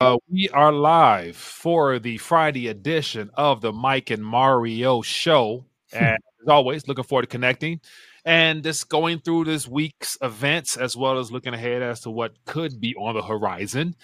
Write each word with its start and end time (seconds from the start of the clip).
Uh, 0.00 0.16
we 0.30 0.48
are 0.50 0.72
live 0.72 1.36
for 1.36 1.98
the 1.98 2.18
Friday 2.18 2.68
edition 2.68 3.28
of 3.34 3.60
the 3.60 3.72
Mike 3.72 4.10
and 4.10 4.24
Mario 4.24 5.02
show. 5.02 5.64
And 5.92 6.16
as 6.42 6.48
always, 6.48 6.86
looking 6.86 7.02
forward 7.02 7.22
to 7.22 7.26
connecting 7.26 7.80
and 8.24 8.62
just 8.62 8.88
going 8.88 9.18
through 9.18 9.46
this 9.46 9.66
week's 9.66 10.16
events 10.22 10.76
as 10.76 10.96
well 10.96 11.18
as 11.18 11.32
looking 11.32 11.52
ahead 11.52 11.82
as 11.82 11.98
to 12.02 12.10
what 12.10 12.36
could 12.44 12.80
be 12.80 12.94
on 12.94 13.16
the 13.16 13.22
horizon. 13.22 13.96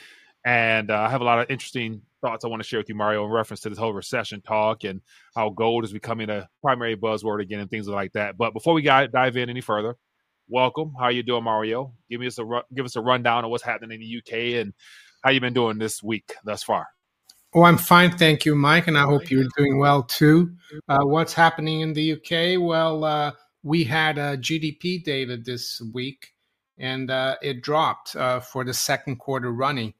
And 0.44 0.90
uh, 0.90 0.98
I 0.98 1.10
have 1.10 1.20
a 1.20 1.24
lot 1.24 1.38
of 1.38 1.48
interesting 1.48 2.02
thoughts 2.20 2.44
I 2.44 2.48
want 2.48 2.60
to 2.60 2.68
share 2.68 2.80
with 2.80 2.88
you, 2.88 2.96
Mario, 2.96 3.24
in 3.24 3.30
reference 3.30 3.60
to 3.60 3.68
this 3.68 3.78
whole 3.78 3.94
recession 3.94 4.40
talk 4.40 4.82
and 4.82 5.00
how 5.36 5.50
gold 5.50 5.84
is 5.84 5.92
becoming 5.92 6.28
a 6.28 6.48
primary 6.60 6.96
buzzword 6.96 7.40
again 7.40 7.60
and 7.60 7.70
things 7.70 7.86
like 7.86 8.14
that. 8.14 8.36
But 8.36 8.52
before 8.52 8.74
we 8.74 8.82
dive 8.82 9.36
in 9.36 9.48
any 9.48 9.60
further, 9.60 9.94
welcome. 10.48 10.92
How 10.98 11.04
are 11.04 11.12
you 11.12 11.22
doing, 11.22 11.44
Mario? 11.44 11.94
Give 12.10 12.20
me 12.20 12.26
us 12.26 12.40
a 12.40 12.62
give 12.74 12.84
us 12.84 12.96
a 12.96 13.00
rundown 13.00 13.44
of 13.44 13.50
what's 13.50 13.62
happening 13.62 14.00
in 14.00 14.00
the 14.00 14.18
UK 14.18 14.60
and 14.60 14.72
how 15.24 15.30
you 15.30 15.40
been 15.40 15.54
doing 15.54 15.78
this 15.78 16.02
week 16.02 16.34
thus 16.44 16.62
far? 16.62 16.86
Oh, 17.54 17.62
I'm 17.62 17.78
fine, 17.78 18.16
thank 18.16 18.44
you, 18.44 18.54
Mike, 18.54 18.88
and 18.88 18.98
I 18.98 19.04
hope 19.04 19.30
you're 19.30 19.48
doing 19.56 19.78
well 19.78 20.02
too. 20.02 20.54
Uh, 20.88 21.04
what's 21.04 21.32
happening 21.32 21.80
in 21.80 21.94
the 21.94 22.12
UK? 22.12 22.60
Well, 22.60 23.04
uh, 23.04 23.32
we 23.62 23.84
had 23.84 24.18
a 24.18 24.36
GDP 24.36 25.02
data 25.02 25.38
this 25.38 25.80
week, 25.94 26.32
and 26.76 27.10
uh, 27.10 27.36
it 27.40 27.62
dropped 27.62 28.16
uh, 28.16 28.40
for 28.40 28.64
the 28.64 28.74
second 28.74 29.16
quarter 29.16 29.50
running. 29.50 29.94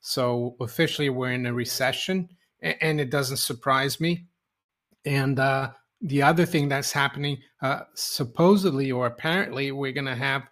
So 0.00 0.56
officially, 0.60 1.08
we're 1.08 1.32
in 1.32 1.46
a 1.46 1.54
recession, 1.54 2.28
and 2.60 3.00
it 3.00 3.10
doesn't 3.10 3.36
surprise 3.38 4.00
me. 4.00 4.26
And 5.06 5.38
uh, 5.38 5.70
the 6.02 6.22
other 6.22 6.44
thing 6.44 6.68
that's 6.68 6.92
happening, 6.92 7.38
uh, 7.62 7.82
supposedly 7.94 8.92
or 8.92 9.06
apparently, 9.06 9.72
we're 9.72 9.92
going 9.92 10.04
to 10.04 10.16
have 10.16 10.42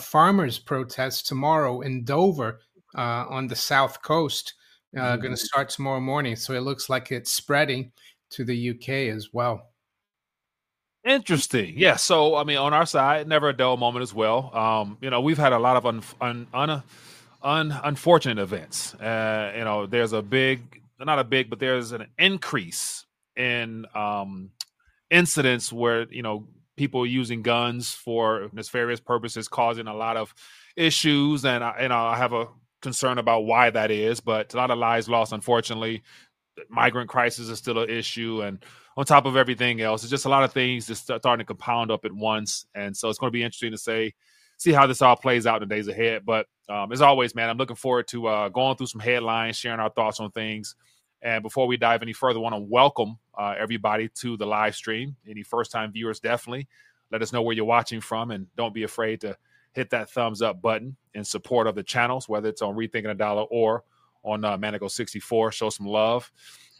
farmers' 0.00 0.58
protests 0.58 1.22
tomorrow 1.22 1.80
in 1.82 2.04
Dover 2.04 2.60
uh, 2.98 3.24
on 3.28 3.46
the 3.46 3.56
south 3.56 4.02
coast. 4.02 4.54
Uh, 4.96 5.00
mm-hmm. 5.00 5.22
Going 5.22 5.34
to 5.34 5.40
start 5.40 5.68
tomorrow 5.68 6.00
morning, 6.00 6.34
so 6.34 6.54
it 6.54 6.60
looks 6.60 6.88
like 6.88 7.12
it's 7.12 7.30
spreading 7.30 7.92
to 8.30 8.44
the 8.44 8.70
UK 8.70 9.14
as 9.14 9.32
well. 9.32 9.68
Interesting. 11.04 11.74
Yeah. 11.76 11.96
So, 11.96 12.36
I 12.36 12.44
mean, 12.44 12.56
on 12.56 12.74
our 12.74 12.86
side, 12.86 13.28
never 13.28 13.50
a 13.50 13.52
dull 13.52 13.76
moment 13.76 14.02
as 14.02 14.12
well. 14.12 14.50
Um, 14.54 14.98
you 15.00 15.10
know, 15.10 15.20
we've 15.20 15.38
had 15.38 15.52
a 15.52 15.58
lot 15.58 15.76
of 15.76 15.86
un, 15.86 16.02
un, 16.20 16.46
un, 16.52 16.82
un 17.42 17.80
unfortunate 17.84 18.38
events. 18.38 18.94
Uh, 18.94 19.52
you 19.56 19.64
know, 19.64 19.86
there's 19.86 20.12
a 20.12 20.22
big, 20.22 20.82
not 20.98 21.18
a 21.18 21.24
big, 21.24 21.50
but 21.50 21.60
there's 21.60 21.92
an 21.92 22.06
increase 22.18 23.06
in 23.36 23.86
um, 23.94 24.50
incidents 25.10 25.72
where 25.72 26.10
you 26.12 26.22
know 26.22 26.46
people 26.76 27.06
using 27.06 27.42
guns 27.42 27.92
for 27.92 28.50
nefarious 28.52 29.00
purposes, 29.00 29.48
causing 29.48 29.86
a 29.86 29.94
lot 29.94 30.16
of 30.16 30.34
issues. 30.76 31.44
And 31.44 31.62
I, 31.62 31.82
you 31.82 31.88
know, 31.88 32.06
I 32.06 32.16
have 32.16 32.32
a 32.32 32.48
concern 32.80 33.18
about 33.18 33.44
why 33.44 33.70
that 33.70 33.90
is, 33.90 34.20
but 34.20 34.54
a 34.54 34.56
lot 34.56 34.70
of 34.70 34.78
lives 34.78 35.08
lost, 35.08 35.32
unfortunately. 35.32 36.02
The 36.56 36.64
migrant 36.68 37.08
crisis 37.08 37.48
is 37.48 37.58
still 37.58 37.78
an 37.78 37.90
issue, 37.90 38.42
and 38.42 38.64
on 38.96 39.04
top 39.04 39.26
of 39.26 39.36
everything 39.36 39.80
else, 39.80 40.02
it's 40.02 40.10
just 40.10 40.24
a 40.24 40.28
lot 40.28 40.42
of 40.42 40.52
things 40.52 40.86
just 40.86 41.04
starting 41.04 41.38
to 41.38 41.44
compound 41.44 41.90
up 41.90 42.04
at 42.04 42.12
once. 42.12 42.66
And 42.74 42.96
so 42.96 43.08
it's 43.08 43.18
going 43.18 43.30
to 43.30 43.36
be 43.36 43.44
interesting 43.44 43.70
to 43.70 43.78
say, 43.78 44.12
see 44.56 44.72
how 44.72 44.86
this 44.86 45.02
all 45.02 45.14
plays 45.16 45.46
out 45.46 45.62
in 45.62 45.68
the 45.68 45.74
days 45.74 45.86
ahead. 45.86 46.26
But 46.26 46.46
um, 46.68 46.90
as 46.90 47.00
always, 47.00 47.34
man, 47.34 47.48
I'm 47.48 47.58
looking 47.58 47.76
forward 47.76 48.08
to 48.08 48.26
uh, 48.26 48.48
going 48.48 48.76
through 48.76 48.88
some 48.88 49.00
headlines, 49.00 49.56
sharing 49.56 49.78
our 49.78 49.90
thoughts 49.90 50.18
on 50.18 50.32
things. 50.32 50.74
And 51.22 51.42
before 51.42 51.66
we 51.68 51.76
dive 51.76 52.02
any 52.02 52.12
further, 52.12 52.40
I 52.40 52.42
want 52.42 52.56
to 52.56 52.60
welcome 52.60 53.18
uh, 53.36 53.54
everybody 53.56 54.08
to 54.16 54.36
the 54.36 54.46
live 54.46 54.74
stream. 54.74 55.16
Any 55.28 55.44
first 55.44 55.70
time 55.70 55.92
viewers, 55.92 56.20
definitely 56.20 56.68
let 57.10 57.22
us 57.22 57.32
know 57.32 57.42
where 57.42 57.54
you're 57.54 57.64
watching 57.64 58.00
from, 58.00 58.30
and 58.30 58.46
don't 58.56 58.74
be 58.74 58.82
afraid 58.82 59.20
to 59.22 59.36
hit 59.78 59.90
that 59.90 60.10
thumbs 60.10 60.42
up 60.42 60.60
button 60.60 60.96
in 61.14 61.24
support 61.24 61.66
of 61.66 61.76
the 61.76 61.82
channels, 61.82 62.28
whether 62.28 62.48
it's 62.48 62.62
on 62.62 62.74
Rethinking 62.74 63.10
a 63.10 63.14
Dollar 63.14 63.44
or 63.44 63.84
on 64.24 64.44
uh, 64.44 64.58
Maneco 64.58 64.90
64. 64.90 65.52
Show 65.52 65.70
some 65.70 65.86
love. 65.86 66.30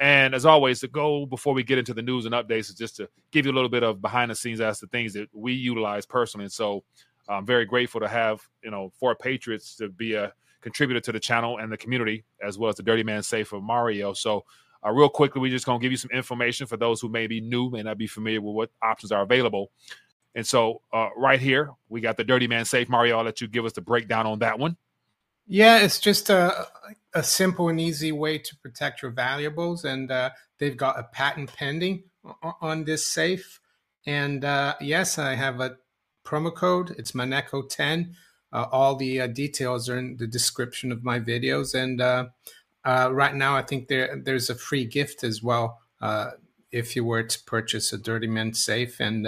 And 0.01 0.35
as 0.35 0.45
always, 0.45 0.81
the 0.81 0.89
goal 0.89 1.25
before 1.25 1.55
we 1.55 1.63
get 1.63 1.79
into 1.79 1.95
the 1.95 2.03
news 2.03 2.27
and 2.27 2.35
updates 2.35 2.71
is 2.71 2.75
just 2.75 2.97
to 2.97 3.09
give 3.31 3.47
you 3.47 3.53
a 3.53 3.55
little 3.55 3.69
bit 3.69 3.85
of 3.85 4.03
behind 4.03 4.31
the 4.31 4.35
scenes 4.35 4.61
as 4.61 4.81
to 4.81 4.89
things 4.89 5.13
that 5.13 5.29
we 5.33 5.53
utilize 5.53 6.07
personally. 6.07 6.45
And 6.45 6.53
so 6.53 6.83
I'm 7.29 7.47
very 7.47 7.65
grateful 7.65 8.01
to 8.01 8.09
have, 8.09 8.41
you 8.65 8.71
know, 8.71 8.93
4Patriots 9.01 9.77
to 9.77 9.89
be 9.89 10.15
a 10.15 10.33
contributor 10.61 11.01
to 11.01 11.13
the 11.13 11.21
channel 11.21 11.59
and 11.59 11.71
the 11.71 11.77
community, 11.77 12.25
as 12.43 12.59
well 12.59 12.69
as 12.69 12.77
the 12.77 12.83
Dirty 12.83 13.05
Man 13.05 13.23
Safe 13.23 13.53
of 13.53 13.63
Mario. 13.63 14.13
So, 14.13 14.45
uh, 14.85 14.93
real 14.93 15.09
quickly, 15.09 15.41
we're 15.41 15.51
just 15.51 15.67
going 15.67 15.81
to 15.81 15.83
give 15.83 15.91
you 15.91 15.97
some 15.97 16.11
information 16.13 16.67
for 16.67 16.77
those 16.77 17.01
who 17.01 17.09
may 17.09 17.27
be 17.27 17.41
new, 17.41 17.69
may 17.69 17.83
not 17.83 17.99
be 17.99 18.07
familiar 18.07 18.41
with 18.41 18.55
what 18.55 18.71
options 18.81 19.11
are 19.11 19.23
available. 19.23 19.73
And 20.35 20.47
so, 20.47 20.83
uh, 20.93 21.09
right 21.17 21.41
here, 21.41 21.71
we 21.89 22.01
got 22.01 22.17
the 22.17 22.25
Dirty 22.25 22.47
Man 22.47 22.65
Safe. 22.65 22.89
Mario, 22.89 23.19
I'll 23.19 23.25
let 23.25 23.41
you 23.41 23.49
give 23.49 23.65
us 23.65 23.73
the 23.73 23.81
breakdown 23.81 24.27
on 24.27 24.39
that 24.41 24.59
one. 24.59 24.77
Yeah, 25.51 25.79
it's 25.79 25.99
just 25.99 26.29
a, 26.29 26.67
a 27.15 27.23
simple 27.23 27.71
and 27.71 27.81
easy 27.81 28.13
way 28.13 28.37
to 28.37 28.57
protect 28.57 29.01
your 29.01 29.11
valuables. 29.11 29.85
And 29.85 30.11
uh, 30.11 30.31
they've 30.59 30.77
got 30.77 30.99
a 30.99 31.05
patent 31.05 31.53
pending 31.55 32.05
on 32.61 32.85
this 32.85 33.07
safe. 33.07 33.61
And 34.07 34.45
uh, 34.45 34.75
yes, 34.81 35.19
I 35.19 35.35
have 35.35 35.61
a 35.61 35.79
promo 36.25 36.55
code. 36.55 36.95
It's 36.99 37.13
Maneco10. 37.13 38.13
Uh, 38.53 38.67
all 38.71 38.97
the 38.97 39.23
uh, 39.23 39.27
details 39.27 39.89
are 39.89 39.99
in 39.99 40.19
the 40.19 40.27
description 40.27 40.93
of 40.93 41.03
my 41.03 41.19
videos. 41.19 41.75
And 41.75 42.01
uh, 42.03 42.27
right 42.85 43.35
now, 43.35 43.57
I 43.57 43.63
think 43.63 43.89
there 43.89 44.21
there's 44.23 44.51
a 44.51 44.55
free 44.55 44.85
gift 44.85 45.25
as 45.25 45.43
well 45.43 45.81
if 46.71 46.95
you 46.95 47.03
were 47.03 47.23
to 47.23 47.45
purchase 47.45 47.91
a 47.95 47.99
Dirty 47.99 48.27
Man 48.27 48.53
safe. 48.53 49.01
And 49.01 49.27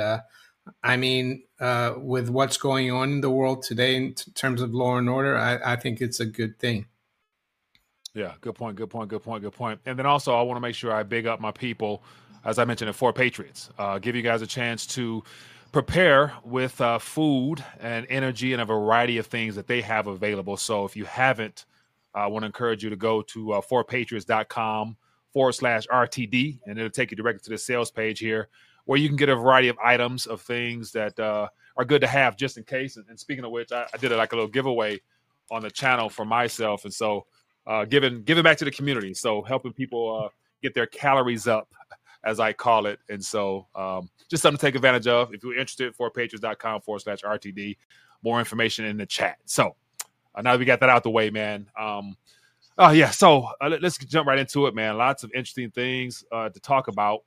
I 0.82 0.96
mean, 0.96 1.42
uh, 1.58 1.94
with 1.96 2.28
what's 2.28 2.56
going 2.56 2.90
on 2.90 3.10
in 3.12 3.20
the 3.20 3.30
world 3.30 3.62
today 3.62 3.96
in 3.96 4.14
t- 4.14 4.30
terms 4.32 4.62
of 4.62 4.74
law 4.74 4.96
and 4.96 5.08
order, 5.08 5.36
I, 5.36 5.72
I, 5.72 5.76
think 5.76 6.00
it's 6.00 6.20
a 6.20 6.26
good 6.26 6.58
thing. 6.58 6.86
Yeah, 8.14 8.34
good 8.40 8.54
point, 8.54 8.76
good 8.76 8.90
point, 8.90 9.08
good 9.08 9.22
point, 9.22 9.42
good 9.42 9.52
point. 9.52 9.80
And 9.86 9.98
then 9.98 10.06
also, 10.06 10.34
I 10.34 10.42
want 10.42 10.56
to 10.56 10.60
make 10.60 10.74
sure 10.74 10.92
I 10.92 11.02
big 11.02 11.26
up 11.26 11.40
my 11.40 11.50
people, 11.50 12.02
as 12.44 12.58
I 12.58 12.64
mentioned, 12.64 12.88
at 12.88 12.96
4Patriots. 12.96 13.70
Uh, 13.78 13.98
give 13.98 14.16
you 14.16 14.22
guys 14.22 14.42
a 14.42 14.46
chance 14.46 14.86
to 14.88 15.22
prepare 15.72 16.32
with 16.44 16.80
uh, 16.80 16.98
food 16.98 17.64
and 17.78 18.06
energy 18.08 18.52
and 18.52 18.60
a 18.60 18.64
variety 18.64 19.18
of 19.18 19.26
things 19.26 19.54
that 19.54 19.66
they 19.66 19.80
have 19.80 20.06
available. 20.08 20.56
So 20.56 20.84
if 20.84 20.96
you 20.96 21.04
haven't, 21.04 21.66
I 22.14 22.26
want 22.26 22.42
to 22.42 22.46
encourage 22.46 22.82
you 22.82 22.90
to 22.90 22.96
go 22.96 23.22
to 23.22 23.52
uh, 23.52 23.60
4patriots.com 23.60 24.96
forward 25.32 25.52
slash 25.52 25.86
RTD, 25.86 26.60
and 26.66 26.78
it'll 26.78 26.90
take 26.90 27.12
you 27.12 27.16
directly 27.16 27.40
to 27.44 27.50
the 27.50 27.58
sales 27.58 27.90
page 27.90 28.18
here 28.18 28.48
where 28.84 28.98
you 28.98 29.08
can 29.08 29.16
get 29.16 29.28
a 29.28 29.36
variety 29.36 29.68
of 29.68 29.78
items 29.78 30.26
of 30.26 30.40
things 30.40 30.92
that 30.92 31.18
uh, 31.18 31.48
are 31.76 31.84
good 31.84 32.00
to 32.00 32.06
have 32.06 32.36
just 32.36 32.56
in 32.56 32.64
case. 32.64 32.96
And, 32.96 33.06
and 33.08 33.18
speaking 33.18 33.44
of 33.44 33.50
which, 33.50 33.72
I, 33.72 33.86
I, 33.92 33.96
did 33.96 34.12
it 34.12 34.16
like 34.16 34.32
a 34.32 34.36
little 34.36 34.50
giveaway 34.50 35.00
on 35.50 35.62
the 35.62 35.70
channel 35.70 36.08
for 36.08 36.24
myself, 36.24 36.84
and 36.84 36.94
so 36.94 37.26
uh, 37.66 37.84
giving 37.84 38.22
giving 38.22 38.44
back 38.44 38.56
to 38.58 38.64
the 38.64 38.70
community, 38.70 39.14
so 39.14 39.42
helping 39.42 39.72
people 39.72 40.24
uh, 40.24 40.28
get 40.62 40.74
their 40.74 40.86
calories 40.86 41.46
up, 41.46 41.72
as 42.24 42.40
I 42.40 42.52
call 42.52 42.86
it. 42.86 42.98
And 43.08 43.24
so 43.24 43.66
um, 43.74 44.10
just 44.28 44.42
something 44.42 44.58
to 44.58 44.66
take 44.66 44.74
advantage 44.74 45.06
of. 45.06 45.32
If 45.32 45.42
you're 45.42 45.54
interested, 45.54 45.96
4patriots.com 45.96 46.82
forward 46.82 47.00
slash 47.00 47.22
RTD. 47.22 47.76
More 48.22 48.38
information 48.38 48.84
in 48.84 48.96
the 48.96 49.06
chat. 49.06 49.38
So 49.46 49.76
uh, 50.34 50.42
now 50.42 50.52
that 50.52 50.58
we 50.58 50.64
got 50.64 50.80
that 50.80 50.90
out 50.90 51.02
the 51.02 51.10
way, 51.10 51.30
man. 51.30 51.66
Um, 51.78 52.16
oh 52.78 52.90
yeah, 52.90 53.10
so 53.10 53.48
uh, 53.60 53.76
let's 53.80 53.98
jump 53.98 54.28
right 54.28 54.38
into 54.38 54.66
it, 54.66 54.74
man. 54.74 54.96
Lots 54.98 55.24
of 55.24 55.30
interesting 55.34 55.70
things 55.70 56.24
uh, 56.30 56.50
to 56.50 56.60
talk 56.60 56.88
about 56.88 57.24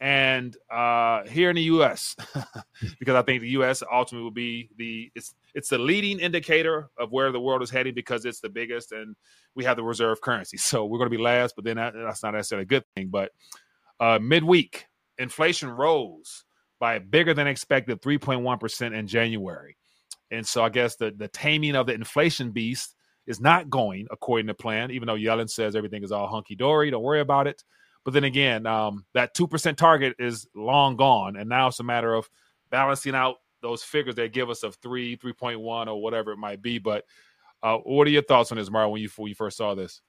and 0.00 0.56
uh, 0.72 1.24
here 1.26 1.50
in 1.50 1.56
the 1.56 1.62
U.S. 1.62 2.16
because 2.98 3.14
I 3.14 3.22
think 3.22 3.42
the 3.42 3.50
U.S. 3.50 3.82
ultimately 3.90 4.24
will 4.24 4.30
be 4.30 4.70
the 4.76 5.10
it's 5.14 5.34
it's 5.54 5.68
the 5.68 5.78
leading 5.78 6.18
indicator 6.20 6.88
of 6.98 7.12
where 7.12 7.30
the 7.32 7.40
world 7.40 7.62
is 7.62 7.70
heading 7.70 7.94
because 7.94 8.24
it's 8.24 8.40
the 8.40 8.48
biggest 8.48 8.92
and 8.92 9.14
we 9.54 9.64
have 9.64 9.76
the 9.76 9.82
reserve 9.84 10.20
currency. 10.20 10.56
So 10.56 10.86
we're 10.86 10.98
going 10.98 11.10
to 11.10 11.16
be 11.16 11.22
last, 11.22 11.54
but 11.54 11.64
then 11.64 11.76
that, 11.76 11.92
that's 11.94 12.22
not 12.22 12.32
necessarily 12.34 12.62
a 12.62 12.66
good 12.66 12.84
thing. 12.96 13.08
But 13.08 13.32
uh, 13.98 14.18
midweek, 14.20 14.86
inflation 15.18 15.68
rose 15.68 16.44
by 16.78 16.98
bigger 16.98 17.34
than 17.34 17.46
expected 17.46 18.00
3.1 18.00 18.58
percent 18.58 18.94
in 18.94 19.06
January, 19.06 19.76
and 20.30 20.46
so 20.46 20.64
I 20.64 20.70
guess 20.70 20.96
the 20.96 21.12
the 21.14 21.28
taming 21.28 21.76
of 21.76 21.86
the 21.86 21.94
inflation 21.94 22.52
beast 22.52 22.94
is 23.26 23.38
not 23.38 23.68
going 23.68 24.06
according 24.10 24.46
to 24.46 24.54
plan. 24.54 24.90
Even 24.92 25.08
though 25.08 25.14
Yellen 25.14 25.50
says 25.50 25.76
everything 25.76 26.02
is 26.02 26.10
all 26.10 26.26
hunky 26.26 26.56
dory, 26.56 26.90
don't 26.90 27.02
worry 27.02 27.20
about 27.20 27.46
it. 27.46 27.62
But 28.04 28.14
then 28.14 28.24
again, 28.24 28.66
um, 28.66 29.04
that 29.14 29.34
two 29.34 29.46
percent 29.46 29.78
target 29.78 30.16
is 30.18 30.46
long 30.54 30.96
gone, 30.96 31.36
and 31.36 31.48
now 31.48 31.68
it's 31.68 31.80
a 31.80 31.84
matter 31.84 32.14
of 32.14 32.28
balancing 32.70 33.14
out 33.14 33.36
those 33.62 33.82
figures 33.82 34.14
they 34.14 34.28
give 34.28 34.48
us 34.48 34.62
of 34.62 34.76
three, 34.76 35.16
three 35.16 35.32
point 35.32 35.60
one, 35.60 35.88
or 35.88 36.00
whatever 36.00 36.32
it 36.32 36.38
might 36.38 36.62
be. 36.62 36.78
But 36.78 37.04
uh, 37.62 37.76
what 37.78 38.06
are 38.06 38.10
your 38.10 38.22
thoughts 38.22 38.50
on 38.52 38.58
this, 38.58 38.70
Mario? 38.70 38.88
When 38.90 39.02
you 39.02 39.10
when 39.16 39.28
you 39.28 39.34
first 39.34 39.56
saw 39.56 39.74
this? 39.74 40.00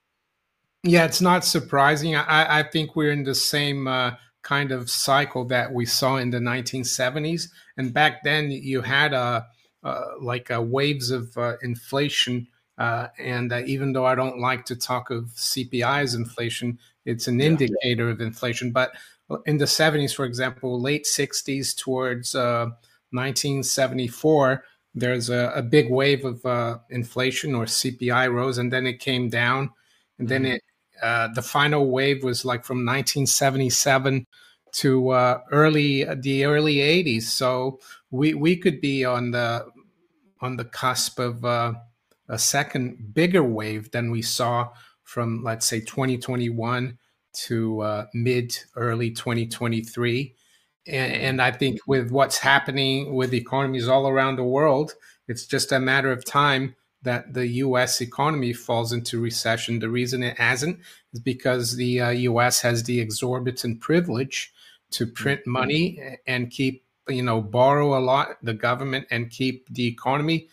Yeah, 0.84 1.06
it's 1.06 1.22
not 1.22 1.46
surprising. 1.46 2.16
I, 2.16 2.60
I 2.60 2.64
think 2.64 2.96
we're 2.96 3.12
in 3.12 3.24
the 3.24 3.36
same 3.36 3.88
uh, 3.88 4.12
kind 4.42 4.72
of 4.72 4.90
cycle 4.90 5.46
that 5.46 5.72
we 5.72 5.86
saw 5.86 6.18
in 6.18 6.32
the 6.32 6.40
1970s, 6.40 7.50
and 7.78 7.94
back 7.94 8.24
then 8.24 8.50
you 8.50 8.82
had 8.82 9.14
a 9.14 9.46
uh, 9.84 10.06
like 10.22 10.50
a 10.50 10.62
waves 10.62 11.12
of 11.12 11.36
uh, 11.38 11.54
inflation. 11.62 12.48
Uh, 12.81 13.10
and 13.19 13.54
uh, 13.54 13.62
even 13.68 13.94
though 13.94 14.07
I 14.07 14.16
don't 14.16 14.39
like 14.39 14.66
to 14.66 14.75
talk 14.75 15.12
of 15.12 15.25
CPI 15.25 16.01
as 16.01 16.16
inflation, 16.16 16.80
it's 17.06 17.28
an 17.28 17.39
indicator 17.39 18.10
of 18.10 18.22
inflation. 18.22 18.72
But 18.72 18.94
in 19.45 19.57
the 19.57 19.66
70s, 19.66 20.16
for 20.16 20.25
example, 20.25 20.81
late 20.81 21.06
60s 21.06 21.78
towards 21.78 22.33
uh, 22.33 22.66
1974, 23.12 24.63
there's 24.95 25.30
a, 25.30 25.51
a, 25.56 25.62
big 25.62 25.92
wave 25.92 26.25
of 26.25 26.44
uh, 26.44 26.80
inflation 26.89 27.54
or 27.54 27.66
CPI 27.66 28.33
rose, 28.33 28.57
and 28.57 28.74
then 28.74 28.88
it 28.88 29.00
came 29.00 29.30
down. 29.30 29.69
and 30.18 30.28
then 30.28 30.44
mm-hmm. 30.44 30.54
it 30.54 30.63
uh, 31.04 31.28
the 31.36 31.42
final 31.42 31.92
wave 31.92 32.24
was 32.24 32.45
like 32.45 32.63
from 32.66 32.78
1977 32.78 34.25
to 34.72 35.10
uh, 35.10 35.39
early 35.51 36.04
the 36.16 36.45
early 36.45 36.78
80s. 36.78 37.24
So 37.24 37.80
we 38.10 38.33
we 38.33 38.56
could 38.57 38.81
be 38.81 39.06
on 39.06 39.31
the 39.31 39.68
on 40.42 40.57
the 40.57 40.66
cusp 40.66 41.19
of 41.19 41.45
uh, 41.45 41.74
a 42.31 42.39
second 42.39 43.13
bigger 43.13 43.44
wave 43.44 43.92
than 43.92 44.10
we 44.10 44.22
saw 44.22 44.69
from 45.04 45.44
let's 45.44 45.66
say 45.66 45.81
2021 45.81 46.98
to 47.33 47.81
uh, 47.81 48.06
mid 48.13 48.57
early 48.75 49.12
2023. 49.12 50.33
And, 50.88 51.13
and 51.13 51.42
I 51.42 51.51
think 51.51 51.80
with 51.86 52.10
what's 52.10 52.38
happening 52.38 53.13
with 53.13 53.33
economies 53.33 53.88
all 53.88 54.07
around 54.07 54.38
the 54.38 54.44
world, 54.44 54.95
it's 55.28 55.45
just 55.45 55.72
a 55.72 55.80
matter 55.80 56.12
of 56.12 56.25
time 56.25 56.75
that 57.04 57.33
the 57.33 57.48
U.S. 57.48 58.00
economy 58.00 58.54
falls 58.54 58.94
into 58.94 59.19
recession. 59.19 59.80
The 59.80 59.89
reason 59.89 60.24
it 60.24 60.38
hasn't 60.38 60.80
is 61.13 61.19
because 61.19 61.75
the 61.75 62.00
uh, 62.00 62.10
U.S. 62.12 62.62
has 62.62 62.83
the 62.83 63.00
exorbitant 63.00 63.81
privilege 63.81 64.54
to 64.92 65.06
print 65.06 65.42
money 65.45 66.18
and 66.28 66.50
keep, 66.50 66.86
you 67.10 67.24
know, 67.24 67.42
borrow 67.42 67.98
a 67.98 68.00
lot, 68.00 68.38
the 68.44 68.54
government, 68.54 69.07
and 69.10 69.30
keep 69.30 69.68
the 69.74 69.88
economy 69.88 70.48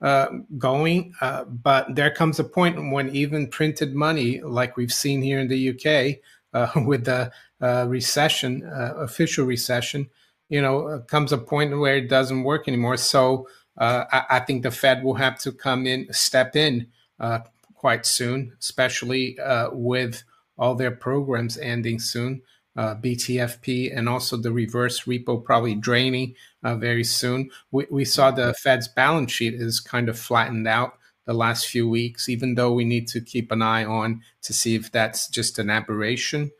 uh, 0.00 0.28
going. 0.56 1.12
Uh, 1.20 1.44
but 1.44 1.94
there 1.94 2.10
comes 2.10 2.38
a 2.38 2.44
point 2.44 2.92
when 2.92 3.14
even 3.14 3.48
printed 3.48 3.94
money, 3.94 4.40
like 4.40 4.76
we've 4.76 4.92
seen 4.92 5.22
here 5.22 5.40
in 5.40 5.48
the 5.48 5.70
UK 5.70 6.18
uh, 6.52 6.80
with 6.86 7.04
the 7.04 7.32
uh, 7.60 7.86
recession, 7.88 8.64
uh, 8.64 8.94
official 8.98 9.44
recession, 9.44 10.08
you 10.48 10.62
know, 10.62 11.02
comes 11.08 11.32
a 11.32 11.38
point 11.38 11.78
where 11.78 11.96
it 11.96 12.08
doesn't 12.08 12.44
work 12.44 12.68
anymore. 12.68 12.96
So 12.96 13.48
uh, 13.76 14.04
I, 14.10 14.22
I, 14.30 14.40
think 14.40 14.62
the 14.62 14.70
Fed 14.70 15.04
will 15.04 15.14
have 15.14 15.38
to 15.40 15.52
come 15.52 15.86
in, 15.86 16.12
step 16.12 16.56
in 16.56 16.88
uh, 17.20 17.40
quite 17.74 18.06
soon, 18.06 18.56
especially 18.60 19.38
uh, 19.38 19.70
with 19.72 20.24
all 20.56 20.74
their 20.74 20.90
programs 20.90 21.56
ending 21.58 22.00
soon. 22.00 22.42
Uh, 22.78 22.94
BTFP 22.94 23.90
and 23.92 24.08
also 24.08 24.36
the 24.36 24.52
reverse 24.52 25.00
repo 25.00 25.42
probably 25.42 25.74
draining 25.74 26.36
uh, 26.62 26.76
very 26.76 27.02
soon. 27.02 27.50
We, 27.72 27.86
we 27.90 28.04
saw 28.04 28.30
the 28.30 28.54
Fed's 28.54 28.86
balance 28.86 29.32
sheet 29.32 29.54
is 29.54 29.80
kind 29.80 30.08
of 30.08 30.16
flattened 30.16 30.68
out 30.68 30.96
the 31.24 31.34
last 31.34 31.66
few 31.66 31.88
weeks, 31.88 32.28
even 32.28 32.54
though 32.54 32.72
we 32.72 32.84
need 32.84 33.08
to 33.08 33.20
keep 33.20 33.50
an 33.50 33.62
eye 33.62 33.84
on 33.84 34.22
to 34.42 34.52
see 34.52 34.76
if 34.76 34.92
that's 34.92 35.26
just 35.26 35.58
an 35.58 35.70
aberration. 35.70 36.52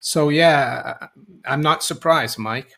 So, 0.00 0.30
yeah, 0.30 1.08
I'm 1.44 1.60
not 1.60 1.84
surprised, 1.84 2.38
Mike. 2.38 2.72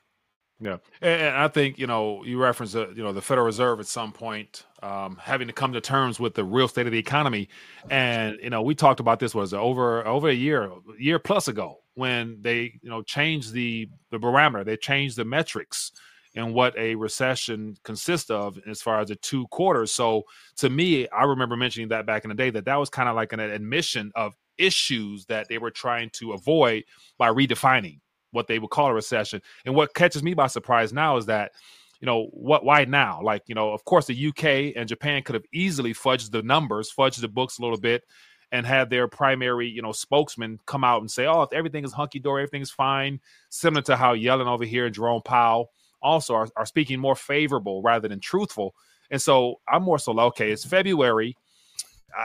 Yeah, 0.61 0.79
and, 1.01 1.37
I 1.37 1.47
think 1.47 1.79
you 1.79 1.87
know 1.87 2.25
you 2.25 2.41
reference 2.43 2.73
the 2.73 2.93
you 2.95 3.03
know 3.03 3.13
the 3.13 3.23
Federal 3.23 3.47
Reserve 3.47 3.79
at 3.79 3.87
some 3.87 4.13
point 4.13 4.65
um, 4.83 5.17
having 5.21 5.47
to 5.47 5.53
come 5.53 5.73
to 5.73 5.81
terms 5.81 6.19
with 6.19 6.35
the 6.35 6.45
real 6.45 6.67
state 6.67 6.87
of 6.87 6.93
the 6.93 6.99
economy, 6.99 7.49
and 7.91 8.39
you 8.43 8.51
know 8.51 8.63
we 8.63 8.75
talked 8.75 8.99
about 8.99 9.21
this 9.21 9.35
was 9.35 9.55
over 9.55 10.05
over 10.07 10.29
a 10.29 10.35
year 10.35 10.71
year 10.99 11.21
plus 11.21 11.47
ago 11.47 11.79
when 11.95 12.39
they 12.43 12.73
you 12.83 12.91
know 12.91 13.03
changed 13.03 13.53
the 13.53 13.89
the 14.11 14.19
barometer, 14.19 14.65
they 14.65 14.77
changed 14.77 15.17
the 15.17 15.25
metrics 15.25 15.93
and 16.35 16.55
what 16.55 16.77
a 16.77 16.95
recession 16.95 17.77
consists 17.85 18.31
of 18.31 18.59
as 18.69 18.83
far 18.83 19.01
as 19.01 19.09
the 19.09 19.17
two 19.17 19.47
quarters. 19.49 19.93
So 19.93 20.25
to 20.57 20.71
me, 20.71 21.09
I 21.09 21.25
remember 21.25 21.57
mentioning 21.57 21.89
that 21.89 22.07
back 22.07 22.25
in 22.25 22.29
the 22.29 22.35
day 22.35 22.51
that 22.51 22.65
that 22.67 22.77
was 22.77 22.91
kind 22.91 23.09
of 23.09 23.17
like 23.17 23.33
an 23.33 23.41
admission 23.41 24.13
of 24.15 24.35
issues 24.59 25.25
that 25.27 25.49
they 25.49 25.59
were 25.59 25.71
trying 25.71 26.11
to 26.15 26.33
avoid 26.33 26.85
by 27.17 27.31
redefining 27.31 28.01
what 28.33 28.47
they 28.47 28.59
would 28.59 28.71
call 28.71 28.89
a 28.89 28.95
recession. 28.95 29.41
And 29.65 29.75
what 29.75 29.95
catches 29.95 30.23
me 30.23 30.35
by 30.35 30.47
surprise 30.47 30.93
now 30.93 31.17
is 31.17 31.27
that, 31.27 31.53
you 32.01 32.07
know, 32.07 32.27
what 32.33 32.65
why 32.65 32.85
now? 32.85 33.21
Like, 33.23 33.43
you 33.47 33.55
know, 33.55 33.73
of 33.73 33.85
course 33.85 34.07
the 34.07 34.29
UK 34.29 34.75
and 34.77 34.89
Japan 34.89 35.23
could 35.23 35.35
have 35.35 35.45
easily 35.53 35.93
fudged 35.95 36.31
the 36.31 36.43
numbers, 36.43 36.93
fudged 36.97 37.21
the 37.21 37.29
books 37.29 37.59
a 37.59 37.63
little 37.63 37.79
bit, 37.79 38.05
and 38.53 38.65
had 38.65 38.89
their 38.91 39.09
primary, 39.09 39.69
you 39.69 39.83
know, 39.83 39.93
spokesman 39.93 40.59
come 40.67 40.85
out 40.85 41.01
and 41.01 41.11
say, 41.11 41.27
"Oh, 41.27 41.43
if 41.43 41.53
everything 41.53 41.85
is 41.85 41.93
hunky 41.93 42.19
dory, 42.19 42.43
everything's 42.43 42.71
fine," 42.71 43.21
similar 43.51 43.83
to 43.83 43.97
how 43.97 44.15
Yellen 44.15 44.47
over 44.47 44.65
here 44.65 44.87
and 44.87 44.95
Jerome 44.95 45.23
Powell 45.23 45.71
also 46.01 46.35
are, 46.35 46.49
are 46.57 46.67
speaking 46.67 47.01
more 47.01 47.17
favorable 47.17 47.83
rather 47.83 48.09
than 48.09 48.21
truthful. 48.21 48.75
And 49.11 49.21
so 49.21 49.61
I'm 49.69 49.83
more 49.83 49.99
so 49.99 50.19
okay, 50.19 50.51
it's 50.53 50.65
February 50.65 51.37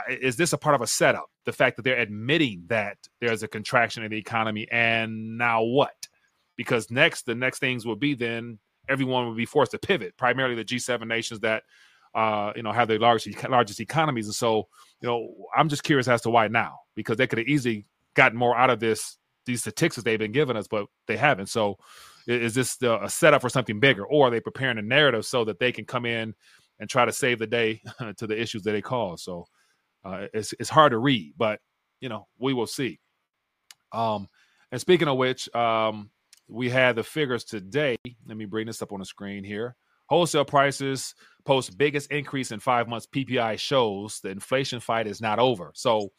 is 0.10 0.36
this 0.36 0.54
a 0.54 0.58
part 0.58 0.76
of 0.76 0.82
a 0.82 0.88
setup? 0.88 1.26
The 1.46 1.54
fact 1.54 1.76
that 1.78 1.84
they're 1.84 2.00
admitting 2.00 2.64
that 2.68 2.98
there's 3.20 3.44
a 3.44 3.48
contraction 3.48 4.04
in 4.04 4.12
the 4.12 4.18
economy, 4.18 4.68
and 4.72 5.38
now 5.38 5.64
what? 5.64 6.08
Because 6.56 6.90
next, 6.92 7.26
the 7.26 7.36
next 7.36 7.60
things 7.60 7.86
will 7.86 7.96
be 7.96 8.14
then 8.14 8.60
everyone 8.90 9.26
will 9.26 9.36
be 9.36 9.46
forced 9.46 9.72
to 9.72 9.80
pivot, 9.80 10.16
primarily 10.18 10.56
the 10.56 10.66
G7 10.66 11.08
nations 11.08 11.40
that 11.42 11.64
uh, 12.16 12.54
you 12.56 12.64
know 12.64 12.72
have 12.72 12.88
the 12.88 12.98
largest 12.98 13.44
largest 13.50 13.80
economies. 13.80 14.28
And 14.28 14.36
so, 14.36 14.68
you 15.02 15.10
know, 15.10 15.34
I'm 15.56 15.70
just 15.70 15.84
curious 15.84 16.08
as 16.08 16.22
to 16.22 16.30
why 16.30 16.48
now, 16.48 16.80
because 16.96 17.18
they 17.18 17.28
could 17.28 17.40
have 17.40 17.48
easily 17.48 17.86
gotten 18.14 18.38
more 18.38 18.56
out 18.56 18.70
of 18.70 18.80
this 18.80 19.18
these 19.46 19.62
statistics 19.62 20.04
they've 20.04 20.20
been 20.20 20.32
giving 20.32 20.56
us, 20.56 20.68
but 20.68 20.86
they 21.08 21.18
haven't. 21.18 21.48
So, 21.48 21.78
is 22.28 22.54
this 22.54 22.82
a 22.82 23.10
setup 23.10 23.42
for 23.42 23.50
something 23.50 23.80
bigger, 23.80 24.06
or 24.06 24.28
are 24.28 24.32
they 24.32 24.40
preparing 24.40 24.78
a 24.78 24.82
narrative 24.82 25.26
so 25.26 25.44
that 25.46 25.60
they 25.60 25.72
can 25.72 25.86
come 25.86 26.06
in 26.06 26.34
and 26.80 26.90
try 26.90 27.06
to 27.06 27.12
save 27.12 27.40
the 27.40 27.48
day 27.48 27.82
to 28.18 28.28
the 28.28 28.40
issues 28.40 28.64
that 28.64 28.72
they 28.72 28.82
cause? 28.82 29.24
So, 29.24 29.46
uh, 30.06 30.28
it's 30.34 30.54
it's 30.60 30.70
hard 30.70 30.92
to 30.92 30.98
read, 30.98 31.34
but 31.38 31.60
you 32.00 32.10
know 32.10 32.28
we 32.38 32.54
will 32.54 32.68
see. 32.68 33.00
Um, 33.92 34.28
and 34.72 34.82
speaking 34.82 35.08
of 35.08 35.18
which, 35.18 35.54
um, 35.56 36.10
we 36.48 36.70
had 36.70 36.96
the 36.96 37.04
figures 37.04 37.44
today. 37.44 37.96
Let 38.28 38.38
me 38.38 38.46
bring 38.46 38.68
this 38.68 38.82
up 38.82 38.92
on 38.92 39.00
the 39.00 39.06
screen 39.06 39.44
here. 39.44 39.76
Wholesale 40.08 40.46
prices 40.46 41.16
post 41.46 41.78
biggest 41.78 42.12
increase 42.12 42.52
in 42.52 42.60
five 42.60 42.88
months. 42.88 43.08
PPI 43.08 43.60
shows 43.60 44.20
the 44.22 44.30
inflation 44.30 44.80
fight 44.80 45.08
is 45.08 45.22
not 45.22 45.40
over. 45.40 45.72
So 45.76 46.10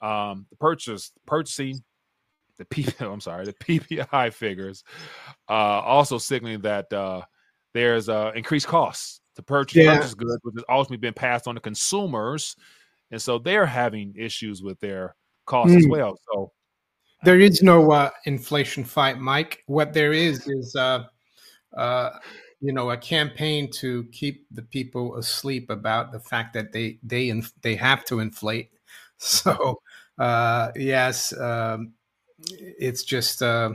um, 0.00 0.46
the 0.50 0.56
purchase 0.56 1.12
purchasing 1.26 1.82
the 2.58 2.64
P, 2.64 2.86
I'm 3.00 3.20
sorry, 3.20 3.44
the 3.44 3.52
PPI 3.52 4.32
figures 4.32 4.84
uh, 5.48 5.52
also 5.52 6.18
signaling 6.18 6.62
that 6.62 6.92
uh, 6.92 7.22
there's 7.74 8.08
uh, 8.08 8.32
increased 8.34 8.66
costs 8.66 9.20
to 9.36 9.42
purchase, 9.42 9.84
yeah. 9.84 9.96
purchase 9.96 10.14
goods, 10.14 10.40
which 10.42 10.54
has 10.56 10.64
ultimately 10.68 10.98
been 10.98 11.14
passed 11.14 11.46
on 11.46 11.54
to 11.54 11.60
consumers 11.60 12.56
and 13.12 13.20
so 13.20 13.38
they're 13.38 13.66
having 13.66 14.14
issues 14.16 14.62
with 14.62 14.80
their 14.80 15.14
costs 15.44 15.74
mm. 15.74 15.78
as 15.78 15.86
well. 15.86 16.18
So 16.32 16.50
there 17.24 17.38
is 17.38 17.62
no 17.62 17.92
uh, 17.92 18.10
inflation 18.24 18.84
fight, 18.84 19.18
Mike. 19.18 19.62
What 19.66 19.92
there 19.92 20.12
is 20.12 20.48
is, 20.48 20.74
uh, 20.74 21.04
uh, 21.76 22.10
you 22.60 22.72
know, 22.72 22.90
a 22.90 22.96
campaign 22.96 23.70
to 23.72 24.04
keep 24.12 24.46
the 24.50 24.62
people 24.62 25.16
asleep 25.16 25.68
about 25.68 26.10
the 26.10 26.20
fact 26.20 26.54
that 26.54 26.72
they 26.72 26.98
they 27.02 27.28
inf- 27.28 27.52
they 27.62 27.76
have 27.76 28.04
to 28.06 28.18
inflate. 28.18 28.70
So 29.24 29.80
uh, 30.18 30.72
yes, 30.74 31.32
um, 31.38 31.92
it's 32.40 33.04
just 33.04 33.40
uh, 33.40 33.74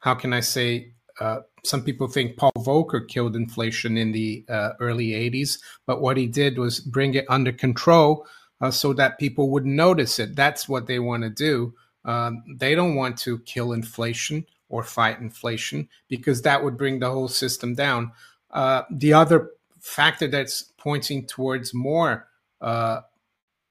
how 0.00 0.14
can 0.14 0.34
I 0.34 0.40
say? 0.40 0.92
Uh, 1.18 1.38
some 1.64 1.82
people 1.82 2.08
think 2.08 2.36
Paul 2.36 2.52
Volcker 2.58 3.08
killed 3.08 3.36
inflation 3.36 3.96
in 3.96 4.12
the 4.12 4.44
early 4.78 5.12
'80s, 5.12 5.58
but 5.86 6.02
what 6.02 6.18
he 6.18 6.26
did 6.26 6.58
was 6.58 6.80
bring 6.80 7.14
it 7.14 7.24
under 7.30 7.52
control 7.52 8.26
uh, 8.60 8.70
so 8.70 8.92
that 8.94 9.18
people 9.18 9.50
would 9.50 9.66
notice 9.66 10.18
it. 10.18 10.36
That's 10.36 10.68
what 10.68 10.86
they 10.86 10.98
want 10.98 11.22
to 11.22 11.30
do. 11.30 11.74
Um, 12.04 12.42
they 12.58 12.74
don't 12.74 12.94
want 12.94 13.18
to 13.18 13.38
kill 13.40 13.72
inflation 13.72 14.46
or 14.68 14.82
fight 14.82 15.20
inflation 15.20 15.88
because 16.08 16.42
that 16.42 16.62
would 16.62 16.76
bring 16.76 16.98
the 16.98 17.10
whole 17.10 17.28
system 17.28 17.74
down. 17.74 18.12
Uh, 18.50 18.82
the 18.90 19.12
other 19.12 19.50
factor 19.80 20.28
that's 20.28 20.62
pointing 20.78 21.26
towards 21.26 21.74
more, 21.74 22.28
uh, 22.60 23.00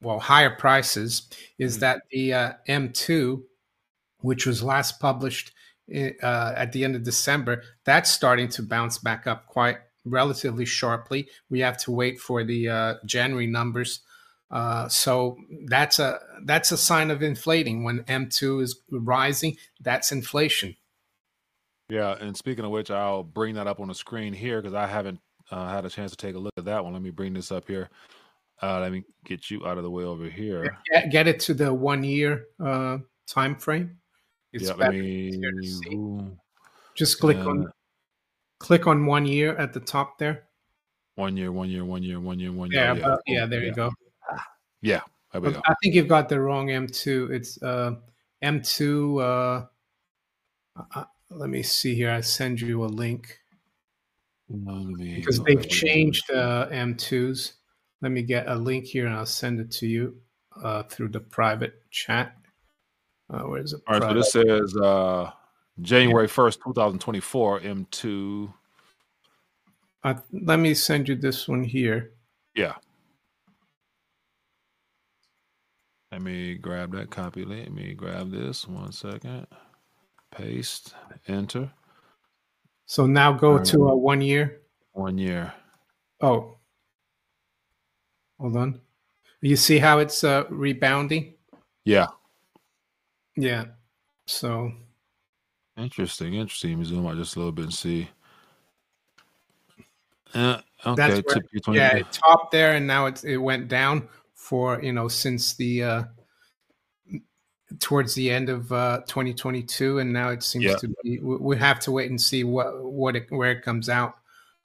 well, 0.02 0.20
higher 0.20 0.50
prices 0.50 1.24
is 1.58 1.76
mm-hmm. 1.76 1.82
that 1.82 2.02
the 2.12 2.34
uh, 2.34 2.52
M2, 2.68 3.42
which 4.20 4.46
was 4.46 4.62
last 4.62 5.00
published 5.00 5.52
uh, 5.94 6.54
at 6.56 6.72
the 6.72 6.84
end 6.84 6.96
of 6.96 7.04
December, 7.04 7.64
that's 7.84 8.10
starting 8.10 8.50
to 8.50 8.64
bounce 8.64 8.98
back 8.98 9.28
up 9.28 9.48
quite 9.48 9.78
relatively 10.04 10.66
sharply. 10.66 11.28
We 11.50 11.60
have 11.62 11.78
to 11.80 11.92
wait 11.92 12.20
for 12.20 12.44
the 12.44 12.70
uh, 12.70 12.94
January 13.06 13.48
numbers 13.48 14.02
uh, 14.52 14.88
so 14.88 15.38
that's 15.68 16.00
a 16.00 16.20
that's 16.44 16.72
a 16.72 16.78
sign 16.78 17.12
of 17.12 17.24
inflating 17.24 17.84
when 17.84 18.04
M2 18.04 18.62
is 18.62 18.80
rising. 18.92 19.58
That's 19.82 20.12
inflation. 20.12 20.76
Yeah, 21.90 22.16
and 22.20 22.36
speaking 22.36 22.66
of 22.66 22.72
which, 22.72 22.90
I'll 22.90 23.24
bring 23.24 23.56
that 23.56 23.68
up 23.68 23.80
on 23.80 23.88
the 23.88 23.96
screen 23.96 24.34
here 24.34 24.62
because 24.62 24.74
I 24.74 24.88
haven't 24.88 25.20
uh, 25.52 25.70
had 25.70 25.86
a 25.86 25.90
chance 25.90 26.12
to 26.12 26.18
take 26.18 26.36
a 26.36 26.40
look 26.40 26.54
at 26.58 26.66
that 26.66 26.84
one. 26.84 26.94
Let 26.94 27.02
me 27.02 27.12
bring 27.12 27.34
this 27.34 27.52
up 27.52 27.68
here. 27.68 27.90
Uh, 28.62 28.80
let 28.80 28.92
me 28.92 29.04
get 29.26 29.52
you 29.52 29.66
out 29.68 29.78
of 29.78 29.84
the 29.84 29.92
way 29.92 30.04
over 30.04 30.30
here. 30.30 30.78
Get, 30.92 31.12
get 31.12 31.28
it 31.28 31.40
to 31.42 31.54
the 31.54 31.74
one 31.74 32.04
year 32.04 32.46
uh, 32.64 33.00
time 33.28 33.56
frame. 33.56 33.98
It's 34.54 34.66
yeah, 34.66 34.74
let 34.74 34.94
me. 34.94 35.32
Just 36.96 37.20
click 37.20 37.38
on 37.38 37.68
click 38.60 38.88
on 38.88 39.06
one 39.06 39.26
year 39.26 39.56
at 39.58 39.74
the 39.74 39.82
top 39.82 40.18
there. 40.18 40.46
One 41.16 41.36
year, 41.36 41.52
one 41.52 41.70
year, 41.70 41.84
one 41.84 42.04
year, 42.04 42.20
one 42.20 42.40
year, 42.40 42.52
one 42.52 42.72
year. 42.72 42.82
Yeah, 42.82 42.94
yeah, 42.94 43.16
yeah 43.28 43.46
there 43.46 43.62
yeah. 43.62 43.68
you 43.68 43.74
go. 43.74 43.92
Yeah, 44.86 45.02
I 45.34 45.74
think 45.82 45.96
you've 45.96 46.08
got 46.08 46.30
the 46.30 46.40
wrong 46.40 46.68
M2. 46.68 47.32
It's 47.32 47.62
uh, 47.64 47.96
M2. 48.44 49.20
Uh, 49.20 49.66
uh, 50.94 51.04
let 51.32 51.50
me 51.50 51.64
see 51.64 51.96
here. 51.96 52.12
I 52.12 52.22
send 52.22 52.62
you 52.62 52.84
a 52.84 52.88
link 52.88 53.40
because 54.48 55.40
they've 55.44 55.68
changed 55.68 56.30
uh, 56.30 56.68
M2s. 56.70 57.54
Let 58.02 58.12
me 58.12 58.22
get 58.22 58.48
a 58.48 58.56
link 58.56 58.86
here 58.86 59.08
and 59.08 59.16
I'll 59.16 59.26
send 59.26 59.60
it 59.60 59.72
to 59.72 59.88
you. 59.88 60.22
uh, 60.64 60.84
through 60.84 61.10
the 61.10 61.20
private 61.20 61.82
chat. 61.92 62.36
Uh, 63.30 63.42
where 63.42 63.62
is 63.62 63.74
it? 63.74 63.82
All 63.88 64.00
right, 64.00 64.10
so 64.10 64.14
this 64.14 64.32
says 64.32 64.78
uh, 64.78 65.32
January 65.82 66.28
first, 66.28 66.60
two 66.64 66.74
thousand 66.74 67.00
twenty-four. 67.00 67.62
M 67.62 67.88
two. 67.92 68.54
Uh, 70.04 70.16
let 70.32 70.60
me 70.60 70.74
send 70.74 71.10
you 71.10 71.16
this 71.16 71.48
one 71.48 71.64
here. 71.64 72.12
Yeah. 72.56 72.76
Let 76.16 76.22
me 76.22 76.56
grab 76.56 76.94
that 76.94 77.10
copy. 77.10 77.44
Let 77.44 77.74
me 77.74 77.94
grab 77.94 78.32
this 78.32 78.66
one 78.66 78.94
second. 78.94 79.48
Paste. 80.32 80.94
Enter. 81.28 81.70
So 82.86 83.06
now 83.06 83.34
go 83.34 83.58
right. 83.58 83.66
to 83.66 83.90
a 83.90 83.98
one 83.98 84.22
year. 84.22 84.62
One 84.94 85.18
year. 85.18 85.52
Oh. 86.22 86.56
Hold 88.40 88.56
on. 88.56 88.80
You 89.42 89.58
see 89.58 89.78
how 89.78 90.00
it's 90.00 90.24
uh, 90.24 90.46
rebounding? 90.50 91.34
Yeah. 91.84 92.08
Yeah. 93.36 93.66
So. 94.26 94.72
Interesting. 95.76 96.36
Interesting. 96.36 96.70
Let 96.70 96.80
me 96.80 96.86
zoom 96.86 97.08
out 97.08 97.18
just 97.18 97.36
a 97.36 97.40
little 97.40 97.52
bit 97.52 97.66
and 97.66 97.74
see. 97.74 98.08
Uh, 100.34 100.62
okay. 100.86 101.22
Where, 101.66 101.76
yeah, 101.76 101.98
it 101.98 102.10
topped 102.10 102.54
there 102.54 102.76
and 102.76 102.88
now 102.88 103.06
it's, 103.06 103.26
it 103.26 103.36
went 103.36 103.68
down 103.68 104.08
for 104.46 104.82
you 104.82 104.94
know 104.94 105.08
since 105.08 105.54
the 105.56 105.84
uh 105.84 106.04
towards 107.80 108.14
the 108.14 108.30
end 108.30 108.48
of 108.48 108.72
uh 108.72 109.00
2022 109.08 110.00
and 110.00 110.14
now 110.14 110.30
it 110.30 110.44
seems 110.44 110.66
yeah. 110.66 110.76
to 110.76 110.94
be 111.04 111.20
we 111.20 111.58
have 111.58 111.80
to 111.80 111.92
wait 111.92 112.10
and 112.10 112.22
see 112.22 112.44
what 112.44 112.84
what 112.84 113.16
it, 113.16 113.26
where 113.30 113.52
it 113.52 113.64
comes 113.64 113.90
out 113.90 114.16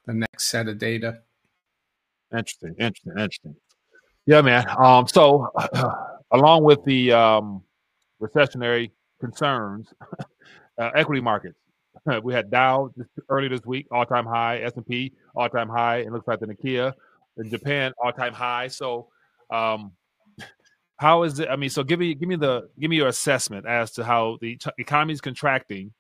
the 0.07 0.13
next 0.13 0.51
set 0.51 0.69
of 0.69 0.79
data 0.79 1.21
interesting 2.33 2.75
interesting 2.79 3.13
interesting 3.19 3.57
yeah, 4.31 4.43
man. 4.43 4.65
Um, 4.79 5.09
so 5.09 5.51
uh, 5.57 5.95
along 6.31 6.65
with 6.65 6.85
the 6.85 7.13
um, 7.13 7.63
recessionary 8.21 8.91
concerns, 9.19 9.93
uh, 10.79 10.91
equity 10.95 11.21
markets. 11.21 11.59
we 12.23 12.33
had 12.33 12.51
Dow 12.51 12.93
just 12.97 13.11
early 13.29 13.49
this 13.49 13.65
week, 13.67 13.87
all 13.91 14.07
time 14.07 14.27
high. 14.27 14.59
S 14.59 14.73
and 14.77 14.87
P, 14.87 15.13
all 15.35 15.49
time 15.49 15.69
high. 15.69 15.99
It 15.99 16.13
looks 16.13 16.29
like 16.29 16.41
the 16.41 16.47
Nikkei 16.47 16.93
in 17.39 17.51
Japan, 17.51 17.93
all 18.03 18.13
time 18.13 18.33
high. 18.33 18.69
So, 18.69 19.09
um, 19.51 19.93
how 20.97 21.23
is 21.23 21.41
it? 21.41 21.49
I 21.49 21.57
mean, 21.57 21.71
so 21.71 21.83
give 21.83 21.99
me 21.99 22.15
give 22.15 22.29
me 22.29 22.37
the 22.37 22.69
give 22.79 22.91
me 22.91 22.97
your 22.97 23.09
assessment 23.09 23.67
as 23.67 23.93
to 23.93 24.05
how 24.05 24.39
the 24.41 24.57
t- 24.57 24.71
economy 24.79 25.15
is 25.15 25.21
contracting 25.21 25.93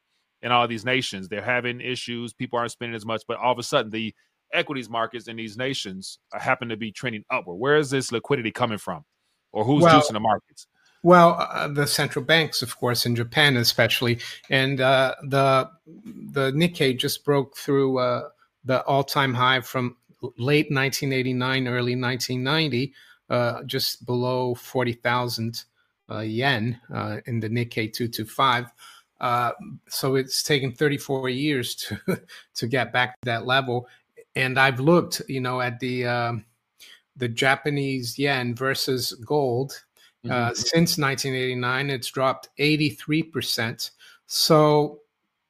in 0.43 0.53
all 0.53 0.69
these 0.69 0.85
nations. 0.85 1.29
They're 1.29 1.43
having 1.43 1.81
issues. 1.81 2.33
People 2.33 2.59
aren't 2.59 2.73
spending 2.73 2.95
as 2.95 3.07
much, 3.07 3.23
but 3.27 3.39
all 3.39 3.53
of 3.53 3.59
a 3.59 3.63
sudden 3.63 3.91
the 3.91 4.15
equities 4.53 4.91
markets 4.91 5.29
in 5.29 5.37
these 5.37 5.57
nations 5.57 6.19
happen 6.33 6.69
to 6.69 6.77
be 6.77 6.93
trending 6.93 7.25
upward. 7.31 7.57
Where 7.57 7.77
is 7.77 7.91
this 7.91 8.13
liquidity 8.13 8.51
coming 8.51 8.79
from, 8.79 9.05
or 9.53 9.65
who's 9.65 9.85
well, 9.85 10.01
juicing 10.01 10.13
the 10.13 10.21
markets? 10.21 10.67
Well, 11.03 11.37
uh, 11.39 11.69
the 11.69 11.87
central 11.87 12.25
banks, 12.25 12.61
of 12.61 12.77
course, 12.77 13.07
in 13.07 13.17
Japan 13.17 13.57
especially, 13.57 14.19
and 14.51 14.81
uh, 14.83 15.15
the 15.23 15.71
the 15.87 16.53
Nikkei 16.53 16.99
just 16.99 17.25
broke 17.25 17.57
through 17.57 17.99
uh, 17.99 18.29
the 18.65 18.83
all 18.83 19.05
time 19.05 19.33
high 19.33 19.63
from 19.63 19.97
late 20.37 20.71
1989, 20.71 21.69
early 21.69 21.97
1990, 21.97 22.93
uh, 23.31 23.63
just 23.63 24.05
below 24.05 24.55
40,000 24.55 25.65
uh, 26.11 26.19
yen 26.19 26.79
uh, 26.93 27.19
in 27.27 27.41
the 27.41 27.49
Nikkei 27.49 27.93
225. 27.93 28.73
so 29.89 30.17
it's 30.17 30.43
taken 30.43 30.73
34 30.73 31.29
years 31.29 31.75
to 31.77 31.99
to 32.55 32.67
get 32.67 32.93
back 32.93 33.15
to 33.21 33.27
that 33.27 33.47
level, 33.47 33.89
and 34.35 34.59
I've 34.59 34.81
looked, 34.81 35.23
you 35.29 35.41
know, 35.41 35.61
at 35.61 35.79
the 35.81 36.07
um, 36.07 36.45
the 37.17 37.29
Japanese 37.29 38.19
yen 38.19 38.55
versus 38.55 39.13
gold. 39.25 39.85
Uh, 40.25 40.29
mm-hmm. 40.29 40.51
Uh, 40.51 40.55
since 40.55 40.99
1989, 40.99 41.91
it's 41.91 42.11
dropped 42.11 42.49
83 42.59 43.23
percent. 43.23 43.91
So, 44.27 45.01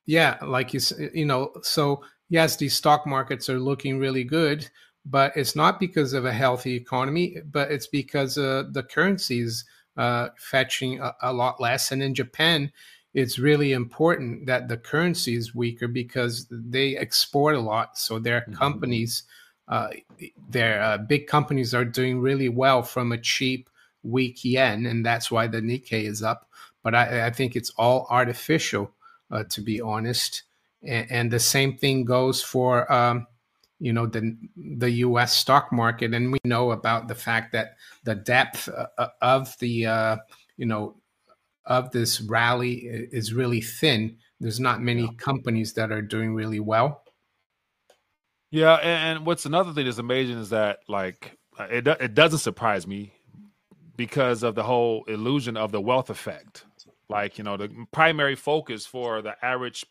yeah, 0.06 0.36
like 0.42 0.74
you 0.74 0.80
you 1.14 1.24
know, 1.24 1.52
so 1.62 2.02
yes, 2.28 2.56
these 2.56 2.74
stock 2.74 3.06
markets 3.06 3.48
are 3.48 3.58
looking 3.58 3.98
really 3.98 4.24
good, 4.24 4.68
but 5.04 5.36
it's 5.36 5.56
not 5.56 5.80
because 5.80 6.12
of 6.12 6.24
a 6.24 6.32
healthy 6.32 6.74
economy, 6.74 7.36
but 7.50 7.70
it's 7.70 7.86
because 7.86 8.36
uh, 8.36 8.64
the 8.70 8.82
currencies 8.82 9.64
uh, 9.96 10.28
fetching 10.36 11.00
a, 11.00 11.14
a 11.22 11.32
lot 11.32 11.60
less. 11.60 11.90
And 11.90 12.02
in 12.02 12.14
Japan, 12.14 12.72
it's 13.12 13.38
really 13.38 13.72
important 13.72 14.46
that 14.46 14.68
the 14.68 14.76
currency 14.76 15.34
is 15.34 15.54
weaker 15.54 15.88
because 15.88 16.46
they 16.50 16.96
export 16.96 17.56
a 17.56 17.60
lot. 17.60 17.98
So 17.98 18.18
their 18.18 18.42
mm-hmm. 18.42 18.54
companies, 18.54 19.24
uh, 19.68 19.88
their 20.48 20.82
uh, 20.82 20.98
big 20.98 21.26
companies 21.26 21.74
are 21.74 21.84
doing 21.84 22.20
really 22.20 22.48
well 22.48 22.82
from 22.82 23.12
a 23.12 23.18
cheap, 23.18 23.68
weak 24.02 24.44
yen, 24.44 24.86
and 24.86 25.04
that's 25.04 25.30
why 25.30 25.46
the 25.46 25.60
Nikkei 25.60 26.04
is 26.04 26.22
up. 26.22 26.48
But 26.82 26.94
I, 26.94 27.26
I 27.26 27.30
think 27.30 27.56
it's 27.56 27.70
all 27.76 28.06
artificial, 28.08 28.92
uh, 29.30 29.44
to 29.50 29.60
be 29.60 29.80
honest. 29.80 30.44
And, 30.82 31.10
and, 31.10 31.30
the 31.30 31.40
same 31.40 31.76
thing 31.76 32.06
goes 32.06 32.42
for, 32.42 32.90
um, 32.90 33.26
you 33.80 33.94
know, 33.94 34.06
the 34.06 34.36
the 34.56 34.90
U.S. 34.90 35.34
stock 35.34 35.72
market, 35.72 36.14
and 36.14 36.30
we 36.30 36.38
know 36.44 36.70
about 36.72 37.08
the 37.08 37.14
fact 37.14 37.52
that 37.52 37.76
the 38.04 38.14
depth 38.14 38.68
uh, 38.68 38.86
uh, 38.98 39.08
of 39.22 39.56
the 39.58 39.86
uh, 39.86 40.16
you 40.58 40.66
know 40.66 40.96
of 41.64 41.90
this 41.90 42.20
rally 42.20 42.74
is 42.84 43.32
really 43.32 43.60
thin. 43.60 44.16
There's 44.38 44.60
not 44.60 44.82
many 44.82 45.02
yeah. 45.02 45.16
companies 45.16 45.72
that 45.74 45.90
are 45.90 46.02
doing 46.02 46.34
really 46.34 46.60
well. 46.60 47.02
Yeah, 48.50 48.74
and 48.74 49.24
what's 49.24 49.46
another 49.46 49.72
thing 49.72 49.86
that's 49.86 49.98
amazing 49.98 50.38
is 50.38 50.50
that 50.50 50.80
like 50.86 51.38
uh, 51.58 51.64
it 51.70 51.86
it 51.88 52.14
doesn't 52.14 52.40
surprise 52.40 52.86
me 52.86 53.12
because 53.96 54.42
of 54.42 54.54
the 54.54 54.62
whole 54.62 55.04
illusion 55.04 55.56
of 55.56 55.72
the 55.72 55.80
wealth 55.80 56.10
effect. 56.10 56.66
Like 57.08 57.38
you 57.38 57.44
know, 57.44 57.56
the 57.56 57.70
primary 57.92 58.36
focus 58.36 58.84
for 58.84 59.22
the 59.22 59.42
average, 59.42 59.86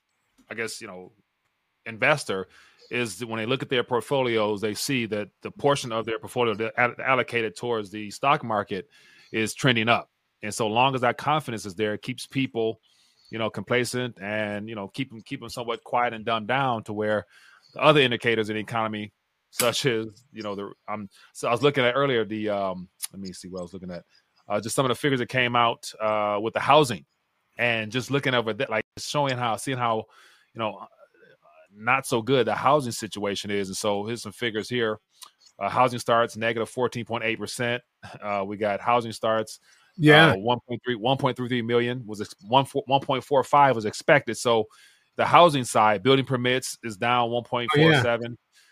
I 0.50 0.54
guess 0.54 0.80
you 0.80 0.88
know, 0.88 1.12
investor 1.88 2.48
is 2.92 3.24
when 3.24 3.38
they 3.38 3.46
look 3.46 3.62
at 3.62 3.70
their 3.70 3.84
portfolios, 3.84 4.62
they 4.62 4.74
see 4.74 5.06
that 5.08 5.30
the 5.42 5.52
portion 5.52 5.92
of 5.92 6.06
their 6.06 6.20
portfolio 6.20 6.54
that 6.56 6.74
allocated 7.00 7.56
towards 7.56 7.92
the 7.92 8.10
stock 8.10 8.44
market 8.44 8.90
is 9.32 9.54
trending 9.54 9.90
up. 9.90 10.10
And 10.42 10.54
so 10.54 10.68
long 10.68 10.96
as 10.96 11.02
that 11.02 11.18
confidence 11.18 11.66
is 11.66 11.76
there, 11.76 11.94
it 11.94 12.02
keeps 12.02 12.26
people, 12.26 12.80
you 13.30 13.38
know, 13.38 13.50
complacent 13.50 14.18
and 14.22 14.68
you 14.68 14.76
know 14.76 14.88
keep 14.88 15.10
them 15.10 15.22
keep 15.22 15.40
them 15.42 15.50
somewhat 15.50 15.84
quiet 15.84 16.14
and 16.14 16.26
dumbed 16.26 16.48
down 16.48 16.84
to 16.84 16.94
where 16.94 17.26
the 17.74 17.82
other 17.82 18.00
indicators 18.00 18.50
in 18.50 18.56
the 18.56 18.62
economy, 18.62 19.12
such 19.52 19.86
as 19.86 20.08
you 20.32 20.42
know 20.42 20.56
the 20.56 20.72
um. 20.88 21.10
So 21.34 21.48
I 21.48 21.52
was 21.52 21.62
looking 21.62 21.84
at 21.84 21.96
earlier 21.96 22.26
the 22.26 22.50
um. 22.50 22.88
Let 23.12 23.22
me 23.22 23.34
see 23.34 23.50
what 23.50 23.60
I 23.60 23.64
was 23.64 23.74
looking 23.74 23.92
at. 23.92 24.04
Uh, 24.48 24.60
just 24.60 24.76
some 24.76 24.86
of 24.86 24.90
the 24.90 24.96
figures 24.96 25.20
that 25.20 25.30
came 25.30 25.56
out 25.56 25.92
uh, 26.02 26.40
with 26.42 26.54
the 26.54 26.60
housing, 26.60 27.06
and 27.58 27.92
just 27.92 28.10
looking 28.10 28.34
over 28.34 28.54
that, 28.54 28.70
like 28.70 28.86
showing 28.98 29.38
how 29.38 29.58
seeing 29.58 29.78
how 29.78 30.06
you 30.56 30.60
know 30.60 30.88
not 31.80 32.06
so 32.06 32.22
good 32.22 32.48
the 32.48 32.56
housing 32.56 32.92
situation 32.92 33.52
is. 33.52 33.70
And 33.70 33.78
so 33.78 34.06
here's 34.06 34.22
some 34.22 34.32
figures 34.32 34.70
here. 34.70 35.00
Uh, 35.58 35.70
housing 35.70 36.00
starts 36.00 36.38
negative 36.38 36.70
negative 36.78 37.08
14.8 37.08 37.38
percent. 37.38 37.84
Uh, 38.22 38.44
we 38.46 38.58
got 38.58 38.80
housing 38.80 39.12
starts 39.12 39.60
yeah, 40.00 40.32
uh, 40.32 40.36
1.3 40.36 40.80
1.33 40.96 41.66
million 41.66 42.04
was 42.06 42.34
1 42.48 42.66
1.45 42.66 43.76
was 43.76 43.86
expected. 43.86 44.38
So 44.38 44.66
the 45.18 45.26
housing 45.26 45.66
side, 45.66 46.02
building 46.04 46.26
permits 46.26 46.78
is 46.84 46.96
down 46.96 47.30
1.47. 47.30 47.68
Oh, 47.76 47.78
yeah. 47.78 48.28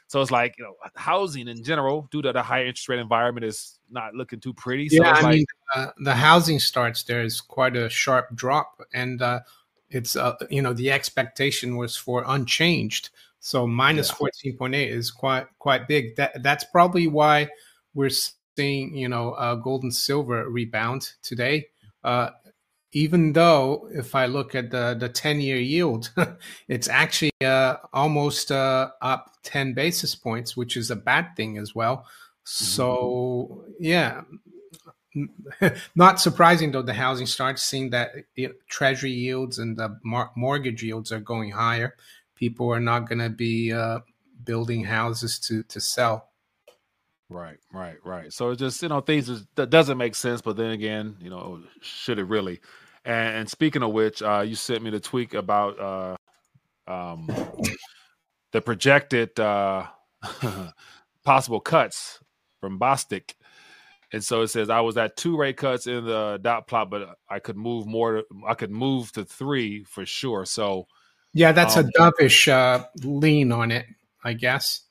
So 0.08 0.22
it's 0.22 0.32
like 0.32 0.56
you 0.58 0.64
know, 0.64 0.74
housing 0.96 1.50
in 1.50 1.62
general, 1.66 2.08
due 2.12 2.22
to 2.22 2.32
the 2.32 2.42
high 2.42 2.62
interest 2.62 2.88
rate 2.88 3.00
environment, 3.00 3.46
is 3.46 3.78
not 3.92 4.14
looking 4.14 4.40
too 4.40 4.54
pretty. 4.54 4.88
So 4.88 5.04
yeah, 5.04 5.16
I 5.18 5.22
like, 5.22 5.36
mean, 5.36 5.46
uh, 5.76 5.88
the 6.00 6.16
housing 6.16 6.60
starts 6.60 7.04
there 7.04 7.22
is 7.24 7.42
quite 7.42 7.76
a 7.76 7.90
sharp 7.90 8.34
drop, 8.34 8.82
and 8.94 9.22
uh, 9.22 9.42
it's 9.90 10.16
uh, 10.16 10.36
you 10.50 10.62
know 10.62 10.74
the 10.74 10.92
expectation 10.92 11.78
was 11.78 11.96
for 11.96 12.24
unchanged. 12.28 13.10
So 13.40 13.68
minus 13.68 14.12
point 14.12 14.34
eight 14.76 14.92
is 14.92 15.12
quite 15.12 15.48
quite 15.60 15.88
big. 15.88 16.16
That 16.16 16.44
that's 16.44 16.66
probably 16.66 17.08
why 17.08 17.50
we're 17.94 18.12
seeing, 18.58 18.96
you 18.96 19.08
know, 19.08 19.32
uh, 19.32 19.56
gold 19.56 19.84
and 19.84 19.94
silver 19.94 20.50
rebound 20.50 21.14
today. 21.22 21.68
Uh, 22.04 22.30
even 22.94 23.34
though 23.34 23.90
if 23.92 24.16
I 24.16 24.26
look 24.26 24.56
at 24.56 24.72
the, 24.72 24.96
the 24.98 25.10
10 25.10 25.42
year 25.42 25.58
yield, 25.58 26.12
it's 26.68 26.88
actually 26.88 27.32
uh, 27.44 27.78
almost 27.94 28.52
uh, 28.52 28.90
up 29.02 29.36
10 29.44 29.74
basis 29.74 30.16
points, 30.16 30.58
which 30.58 30.78
is 30.78 30.90
a 30.90 30.96
bad 30.96 31.36
thing 31.36 31.58
as 31.58 31.76
well. 31.76 32.06
So, 32.44 33.66
yeah, 33.78 34.22
not 35.96 36.20
surprising 36.20 36.72
though, 36.72 36.82
the 36.82 36.94
housing 36.94 37.26
starts 37.26 37.64
seeing 37.64 37.90
that 37.92 38.12
treasury 38.68 39.12
yields 39.12 39.60
and 39.60 39.78
the 39.78 40.00
mar- 40.04 40.32
mortgage 40.36 40.84
yields 40.84 41.12
are 41.12 41.20
going 41.20 41.52
higher. 41.52 41.96
People 42.36 42.72
are 42.72 42.80
not 42.80 43.08
going 43.08 43.20
to 43.20 43.30
be 43.30 43.72
uh, 43.74 44.00
building 44.44 44.84
houses 44.84 45.40
to, 45.40 45.64
to 45.64 45.80
sell. 45.80 46.30
Right, 47.30 47.58
right, 47.74 47.98
right. 48.06 48.32
So 48.32 48.52
it's 48.52 48.60
just 48.60 48.82
you 48.82 48.90
know 48.90 49.02
things 49.02 49.28
is, 49.28 49.46
that 49.56 49.70
doesn't 49.70 49.98
make 49.98 50.16
sense, 50.16 50.42
but 50.42 50.56
then 50.56 50.72
again, 50.72 51.18
you 51.20 51.30
know, 51.30 51.62
should 51.82 52.20
it 52.20 52.24
really? 52.26 52.62
And, 53.04 53.38
and 53.38 53.50
speaking 53.50 53.84
of 53.84 53.92
which, 53.92 54.22
uh, 54.22 54.44
you 54.46 54.56
sent 54.56 54.82
me 54.82 54.92
the 54.92 55.00
tweak 55.00 55.34
about 55.34 55.80
uh, 55.80 56.16
um, 56.90 57.28
the 58.52 58.62
projected 58.62 59.38
uh, 59.40 59.88
possible 61.24 61.60
cuts 61.60 62.20
from 62.62 62.80
Bostic 62.80 63.34
And 64.14 64.24
so 64.24 64.42
it 64.42 64.48
says 64.48 64.70
I 64.70 64.80
was 64.80 64.96
at 64.98 65.18
two 65.18 65.38
rate 65.38 65.58
cuts 65.58 65.86
in 65.88 66.06
the 66.06 66.40
dot 66.42 66.68
plot, 66.68 66.90
but 66.90 67.18
I 67.30 67.40
could 67.40 67.58
move 67.58 67.86
more. 67.86 68.24
I 68.48 68.54
could 68.54 68.72
move 68.72 69.12
to 69.14 69.26
three 69.26 69.84
for 69.84 70.06
sure. 70.06 70.46
So 70.46 70.88
yeah, 71.34 71.52
that's 71.52 71.76
um, 71.76 71.86
a 71.86 72.00
dovish 72.00 72.48
uh, 72.48 72.86
lean 73.04 73.52
on 73.52 73.72
it, 73.72 73.86
I 74.24 74.34
guess. 74.34 74.82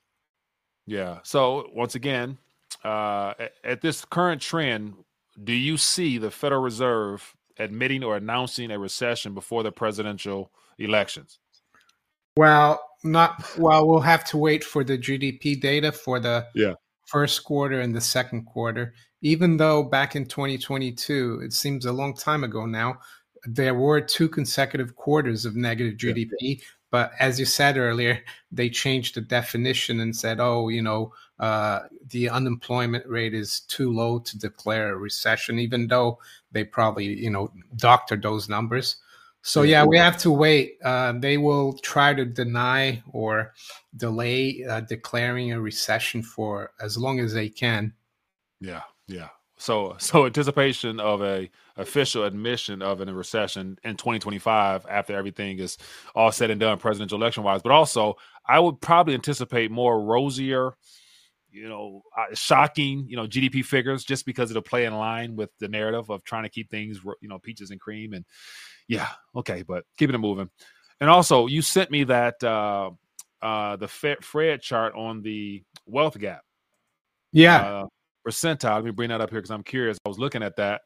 Yeah. 0.86 1.18
So 1.22 1.68
once 1.74 1.94
again, 1.94 2.38
uh, 2.84 3.34
at, 3.38 3.52
at 3.64 3.80
this 3.80 4.04
current 4.04 4.42
trend, 4.42 4.94
do 5.42 5.52
you 5.52 5.76
see 5.76 6.18
the 6.18 6.30
Federal 6.30 6.62
Reserve 6.62 7.34
admitting 7.58 8.04
or 8.04 8.16
announcing 8.16 8.70
a 8.70 8.78
recession 8.78 9.34
before 9.34 9.62
the 9.62 9.72
presidential 9.72 10.50
elections? 10.78 11.38
Well, 12.36 12.82
not 13.02 13.58
well. 13.58 13.86
We'll 13.88 14.00
have 14.00 14.24
to 14.26 14.36
wait 14.36 14.62
for 14.62 14.84
the 14.84 14.98
GDP 14.98 15.60
data 15.60 15.90
for 15.90 16.20
the 16.20 16.46
yeah. 16.54 16.74
First 17.06 17.44
quarter 17.44 17.80
and 17.80 17.94
the 17.94 18.00
second 18.00 18.44
quarter. 18.44 18.94
Even 19.22 19.56
though 19.56 19.82
back 19.82 20.14
in 20.14 20.26
2022, 20.26 21.40
it 21.42 21.52
seems 21.52 21.86
a 21.86 21.92
long 21.92 22.14
time 22.14 22.44
ago 22.44 22.66
now, 22.66 22.98
there 23.44 23.74
were 23.74 24.00
two 24.00 24.28
consecutive 24.28 24.94
quarters 24.96 25.44
of 25.44 25.56
negative 25.56 25.94
GDP. 25.94 26.30
Yeah. 26.40 26.54
But 26.90 27.12
as 27.18 27.38
you 27.40 27.46
said 27.46 27.76
earlier, 27.76 28.22
they 28.52 28.70
changed 28.70 29.16
the 29.16 29.20
definition 29.20 30.00
and 30.00 30.14
said, 30.14 30.38
oh, 30.40 30.68
you 30.68 30.82
know, 30.82 31.12
uh, 31.38 31.80
the 32.10 32.28
unemployment 32.28 33.06
rate 33.06 33.34
is 33.34 33.60
too 33.60 33.92
low 33.92 34.18
to 34.20 34.38
declare 34.38 34.92
a 34.92 34.96
recession, 34.96 35.58
even 35.58 35.88
though 35.88 36.18
they 36.52 36.64
probably, 36.64 37.06
you 37.06 37.30
know, 37.30 37.52
doctored 37.76 38.22
those 38.22 38.48
numbers. 38.48 38.96
So 39.46 39.62
yeah, 39.62 39.84
we 39.84 39.96
have 39.96 40.16
to 40.18 40.32
wait. 40.32 40.76
Uh, 40.82 41.12
they 41.12 41.38
will 41.38 41.74
try 41.74 42.12
to 42.12 42.24
deny 42.24 43.00
or 43.12 43.54
delay 43.96 44.64
uh, 44.68 44.80
declaring 44.80 45.52
a 45.52 45.60
recession 45.60 46.20
for 46.20 46.72
as 46.80 46.98
long 46.98 47.20
as 47.20 47.32
they 47.32 47.48
can. 47.48 47.92
Yeah, 48.60 48.82
yeah. 49.06 49.28
So 49.56 49.94
so 50.00 50.26
anticipation 50.26 50.98
of 50.98 51.22
a 51.22 51.48
official 51.76 52.24
admission 52.24 52.82
of 52.82 53.00
a 53.00 53.04
recession 53.04 53.78
in 53.84 53.96
2025 53.96 54.84
after 54.90 55.16
everything 55.16 55.60
is 55.60 55.78
all 56.16 56.32
said 56.32 56.50
and 56.50 56.58
done 56.58 56.78
presidential 56.78 57.16
election 57.16 57.44
wise, 57.44 57.62
but 57.62 57.70
also 57.70 58.16
I 58.46 58.58
would 58.58 58.80
probably 58.80 59.14
anticipate 59.14 59.70
more 59.70 60.02
rosier 60.02 60.74
you 61.48 61.68
know, 61.68 62.02
uh, 62.16 62.34
shocking, 62.34 63.06
you 63.08 63.16
know, 63.16 63.26
GDP 63.26 63.64
figures 63.64 64.04
just 64.04 64.26
because 64.26 64.50
it'll 64.50 64.62
play 64.62 64.84
in 64.84 64.94
line 64.94 65.36
with 65.36 65.50
the 65.58 65.68
narrative 65.68 66.10
of 66.10 66.22
trying 66.22 66.42
to 66.42 66.50
keep 66.50 66.68
things, 66.68 67.00
you 67.22 67.28
know, 67.28 67.38
peaches 67.38 67.70
and 67.70 67.80
cream. 67.80 68.12
And 68.12 68.26
yeah, 68.88 69.08
okay, 69.34 69.62
but 69.62 69.84
keeping 69.96 70.14
it 70.14 70.18
moving. 70.18 70.50
And 71.00 71.10
also, 71.10 71.46
you 71.46 71.62
sent 71.62 71.90
me 71.90 72.04
that 72.04 72.42
uh, 72.42 72.90
uh, 73.42 73.76
the 73.76 73.88
Fred 73.88 74.62
chart 74.62 74.94
on 74.94 75.22
the 75.22 75.62
wealth 75.86 76.18
gap. 76.18 76.42
Yeah. 77.32 77.60
Uh, 77.60 77.86
percentile. 78.26 78.76
Let 78.76 78.84
me 78.84 78.90
bring 78.90 79.10
that 79.10 79.20
up 79.20 79.30
here 79.30 79.40
because 79.40 79.50
I'm 79.50 79.62
curious. 79.62 79.98
I 80.04 80.08
was 80.08 80.18
looking 80.18 80.42
at 80.42 80.56
that. 80.56 80.82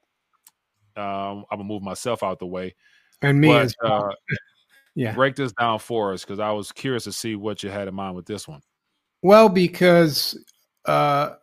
Um, 0.97 1.45
I'm 1.51 1.59
gonna 1.59 1.65
move 1.65 1.83
myself 1.83 2.23
out 2.23 2.39
the 2.39 2.47
way. 2.47 2.75
And 3.23 3.41
me 3.41 3.49
but, 3.49 3.63
as 3.63 3.75
well. 3.83 4.07
Uh, 4.07 4.15
yeah. 4.95 5.15
Break 5.15 5.37
this 5.37 5.53
down 5.53 5.79
for 5.79 6.13
us 6.13 6.25
because 6.25 6.41
I 6.41 6.51
was 6.51 6.73
curious 6.73 7.05
to 7.05 7.13
see 7.13 7.37
what 7.37 7.63
you 7.63 7.71
had 7.71 7.87
in 7.87 7.95
mind 7.95 8.17
with 8.17 8.27
this 8.27 8.49
one. 8.49 8.61
Well, 9.23 9.49
because 9.49 10.39
uh, 10.87 11.35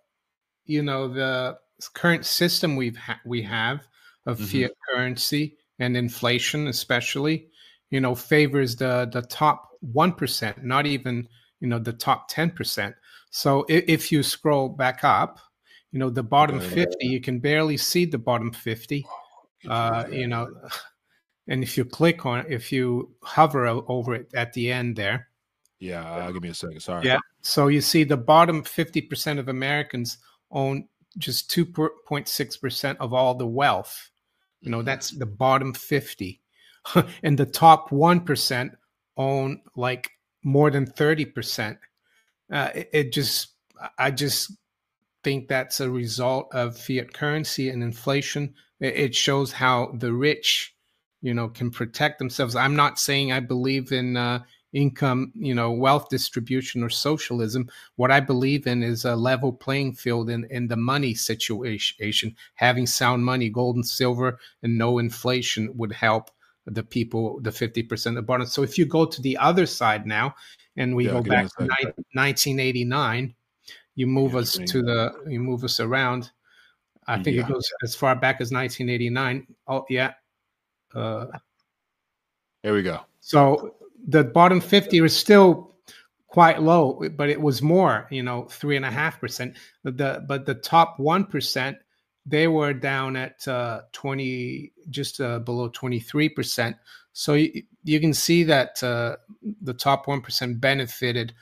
you 0.65 0.81
know 0.81 1.07
the 1.07 1.57
current 1.93 2.25
system 2.25 2.75
we've 2.75 2.97
ha- 2.97 3.21
we 3.25 3.41
have 3.43 3.87
of 4.25 4.39
mm-hmm. 4.39 4.63
fiat 4.63 4.71
currency 4.91 5.57
and 5.79 5.95
inflation, 5.95 6.67
especially, 6.67 7.47
you 7.89 8.01
know, 8.01 8.15
favors 8.15 8.75
the 8.75 9.09
the 9.11 9.21
top 9.23 9.69
one 9.81 10.13
percent, 10.13 10.63
not 10.63 10.85
even 10.85 11.27
you 11.59 11.67
know 11.67 11.79
the 11.79 11.93
top 11.93 12.27
ten 12.27 12.51
percent. 12.51 12.95
So 13.29 13.65
if, 13.67 13.83
if, 13.87 14.11
you 14.11 14.23
scroll 14.23 14.69
back 14.69 15.03
up, 15.03 15.39
you 15.91 15.99
know 15.99 16.09
the 16.09 16.23
bottom 16.23 16.59
fifty, 16.59 17.07
you 17.07 17.21
can 17.21 17.39
barely 17.39 17.77
see 17.77 18.05
the 18.05 18.17
bottom 18.17 18.51
fifty. 18.51 19.05
Uh, 19.67 20.05
you 20.11 20.27
know, 20.27 20.49
and 21.47 21.63
if 21.63 21.77
you 21.77 21.85
click 21.85 22.25
on, 22.25 22.45
if 22.49 22.71
you 22.71 23.15
hover 23.21 23.67
over 23.67 24.15
it 24.15 24.29
at 24.33 24.53
the 24.53 24.71
end 24.71 24.95
there, 24.95 25.27
yeah, 25.79 26.03
uh, 26.03 26.31
give 26.31 26.41
me 26.41 26.49
a 26.49 26.53
second. 26.53 26.79
Sorry. 26.79 27.05
Yeah. 27.05 27.19
So 27.41 27.67
you 27.67 27.81
see 27.81 28.03
the 28.03 28.17
bottom 28.17 28.63
50% 28.63 29.39
of 29.39 29.47
Americans 29.47 30.17
own 30.51 30.87
just 31.17 31.49
2.6% 31.51 32.97
of 32.99 33.13
all 33.13 33.35
the 33.35 33.47
wealth. 33.47 34.09
You 34.61 34.71
know, 34.71 34.81
that's 34.81 35.11
the 35.11 35.25
bottom 35.25 35.73
50. 35.73 36.41
and 37.23 37.37
the 37.37 37.45
top 37.45 37.89
1% 37.89 38.69
own 39.17 39.61
like 39.75 40.11
more 40.43 40.71
than 40.71 40.85
30%. 40.85 41.77
Uh, 42.51 42.69
it, 42.73 42.89
it 42.93 43.13
just, 43.13 43.53
I 43.97 44.11
just 44.11 44.51
think 45.23 45.47
that's 45.47 45.79
a 45.79 45.89
result 45.89 46.47
of 46.53 46.77
fiat 46.77 47.13
currency 47.13 47.69
and 47.69 47.83
inflation. 47.83 48.53
It, 48.79 48.95
it 48.95 49.15
shows 49.15 49.51
how 49.51 49.93
the 49.97 50.13
rich, 50.13 50.73
you 51.21 51.33
know, 51.33 51.49
can 51.49 51.71
protect 51.71 52.19
themselves. 52.19 52.55
I'm 52.55 52.75
not 52.75 52.99
saying 52.99 53.31
I 53.31 53.41
believe 53.41 53.91
in, 53.91 54.15
uh, 54.15 54.43
income, 54.73 55.31
you 55.35 55.55
know, 55.55 55.71
wealth 55.71 56.09
distribution 56.09 56.83
or 56.83 56.89
socialism. 56.89 57.69
What 57.95 58.11
I 58.11 58.19
believe 58.19 58.67
in 58.67 58.83
is 58.83 59.05
a 59.05 59.15
level 59.15 59.51
playing 59.51 59.93
field 59.93 60.29
in, 60.29 60.45
in 60.49 60.67
the 60.67 60.75
money 60.75 61.13
situation. 61.13 62.35
Having 62.55 62.87
sound 62.87 63.25
money, 63.25 63.49
gold 63.49 63.75
and 63.75 63.85
silver, 63.85 64.39
and 64.63 64.77
no 64.77 64.99
inflation 64.99 65.75
would 65.77 65.91
help 65.91 66.31
the 66.65 66.83
people, 66.83 67.39
the 67.41 67.49
50% 67.49 68.17
of 68.17 68.25
bottom. 68.25 68.45
So 68.45 68.61
if 68.61 68.77
you 68.77 68.85
go 68.85 69.05
to 69.05 69.21
the 69.21 69.37
other 69.37 69.65
side 69.65 70.05
now, 70.05 70.35
and 70.75 70.95
we 70.95 71.05
yeah, 71.05 71.11
go 71.11 71.21
back 71.23 71.47
to 71.57 71.63
1989, 71.63 73.33
you 73.95 74.07
move 74.07 74.33
yeah, 74.33 74.39
us 74.39 74.57
to 74.57 74.81
the, 74.83 75.13
you 75.27 75.39
move 75.39 75.63
us 75.63 75.79
around. 75.79 76.31
I 77.07 77.23
think 77.23 77.37
yeah. 77.37 77.43
it 77.43 77.47
goes 77.47 77.67
as 77.83 77.95
far 77.95 78.15
back 78.15 78.41
as 78.41 78.51
1989. 78.51 79.47
Oh, 79.67 79.85
yeah. 79.89 80.13
Uh, 80.93 81.27
there 82.63 82.73
we 82.73 82.83
go. 82.83 82.99
So 83.21 83.76
the 84.05 84.23
bottom 84.23 84.59
50 84.59 84.99
is 84.99 85.15
still 85.15 85.75
quite 86.27 86.61
low, 86.61 87.01
but 87.15 87.29
it 87.29 87.41
was 87.41 87.61
more, 87.61 88.07
you 88.11 88.21
know, 88.21 88.43
three 88.45 88.75
and 88.75 88.85
a 88.85 88.91
half 88.91 89.19
percent. 89.19 89.55
The 89.83 90.23
but 90.27 90.45
the 90.45 90.55
top 90.55 90.99
one 90.99 91.25
percent, 91.25 91.77
they 92.25 92.47
were 92.47 92.73
down 92.73 93.15
at 93.15 93.47
uh, 93.47 93.81
20, 93.93 94.73
just 94.89 95.19
uh, 95.21 95.39
below 95.39 95.69
23 95.69 96.29
percent. 96.29 96.75
So 97.13 97.33
you, 97.33 97.63
you 97.83 97.99
can 97.99 98.13
see 98.13 98.43
that 98.43 98.83
uh, 98.83 99.15
the 99.61 99.73
top 99.73 100.07
one 100.07 100.21
percent 100.21 100.61
benefited 100.61 101.33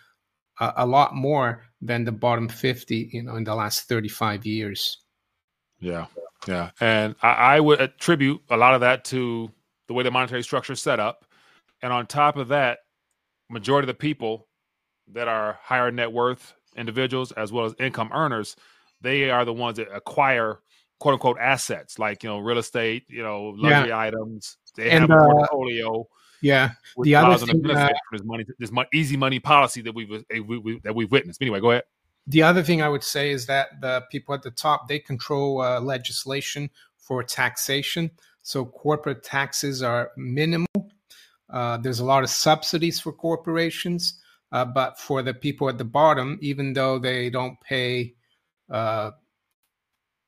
a, 0.60 0.74
a 0.78 0.86
lot 0.86 1.16
more 1.16 1.64
than 1.82 2.06
the 2.06 2.12
bottom 2.12 2.48
50, 2.48 3.10
you 3.12 3.24
know, 3.24 3.36
in 3.36 3.44
the 3.44 3.56
last 3.56 3.90
35 3.90 4.46
years. 4.46 5.00
Yeah, 5.80 6.06
yeah, 6.48 6.72
and 6.80 7.16
I, 7.22 7.32
I 7.56 7.60
would 7.60 7.82
attribute 7.82 8.42
a 8.50 8.58
lot 8.58 8.74
of 8.74 8.82
that 8.82 9.04
to 9.06 9.52
the 9.88 9.94
way 9.94 10.04
the 10.04 10.12
monetary 10.12 10.42
structure 10.42 10.74
is 10.74 10.82
set 10.82 11.00
up 11.00 11.25
and 11.86 11.94
on 11.94 12.08
top 12.08 12.36
of 12.36 12.48
that, 12.48 12.80
majority 13.48 13.84
of 13.84 13.96
the 13.96 14.00
people 14.00 14.48
that 15.14 15.28
are 15.28 15.60
higher 15.62 15.92
net 15.92 16.12
worth 16.12 16.56
individuals 16.76 17.32
as 17.34 17.52
well 17.52 17.66
as 17.66 17.76
income 17.80 18.10
earners, 18.12 18.56
they 19.02 19.30
are 19.30 19.46
the 19.46 19.54
ones 19.54 19.78
that 19.78 19.94
acquire 19.94 20.62
quote 21.00 21.14
unquote 21.14 21.38
assets 21.40 22.00
like 22.00 22.24
you 22.24 22.30
know 22.30 22.40
real 22.40 22.58
estate, 22.58 23.04
you 23.08 23.22
know 23.22 23.54
luxury 23.56 23.90
yeah. 23.90 24.00
items. 24.00 24.58
They 24.76 24.90
and, 24.90 25.02
have 25.02 25.12
a 25.12 25.14
uh, 25.14 25.32
portfolio. 25.32 26.08
Yeah, 26.42 26.72
the 27.04 27.14
other 27.14 27.46
thing 27.46 27.64
uh, 27.70 27.90
this 28.12 28.24
money, 28.24 28.46
this 28.58 28.72
easy 28.92 29.16
money 29.16 29.40
policy 29.40 29.84
that 29.84 29.94
we've 29.94 30.12
eh, 30.12 30.40
we, 30.40 30.58
we, 30.58 30.80
that 30.80 30.96
we've 30.96 31.12
witnessed. 31.12 31.40
Anyway, 31.40 31.60
go 31.60 31.70
ahead. 31.70 31.84
The 32.26 32.42
other 32.42 32.64
thing 32.64 32.82
I 32.82 32.90
would 32.90 33.04
say 33.04 33.30
is 33.30 33.46
that 33.46 33.80
the 33.80 34.02
people 34.10 34.34
at 34.34 34.42
the 34.42 34.50
top 34.50 34.88
they 34.88 34.98
control 34.98 35.62
uh, 35.62 35.80
legislation 35.82 36.72
for 36.98 37.22
taxation. 37.22 38.10
So 38.42 38.66
corporate 38.66 39.24
taxes 39.24 39.84
are 39.84 40.10
minimal 40.18 40.68
uh, 41.50 41.78
there's 41.78 42.00
a 42.00 42.06
lot 42.06 42.24
of 42.24 42.30
subsidies 42.30 43.00
for 43.00 43.12
corporations, 43.12 44.20
uh, 44.52 44.66
but 44.66 45.00
for 45.00 45.22
the 45.22 45.34
people 45.34 45.70
at 45.70 45.78
the 45.78 45.86
bottom, 45.86 46.38
even 46.42 46.74
though 46.74 46.98
they 46.98 47.30
don't 47.30 47.60
pay 47.62 48.14
uh, 48.72 49.12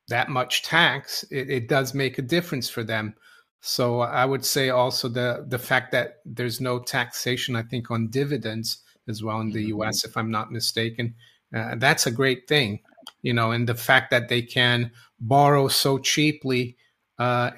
that 0.08 0.30
much 0.30 0.64
tax, 0.64 1.24
it, 1.32 1.50
it, 1.50 1.68
does 1.68 1.94
make 1.94 2.18
a 2.18 2.22
difference 2.22 2.70
for 2.70 2.84
them. 2.84 3.14
So 3.62 4.02
I 4.02 4.26
would 4.26 4.46
say 4.46 4.70
also 4.70 5.10
the 5.10 5.46
the 5.48 5.58
fact 5.60 5.92
that 5.92 6.18
there's 6.26 6.62
no 6.62 6.80
taxation, 6.80 7.56
I 7.56 7.64
think, 7.64 7.90
on 7.90 8.10
dividends 8.10 8.84
as 9.08 9.24
well 9.24 9.42
in 9.42 9.52
the 9.52 9.60
mm-hmm. 9.60 9.80
U.S. 9.80 10.06
If 10.06 10.16
I'm 10.16 10.32
not 10.32 10.52
mistaken, 10.52 11.16
uh, 11.56 11.76
that's 11.76 12.06
a 12.06 12.12
great 12.12 12.48
thing, 12.48 12.80
you 13.24 13.34
know. 13.34 13.52
And 13.52 13.68
the 13.68 13.76
fact 13.76 14.12
that 14.12 14.30
they 14.30 14.44
can 14.44 14.92
borrow 15.20 15.68
so 15.68 15.98
cheaply 15.98 16.78
uh, 17.18 17.52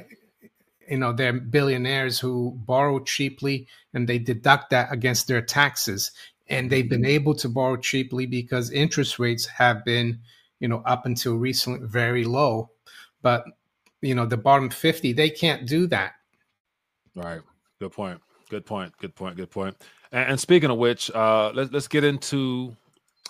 you 0.90 0.98
know 0.98 1.14
they're 1.14 1.34
billionaires 1.34 2.20
who 2.20 2.58
borrow 2.66 3.00
cheaply 3.00 3.68
and 3.94 4.08
they 4.08 4.18
deduct 4.18 4.72
that 4.72 4.92
against 4.92 5.28
their 5.28 5.42
taxes. 5.42 6.12
And 6.48 6.72
they've 6.72 6.90
been 6.90 7.06
able 7.06 7.36
to 7.36 7.50
borrow 7.50 7.78
cheaply 7.78 8.26
because 8.26 8.72
interest 8.72 9.20
rates 9.20 9.46
have 9.46 9.86
been 9.86 10.20
you 10.60 10.68
know 10.68 10.82
up 10.86 11.06
until 11.06 11.36
recently 11.36 11.88
very 11.88 12.26
low. 12.26 12.72
But 13.22 13.46
you 14.02 14.16
know 14.16 14.26
the 14.26 14.38
bottom 14.38 14.70
50 14.70 15.14
they 15.14 15.30
can't 15.30 15.68
do 15.68 15.88
that. 15.88 16.14
Right. 17.16 17.42
Good 17.80 17.92
point. 17.92 18.20
Good 18.50 18.66
point. 18.66 18.98
Good 18.98 19.16
point. 19.16 19.38
Good 19.38 19.52
point. 19.52 19.78
And, 20.12 20.32
and 20.32 20.40
speaking 20.40 20.72
of 20.72 20.78
which 20.78 21.12
uh 21.12 21.52
let, 21.54 21.72
let's 21.72 21.88
get 21.88 22.04
into 22.04 22.76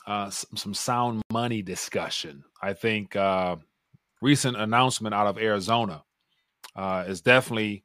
uh 0.08 0.30
some, 0.30 0.56
some 0.56 0.74
sound 0.74 1.22
money 1.30 1.62
discussion. 1.62 2.46
I 2.62 2.72
think 2.72 3.18
uh 3.18 3.58
recent 4.22 4.56
announcement 4.56 5.14
out 5.14 5.28
of 5.28 5.38
Arizona 5.38 6.04
uh, 6.76 7.06
is 7.08 7.22
definitely 7.22 7.84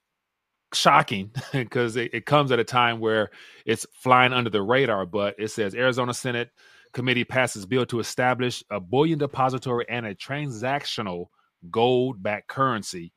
shocking 0.72 1.30
because 1.52 1.96
it, 1.96 2.12
it, 2.14 2.26
comes 2.26 2.52
at 2.52 2.58
a 2.58 2.64
time 2.64 3.00
where 3.00 3.30
it's 3.64 3.86
flying 3.94 4.32
under 4.32 4.50
the 4.50 4.62
radar. 4.62 5.06
But 5.06 5.36
it 5.38 5.48
says 5.48 5.74
Arizona 5.74 6.14
Senate 6.14 6.50
committee 6.92 7.24
passes 7.24 7.66
bill 7.66 7.86
to 7.86 8.00
establish 8.00 8.62
a 8.70 8.80
bullion 8.80 9.18
depository 9.18 9.84
and 9.88 10.06
a 10.06 10.14
transactional 10.14 11.26
gold 11.70 12.22
backed 12.22 12.48
currency. 12.48 13.12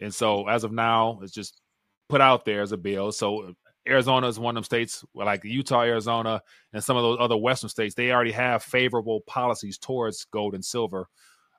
And 0.00 0.14
so 0.14 0.46
as 0.48 0.64
of 0.64 0.72
now, 0.72 1.20
it's 1.22 1.32
just 1.32 1.60
put 2.08 2.20
out 2.20 2.44
there 2.44 2.62
as 2.62 2.72
a 2.72 2.76
bill. 2.76 3.12
So 3.12 3.54
Arizona 3.88 4.28
is 4.28 4.38
one 4.38 4.56
of 4.56 4.62
them 4.62 4.64
states, 4.64 5.04
like 5.14 5.44
Utah, 5.44 5.82
Arizona, 5.82 6.42
and 6.72 6.84
some 6.84 6.96
of 6.96 7.02
those 7.02 7.18
other 7.20 7.36
Western 7.36 7.70
states. 7.70 7.94
They 7.94 8.12
already 8.12 8.32
have 8.32 8.62
favorable 8.62 9.22
policies 9.26 9.78
towards 9.78 10.24
gold 10.26 10.54
and 10.54 10.64
silver, 10.64 11.08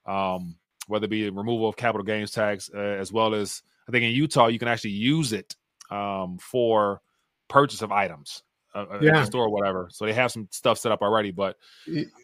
um, 0.06 0.56
whether 0.89 1.06
it 1.06 1.10
be 1.10 1.30
removal 1.30 1.69
of 1.69 1.78
capital 1.78 2.04
gains 2.04 2.32
tax, 2.32 2.69
uh, 2.73 2.78
as 2.78 3.12
well 3.12 3.34
as 3.34 3.62
I 3.88 3.91
think 3.91 4.04
in 4.04 4.12
Utah 4.12 4.47
you 4.47 4.60
can 4.60 4.67
actually 4.67 4.91
use 4.91 5.34
it 5.34 5.56
um, 5.89 6.38
for 6.39 7.02
purchase 7.47 7.82
of 7.82 7.91
items. 7.91 8.43
Uh, 8.75 8.86
uh 8.91 8.99
yeah. 9.02 9.23
store 9.23 9.45
or 9.45 9.49
whatever. 9.49 9.89
So 9.91 10.06
they 10.06 10.13
have 10.13 10.32
some 10.32 10.47
stuff 10.52 10.78
set 10.78 10.91
up 10.91 11.02
already. 11.02 11.32
But 11.32 11.58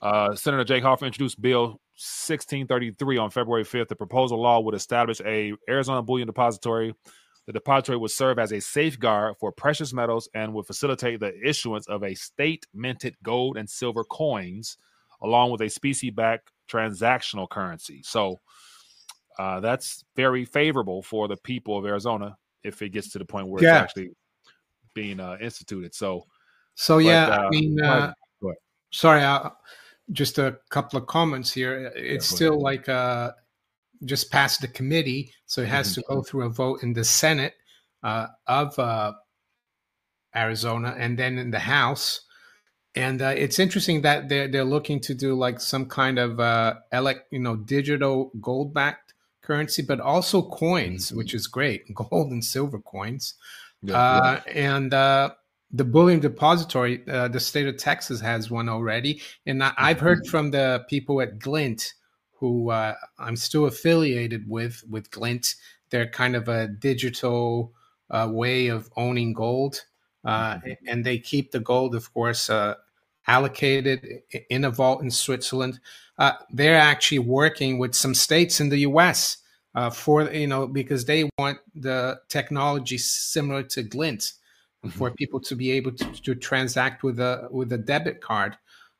uh, 0.01 0.35
Senator 0.35 0.63
Jake 0.63 0.83
Hoffman 0.83 1.07
introduced 1.07 1.41
Bill 1.41 1.79
1633 1.97 3.17
on 3.17 3.31
February 3.31 3.63
5th. 3.63 3.87
The 3.87 3.95
proposal 3.95 4.39
law 4.39 4.59
would 4.59 4.75
establish 4.75 5.21
a 5.25 5.53
Arizona 5.67 6.03
bullion 6.03 6.27
depository 6.27 6.93
the 7.45 7.53
depository 7.53 7.97
would 7.97 8.11
serve 8.11 8.39
as 8.39 8.51
a 8.51 8.59
safeguard 8.59 9.35
for 9.39 9.51
precious 9.51 9.93
metals 9.93 10.27
and 10.33 10.53
would 10.53 10.65
facilitate 10.65 11.19
the 11.19 11.33
issuance 11.47 11.87
of 11.87 12.03
a 12.03 12.15
state 12.15 12.65
minted 12.73 13.15
gold 13.21 13.57
and 13.57 13.69
silver 13.69 14.03
coins, 14.03 14.77
along 15.21 15.51
with 15.51 15.61
a 15.61 15.69
specie 15.69 16.09
backed 16.09 16.51
transactional 16.69 17.49
currency. 17.49 18.01
So 18.03 18.39
uh, 19.37 19.59
that's 19.59 20.03
very 20.15 20.45
favorable 20.45 21.01
for 21.01 21.27
the 21.27 21.37
people 21.37 21.77
of 21.77 21.85
Arizona 21.85 22.37
if 22.63 22.81
it 22.81 22.89
gets 22.89 23.09
to 23.11 23.19
the 23.19 23.25
point 23.25 23.47
where 23.47 23.63
yeah. 23.63 23.75
it's 23.75 23.83
actually 23.83 24.11
being 24.93 25.19
uh, 25.19 25.37
instituted. 25.41 25.93
So, 25.93 26.25
so 26.75 26.97
but, 26.97 27.05
yeah, 27.05 27.27
uh, 27.27 27.47
I 27.47 27.49
mean, 27.49 27.81
uh, 27.81 28.13
sorry, 28.91 29.23
uh, 29.23 29.49
just 30.11 30.37
a 30.37 30.57
couple 30.69 30.97
of 30.97 31.07
comments 31.07 31.51
here. 31.51 31.91
It's 31.95 32.31
yeah, 32.31 32.35
still 32.35 32.61
like 32.61 32.87
uh, 32.89 33.31
just 34.05 34.31
passed 34.31 34.61
the 34.61 34.67
committee, 34.67 35.33
so 35.45 35.61
it 35.61 35.67
has 35.67 35.91
mm-hmm. 35.91 36.01
to 36.01 36.07
go 36.07 36.21
through 36.21 36.45
a 36.45 36.49
vote 36.49 36.83
in 36.83 36.93
the 36.93 37.03
Senate 37.03 37.53
uh, 38.03 38.27
of 38.47 38.77
uh, 38.79 39.13
Arizona 40.35 40.95
and 40.97 41.17
then 41.17 41.37
in 41.37 41.51
the 41.51 41.59
House. 41.59 42.21
And 42.95 43.21
uh, 43.21 43.33
it's 43.35 43.59
interesting 43.59 44.01
that 44.01 44.29
they're 44.29 44.47
they're 44.47 44.63
looking 44.63 44.99
to 45.01 45.13
do 45.13 45.35
like 45.35 45.59
some 45.59 45.85
kind 45.85 46.17
of 46.17 46.39
uh, 46.39 46.75
elect, 46.93 47.27
you 47.31 47.39
know, 47.39 47.55
digital 47.55 48.31
gold 48.39 48.73
backed 48.73 49.13
currency, 49.41 49.81
but 49.81 49.99
also 49.99 50.41
coins, 50.41 51.07
mm-hmm. 51.07 51.17
which 51.17 51.33
is 51.33 51.47
great, 51.47 51.93
gold 51.93 52.31
and 52.31 52.43
silver 52.43 52.79
coins. 52.79 53.33
Yeah, 53.81 53.99
uh, 53.99 54.41
yeah. 54.47 54.53
And 54.75 54.93
uh, 54.93 55.31
the 55.71 55.83
bullion 55.83 56.19
depository, 56.21 57.03
uh, 57.07 57.27
the 57.27 57.39
state 57.39 57.67
of 57.67 57.77
Texas 57.77 58.21
has 58.21 58.49
one 58.49 58.69
already, 58.69 59.21
and 59.45 59.61
I, 59.61 59.73
have 59.77 59.99
heard 59.99 60.19
mm-hmm. 60.19 60.29
from 60.29 60.51
the 60.51 60.85
people 60.89 61.21
at 61.21 61.39
Glint 61.39 61.93
who 62.35 62.69
uh, 62.69 62.95
I'm 63.17 63.35
still 63.35 63.65
affiliated 63.65 64.47
with 64.47 64.83
with 64.89 65.11
Glint. 65.11 65.55
They're 65.89 66.07
kind 66.07 66.35
of 66.35 66.47
a 66.47 66.67
digital 66.67 67.73
uh, 68.09 68.29
way 68.31 68.67
of 68.67 68.89
owning 68.95 69.33
gold, 69.33 69.85
uh, 70.23 70.55
mm-hmm. 70.55 70.87
and 70.87 71.05
they 71.05 71.17
keep 71.17 71.51
the 71.51 71.59
gold, 71.59 71.95
of 71.95 72.13
course, 72.13 72.49
uh, 72.49 72.75
allocated 73.27 74.21
in 74.49 74.65
a 74.65 74.71
vault 74.71 75.01
in 75.01 75.11
Switzerland. 75.11 75.79
Uh, 76.17 76.33
they're 76.49 76.77
actually 76.77 77.19
working 77.19 77.77
with 77.77 77.95
some 77.95 78.13
states 78.13 78.59
in 78.59 78.69
the 78.69 78.79
U.S. 78.79 79.37
Uh, 79.73 79.89
for 79.89 80.23
you 80.31 80.47
know 80.47 80.67
because 80.67 81.05
they 81.05 81.29
want 81.37 81.57
the 81.73 82.19
technology 82.29 82.97
similar 82.97 83.63
to 83.63 83.83
Glint 83.83 84.33
mm-hmm. 84.85 84.89
for 84.89 85.11
people 85.11 85.39
to 85.41 85.55
be 85.55 85.71
able 85.71 85.91
to, 85.91 86.21
to 86.21 86.35
transact 86.35 87.03
with 87.03 87.19
a 87.19 87.47
with 87.51 87.71
a 87.73 87.77
debit 87.77 88.21
card 88.21 88.57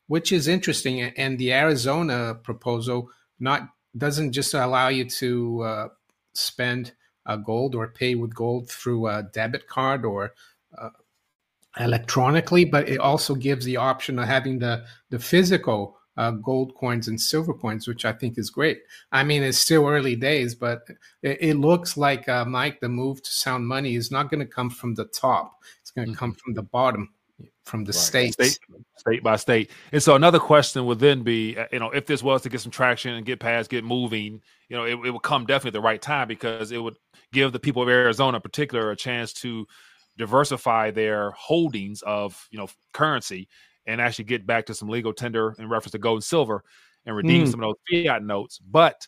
which 0.07 0.31
is 0.31 0.47
interesting. 0.47 1.01
And 1.01 1.37
the 1.37 1.53
Arizona 1.53 2.35
proposal 2.35 3.09
not 3.39 3.69
doesn't 3.97 4.33
just 4.33 4.53
allow 4.53 4.89
you 4.89 5.05
to 5.09 5.61
uh, 5.61 5.87
spend 6.33 6.93
uh, 7.25 7.37
gold 7.37 7.75
or 7.75 7.87
pay 7.87 8.15
with 8.15 8.35
gold 8.35 8.69
through 8.69 9.07
a 9.07 9.23
debit 9.23 9.67
card 9.67 10.05
or 10.05 10.33
uh, 10.77 10.89
electronically, 11.79 12.65
but 12.65 12.87
it 12.89 12.99
also 12.99 13.35
gives 13.35 13.65
the 13.65 13.77
option 13.77 14.19
of 14.19 14.27
having 14.27 14.59
the 14.59 14.85
the 15.09 15.19
physical 15.19 15.97
uh, 16.17 16.31
gold 16.31 16.73
coins 16.75 17.07
and 17.07 17.19
silver 17.19 17.53
coins, 17.53 17.87
which 17.87 18.05
I 18.05 18.13
think 18.13 18.37
is 18.37 18.49
great. 18.49 18.79
I 19.11 19.23
mean, 19.23 19.43
it's 19.43 19.57
still 19.57 19.87
early 19.87 20.15
days, 20.15 20.55
but 20.55 20.81
it, 21.21 21.37
it 21.41 21.53
looks 21.55 21.97
like 21.97 22.29
uh, 22.29 22.45
Mike, 22.45 22.79
the 22.79 22.89
move 22.89 23.21
to 23.21 23.31
sound 23.31 23.67
money 23.67 23.95
is 23.95 24.11
not 24.11 24.29
going 24.29 24.39
to 24.39 24.45
come 24.45 24.69
from 24.69 24.95
the 24.95 25.05
top; 25.05 25.53
it's 25.81 25.91
going 25.91 26.07
to 26.07 26.11
mm-hmm. 26.11 26.19
come 26.19 26.33
from 26.33 26.53
the 26.53 26.63
bottom 26.63 27.09
from 27.65 27.83
the 27.83 27.91
right. 27.91 27.95
states. 27.95 28.33
State, 28.33 28.59
state 28.95 29.23
by 29.23 29.35
state. 29.35 29.71
And 29.91 30.01
so 30.01 30.15
another 30.15 30.39
question 30.39 30.85
would 30.85 30.99
then 30.99 31.23
be, 31.23 31.57
uh, 31.57 31.65
you 31.71 31.79
know, 31.79 31.89
if 31.89 32.05
this 32.05 32.23
was 32.23 32.43
to 32.43 32.49
get 32.49 32.61
some 32.61 32.71
traction 32.71 33.15
and 33.15 33.25
get 33.25 33.39
past, 33.39 33.69
get 33.69 33.83
moving, 33.83 34.41
you 34.69 34.77
know, 34.77 34.83
it, 34.83 34.93
it 35.05 35.11
would 35.11 35.23
come 35.23 35.45
definitely 35.45 35.69
at 35.77 35.81
the 35.81 35.85
right 35.85 36.01
time 36.01 36.27
because 36.27 36.71
it 36.71 36.77
would 36.77 36.95
give 37.33 37.51
the 37.51 37.59
people 37.59 37.81
of 37.81 37.89
Arizona 37.89 38.37
in 38.37 38.41
particular 38.41 38.91
a 38.91 38.95
chance 38.95 39.33
to 39.33 39.67
diversify 40.17 40.91
their 40.91 41.31
holdings 41.31 42.01
of, 42.03 42.47
you 42.51 42.57
know, 42.57 42.67
currency 42.93 43.47
and 43.85 44.01
actually 44.01 44.25
get 44.25 44.47
back 44.47 44.65
to 44.65 44.73
some 44.73 44.89
legal 44.89 45.13
tender 45.13 45.55
in 45.59 45.69
reference 45.69 45.91
to 45.91 45.99
gold 45.99 46.17
and 46.17 46.23
silver 46.23 46.63
and 47.05 47.15
redeem 47.15 47.45
mm. 47.45 47.51
some 47.51 47.61
of 47.63 47.69
those 47.69 48.03
fiat 48.05 48.23
notes. 48.23 48.59
But 48.59 49.07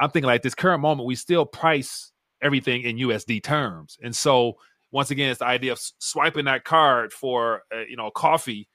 I'm 0.00 0.10
thinking 0.10 0.26
like 0.26 0.42
this 0.42 0.54
current 0.54 0.80
moment, 0.80 1.06
we 1.06 1.14
still 1.14 1.44
price 1.44 2.12
everything 2.42 2.82
in 2.82 2.96
USD 2.96 3.42
terms. 3.42 3.98
And 4.02 4.14
so 4.14 4.56
once 4.94 5.10
again, 5.10 5.30
it's 5.30 5.40
the 5.40 5.46
idea 5.46 5.72
of 5.72 5.80
swiping 5.98 6.44
that 6.44 6.64
card 6.64 7.12
for 7.12 7.62
uh, 7.74 7.80
you 7.88 7.96
know 7.96 8.10
coffee, 8.10 8.68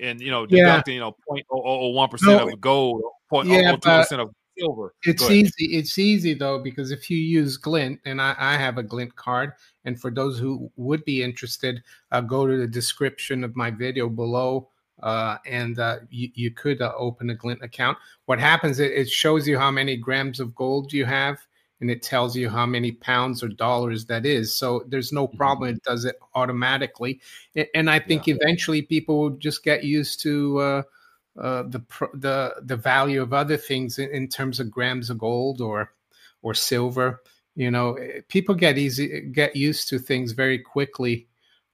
and 0.00 0.20
you 0.20 0.30
know 0.30 0.44
deducting 0.44 0.96
yeah. 0.96 1.04
you 1.04 1.14
know 1.30 1.42
0.001 1.50 2.10
percent 2.10 2.38
no, 2.38 2.48
of 2.48 2.60
gold, 2.60 3.02
0.002 3.32 3.80
percent 3.80 4.20
of 4.20 4.30
silver. 4.58 4.94
It's 5.04 5.30
easy. 5.30 5.76
It's 5.76 5.98
easy 5.98 6.34
though 6.34 6.58
because 6.58 6.90
if 6.90 7.10
you 7.10 7.18
use 7.18 7.56
Glint, 7.56 8.00
and 8.04 8.20
I, 8.20 8.34
I, 8.38 8.56
have 8.56 8.78
a 8.78 8.82
Glint 8.82 9.14
card, 9.16 9.52
and 9.84 10.00
for 10.00 10.10
those 10.10 10.38
who 10.38 10.70
would 10.76 11.04
be 11.04 11.22
interested, 11.22 11.82
uh, 12.10 12.20
go 12.20 12.46
to 12.46 12.56
the 12.56 12.66
description 12.66 13.44
of 13.44 13.56
my 13.56 13.70
video 13.70 14.08
below. 14.08 14.68
Uh, 15.02 15.36
and 15.46 15.80
uh, 15.80 15.96
you, 16.10 16.28
you, 16.34 16.50
could 16.50 16.80
uh, 16.80 16.92
open 16.96 17.30
a 17.30 17.34
Glint 17.34 17.60
account. 17.62 17.98
What 18.26 18.38
happens? 18.38 18.78
It, 18.78 18.92
it 18.92 19.08
shows 19.08 19.48
you 19.48 19.58
how 19.58 19.70
many 19.70 19.96
grams 19.96 20.38
of 20.38 20.54
gold 20.54 20.92
you 20.92 21.04
have, 21.06 21.38
and 21.80 21.90
it 21.90 22.02
tells 22.02 22.36
you 22.36 22.48
how 22.48 22.66
many 22.66 22.92
pounds 22.92 23.42
or 23.42 23.48
dollars 23.48 24.04
that 24.06 24.24
is. 24.24 24.54
So 24.54 24.84
there's 24.86 25.12
no 25.12 25.26
mm-hmm. 25.26 25.36
problem. 25.36 25.70
It 25.70 25.82
does 25.82 26.04
it 26.04 26.20
automatically. 26.36 27.20
And 27.74 27.90
I 27.90 27.98
think 27.98 28.28
yeah. 28.28 28.36
eventually 28.40 28.82
people 28.82 29.18
will 29.18 29.30
just 29.30 29.64
get 29.64 29.82
used 29.82 30.20
to 30.22 30.84
uh, 31.38 31.62
the 31.64 31.82
the 32.14 32.54
the 32.62 32.76
value 32.76 33.22
of 33.22 33.32
other 33.32 33.56
things 33.56 33.98
in, 33.98 34.10
in, 34.10 34.28
terms 34.28 34.60
of 34.60 34.70
grams 34.70 35.08
of 35.08 35.18
gold 35.18 35.60
or 35.60 35.92
or 36.42 36.54
silver. 36.54 37.22
You 37.54 37.70
know, 37.70 37.94
eh, 37.94 38.20
people 38.28 38.54
get 38.54 38.78
easy 38.78 39.22
get 39.32 39.56
used 39.56 39.88
to 39.88 39.98
things 39.98 40.32
very 40.32 40.58
quickly. 40.58 41.28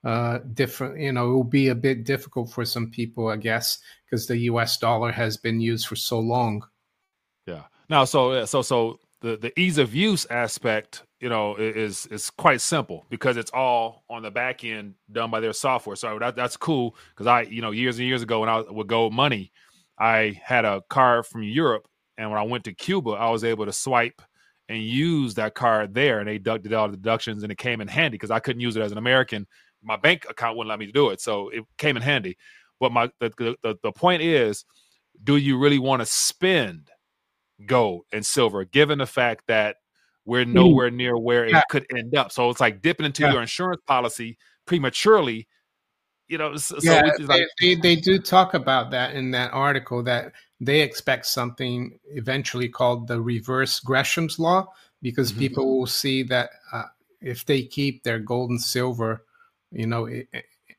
Uh, 0.04 0.38
different, 0.54 1.00
you 1.00 1.10
know, 1.10 1.28
it 1.28 1.34
will 1.34 1.44
be 1.44 1.68
a 1.68 1.74
bit 1.74 2.04
difficult 2.04 2.50
for 2.50 2.64
some 2.64 2.88
people, 2.88 3.28
I 3.28 3.36
guess, 3.36 3.78
because 4.04 4.28
the 4.28 4.38
U.S. 4.38 4.78
dollar 4.78 5.10
has 5.10 5.36
been 5.36 5.60
used 5.60 5.88
for 5.88 5.96
so 5.96 6.20
long. 6.20 6.64
Yeah. 7.46 7.64
Now, 7.88 8.04
so 8.04 8.44
so 8.44 8.62
so 8.62 9.00
the 9.22 9.36
the 9.36 9.58
ease 9.58 9.78
of 9.78 9.94
use 9.94 10.24
aspect, 10.26 11.02
you 11.20 11.28
know, 11.28 11.56
is 11.56 12.06
is 12.06 12.30
quite 12.30 12.60
simple 12.60 13.04
because 13.10 13.36
it's 13.36 13.50
all 13.52 14.04
on 14.08 14.22
the 14.22 14.30
back 14.30 14.64
end 14.64 14.94
done 15.10 15.30
by 15.30 15.40
their 15.40 15.52
software. 15.52 15.96
So 15.96 16.18
that, 16.18 16.36
that's 16.36 16.56
cool 16.56 16.94
because 17.10 17.26
I, 17.26 17.42
you 17.42 17.60
know, 17.60 17.72
years 17.72 17.98
and 17.98 18.06
years 18.06 18.22
ago 18.22 18.40
when 18.40 18.48
I 18.48 18.60
would 18.60 18.86
go 18.86 19.10
money, 19.10 19.52
I 19.98 20.40
had 20.42 20.64
a 20.64 20.82
card 20.88 21.26
from 21.26 21.42
Europe, 21.42 21.88
and 22.16 22.30
when 22.30 22.38
I 22.38 22.44
went 22.44 22.64
to 22.64 22.72
Cuba, 22.72 23.10
I 23.10 23.30
was 23.30 23.44
able 23.44 23.66
to 23.66 23.72
swipe 23.72 24.22
and 24.68 24.82
use 24.82 25.34
that 25.34 25.54
card 25.54 25.94
there, 25.94 26.20
and 26.20 26.28
they 26.28 26.38
deducted 26.38 26.72
all 26.72 26.88
the 26.88 26.96
deductions, 26.96 27.42
and 27.42 27.50
it 27.50 27.58
came 27.58 27.80
in 27.80 27.88
handy 27.88 28.16
because 28.16 28.30
I 28.30 28.38
couldn't 28.38 28.60
use 28.60 28.76
it 28.76 28.82
as 28.82 28.92
an 28.92 28.98
American. 28.98 29.46
My 29.82 29.96
bank 29.96 30.26
account 30.28 30.56
wouldn't 30.56 30.70
let 30.70 30.78
me 30.78 30.92
do 30.92 31.10
it, 31.10 31.20
so 31.20 31.48
it 31.48 31.64
came 31.78 31.96
in 31.96 32.02
handy. 32.02 32.36
But 32.80 32.92
my 32.92 33.10
the 33.18 33.56
the, 33.62 33.76
the 33.82 33.92
point 33.92 34.22
is, 34.22 34.64
do 35.24 35.36
you 35.36 35.58
really 35.58 35.78
want 35.78 36.00
to 36.00 36.06
spend? 36.06 36.90
gold 37.66 38.04
and 38.12 38.24
silver, 38.24 38.64
given 38.64 38.98
the 38.98 39.06
fact 39.06 39.44
that 39.48 39.76
we're 40.28 40.44
nowhere 40.44 40.90
near 40.90 41.16
where 41.16 41.46
it 41.46 41.56
could 41.70 41.86
end 41.96 42.14
up. 42.14 42.30
So 42.30 42.50
it's 42.50 42.60
like 42.60 42.82
dipping 42.82 43.06
into 43.06 43.22
yeah. 43.22 43.32
your 43.32 43.40
insurance 43.40 43.80
policy 43.86 44.36
prematurely. 44.66 45.48
You 46.28 46.36
know, 46.36 46.54
so 46.56 46.76
yeah, 46.82 47.10
like- 47.20 47.48
they, 47.58 47.74
they, 47.74 47.80
they 47.80 47.96
do 47.96 48.18
talk 48.18 48.52
about 48.52 48.90
that 48.90 49.14
in 49.14 49.30
that 49.30 49.52
article 49.54 50.02
that 50.02 50.32
they 50.60 50.82
expect 50.82 51.24
something 51.24 51.98
eventually 52.10 52.68
called 52.68 53.08
the 53.08 53.18
reverse 53.18 53.80
Gresham's 53.80 54.38
law 54.38 54.66
because 55.00 55.30
mm-hmm. 55.30 55.40
people 55.40 55.78
will 55.78 55.86
see 55.86 56.22
that 56.24 56.50
uh, 56.74 56.84
if 57.22 57.46
they 57.46 57.62
keep 57.62 58.02
their 58.02 58.18
gold 58.18 58.50
and 58.50 58.60
silver, 58.60 59.24
you 59.72 59.86
know, 59.86 60.10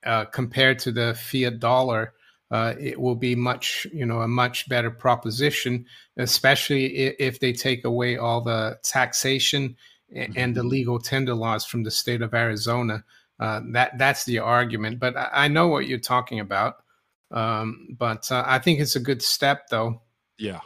uh, 0.05 0.25
compared 0.25 0.77
to 0.79 0.91
the 0.91 1.15
fiat 1.15 1.59
dollar, 1.59 2.13
uh, 2.51 2.73
it 2.79 2.99
will 2.99 3.15
be 3.15 3.35
much, 3.35 3.85
you 3.93 4.05
know, 4.05 4.21
a 4.21 4.27
much 4.27 4.67
better 4.67 4.89
proposition, 4.89 5.85
especially 6.17 6.97
if, 6.97 7.15
if 7.19 7.39
they 7.39 7.53
take 7.53 7.85
away 7.85 8.17
all 8.17 8.41
the 8.41 8.77
taxation 8.83 9.75
and, 10.13 10.35
and 10.35 10.55
the 10.55 10.61
mm-hmm. 10.61 10.69
legal 10.69 10.99
tender 10.99 11.35
laws 11.35 11.65
from 11.65 11.83
the 11.83 11.91
state 11.91 12.21
of 12.21 12.33
Arizona. 12.33 13.03
Uh, 13.39 13.61
that 13.71 13.97
that's 13.97 14.25
the 14.25 14.39
argument. 14.39 14.99
But 14.99 15.15
I, 15.15 15.29
I, 15.31 15.47
know 15.47 15.67
what 15.67 15.87
you're 15.87 15.99
talking 15.99 16.39
about. 16.39 16.83
Um, 17.31 17.87
but 17.97 18.29
uh, 18.31 18.43
I 18.45 18.59
think 18.59 18.79
it's 18.79 18.97
a 18.97 18.99
good 18.99 19.21
step, 19.21 19.69
though. 19.69 20.01
Yeah, 20.37 20.59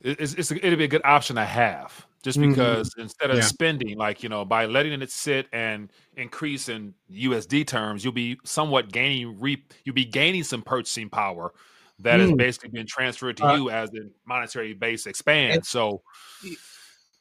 it's, 0.00 0.34
it's 0.34 0.50
a, 0.50 0.66
it'll 0.66 0.78
be 0.78 0.84
a 0.84 0.88
good 0.88 1.04
option 1.04 1.36
to 1.36 1.44
have 1.44 2.06
just 2.28 2.38
mm-hmm. 2.38 2.50
because 2.50 2.90
mm-hmm. 2.90 3.02
instead 3.02 3.30
of 3.30 3.36
yeah. 3.36 3.42
spending 3.42 3.96
like 3.96 4.22
you 4.22 4.28
know 4.28 4.44
by 4.44 4.66
letting 4.66 5.00
it 5.00 5.10
sit 5.10 5.48
and 5.50 5.90
increase 6.14 6.68
in 6.68 6.92
USD 7.10 7.66
terms, 7.66 8.04
you'll 8.04 8.12
be 8.12 8.38
somewhat 8.44 8.92
gaining 8.92 9.40
reap 9.40 9.72
you'll 9.84 9.94
be 9.94 10.04
gaining 10.04 10.44
some 10.44 10.60
purchasing 10.60 11.08
power 11.08 11.54
that 12.00 12.20
mm. 12.20 12.24
is 12.24 12.32
basically 12.32 12.68
being 12.68 12.86
transferred 12.86 13.38
to 13.38 13.46
uh, 13.46 13.56
you 13.56 13.70
as 13.70 13.90
the 13.90 14.10
monetary 14.26 14.74
base 14.74 15.06
expands. 15.06 15.56
And, 15.56 15.66
so 15.66 16.02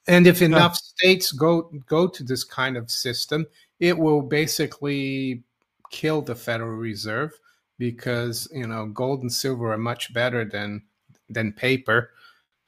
and 0.10 0.28
if 0.28 0.42
enough 0.42 0.74
uh, 0.74 0.76
states 0.76 1.32
go 1.32 1.72
go 1.86 2.08
to 2.08 2.24
this 2.24 2.44
kind 2.44 2.76
of 2.76 2.92
system, 2.92 3.46
it 3.80 3.98
will 3.98 4.22
basically 4.22 5.44
kill 5.90 6.22
the 6.22 6.36
Federal 6.36 6.76
Reserve 6.76 7.32
because 7.78 8.50
you 8.52 8.68
know 8.68 8.88
gold 8.88 9.22
and 9.22 9.32
silver 9.32 9.72
are 9.72 9.78
much 9.78 10.14
better 10.14 10.44
than 10.44 10.84
than 11.30 11.54
paper 11.54 12.12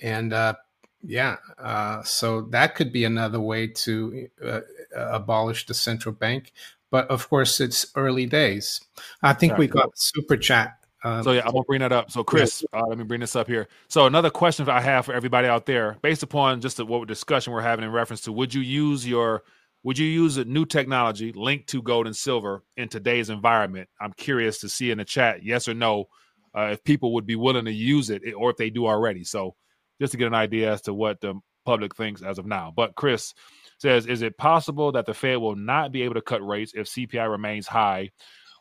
and 0.01 0.31
uh, 0.31 0.53
yeah, 1.03 1.37
uh, 1.57 2.03
so 2.03 2.41
that 2.49 2.75
could 2.75 2.91
be 2.91 3.05
another 3.05 3.39
way 3.39 3.67
to 3.67 4.27
uh, 4.43 4.61
abolish 4.95 5.65
the 5.65 5.73
central 5.73 6.13
bank. 6.13 6.51
But 6.91 7.07
of 7.09 7.29
course, 7.29 7.59
it's 7.59 7.85
early 7.95 8.25
days. 8.25 8.81
I 9.21 9.33
think 9.33 9.57
we 9.57 9.67
got 9.67 9.97
super 9.97 10.37
chat. 10.37 10.75
Um, 11.03 11.23
so 11.23 11.31
yeah, 11.31 11.41
I'm 11.45 11.51
gonna 11.51 11.63
bring 11.63 11.79
that 11.79 11.91
up. 11.91 12.11
So 12.11 12.23
Chris, 12.23 12.63
uh, 12.73 12.85
let 12.87 12.97
me 12.97 13.03
bring 13.03 13.21
this 13.21 13.35
up 13.35 13.47
here. 13.47 13.67
So 13.87 14.05
another 14.05 14.29
question 14.29 14.67
I 14.67 14.81
have 14.81 15.05
for 15.05 15.13
everybody 15.13 15.47
out 15.47 15.65
there, 15.65 15.97
based 16.01 16.23
upon 16.23 16.61
just 16.61 16.77
the, 16.77 16.85
what 16.85 17.07
discussion 17.07 17.53
we're 17.53 17.61
having 17.61 17.85
in 17.85 17.91
reference 17.91 18.21
to, 18.21 18.33
would 18.33 18.53
you 18.53 18.61
use 18.61 19.07
your 19.07 19.43
would 19.83 19.97
you 19.97 20.07
use 20.07 20.35
a 20.35 20.43
new 20.43 20.65
technology 20.65 21.31
linked 21.31 21.69
to 21.69 21.81
gold 21.81 22.05
and 22.05 22.15
silver 22.15 22.63
in 22.75 22.89
today's 22.89 23.29
environment? 23.29 23.87
I'm 24.01 24.11
curious 24.11 24.59
to 24.59 24.69
see 24.69 24.91
in 24.91 24.97
the 24.97 25.05
chat, 25.05 25.43
yes 25.43 25.69
or 25.69 25.73
no, 25.73 26.09
uh, 26.53 26.71
if 26.73 26.83
people 26.83 27.13
would 27.13 27.25
be 27.25 27.37
willing 27.37 27.63
to 27.63 27.71
use 27.71 28.09
it, 28.09 28.21
or 28.35 28.49
if 28.49 28.57
they 28.57 28.69
do 28.69 28.87
already. 28.87 29.23
So 29.23 29.55
just 29.99 30.11
to 30.11 30.17
get 30.17 30.27
an 30.27 30.33
idea 30.33 30.71
as 30.71 30.81
to 30.83 30.93
what 30.93 31.21
the 31.21 31.35
public 31.65 31.95
thinks 31.95 32.21
as 32.21 32.39
of 32.39 32.45
now. 32.45 32.73
But 32.75 32.95
Chris 32.95 33.33
says, 33.79 34.05
is 34.05 34.21
it 34.21 34.37
possible 34.37 34.91
that 34.93 35.05
the 35.05 35.13
Fed 35.13 35.37
will 35.37 35.55
not 35.55 35.91
be 35.91 36.01
able 36.03 36.15
to 36.15 36.21
cut 36.21 36.45
rates 36.45 36.73
if 36.75 36.87
CPI 36.87 37.29
remains 37.29 37.67
high? 37.67 38.11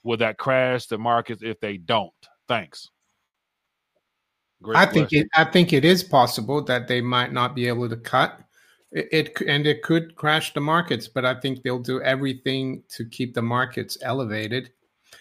Will 0.05 0.17
that 0.19 0.39
crash 0.39 0.87
the 0.87 0.99
markets 0.99 1.43
if 1.43 1.59
they 1.61 1.77
don't? 1.77 2.13
Thanks. 2.47 2.91
Great 4.63 4.77
I 4.77 4.87
question. 4.87 5.09
think 5.09 5.13
it. 5.13 5.29
I 5.35 5.45
think 5.45 5.73
it 5.73 5.85
is 5.85 6.03
possible 6.03 6.63
that 6.65 6.89
they 6.89 7.01
might 7.01 7.33
not 7.33 7.55
be 7.55 7.69
able 7.69 7.89
to 7.89 7.97
cut 7.97 8.41
it, 8.91 9.09
it, 9.13 9.41
and 9.47 9.67
it 9.67 9.83
could 9.83 10.17
crash 10.17 10.53
the 10.53 10.61
markets. 10.61 11.07
But 11.09 11.25
I 11.25 11.39
think 11.39 11.63
they'll 11.63 11.79
do 11.79 12.01
everything 12.03 12.83
to 12.97 13.05
keep 13.05 13.35
the 13.35 13.43
markets 13.43 13.99
elevated 14.03 14.71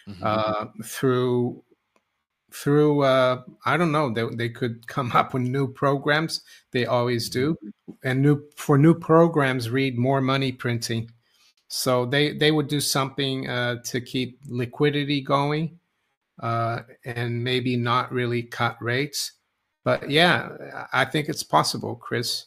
mm-hmm. 0.08 0.24
uh, 0.24 0.66
through 0.84 1.64
through 2.64 3.04
uh, 3.04 3.42
I 3.66 3.78
don't 3.78 3.92
know 3.92 4.12
they, 4.12 4.26
they 4.36 4.50
could 4.50 4.88
come 4.88 5.12
up 5.16 5.34
with 5.34 5.44
new 5.44 5.72
programs 5.72 6.42
they 6.72 6.86
always 6.86 7.30
do 7.30 7.58
and 8.04 8.22
new 8.22 8.44
for 8.56 8.78
new 8.78 8.94
programs 8.94 9.70
read 9.70 9.98
more 9.98 10.22
money 10.22 10.52
printing. 10.52 11.12
So 11.70 12.06
they 12.06 12.34
they 12.34 12.52
would 12.52 12.68
do 12.68 12.80
something 12.80 13.50
uh, 13.50 13.82
to 13.86 14.02
keep 14.02 14.40
liquidity 14.48 15.22
going 15.22 15.80
uh, 16.42 16.80
and 17.04 17.44
maybe 17.44 17.76
not 17.76 18.12
really 18.12 18.44
cut 18.44 18.78
rates. 18.82 19.34
But 19.84 20.10
yeah 20.10 20.50
I 20.94 21.06
think 21.06 21.30
it's 21.30 21.44
possible 21.44 21.96
Chris. 21.96 22.46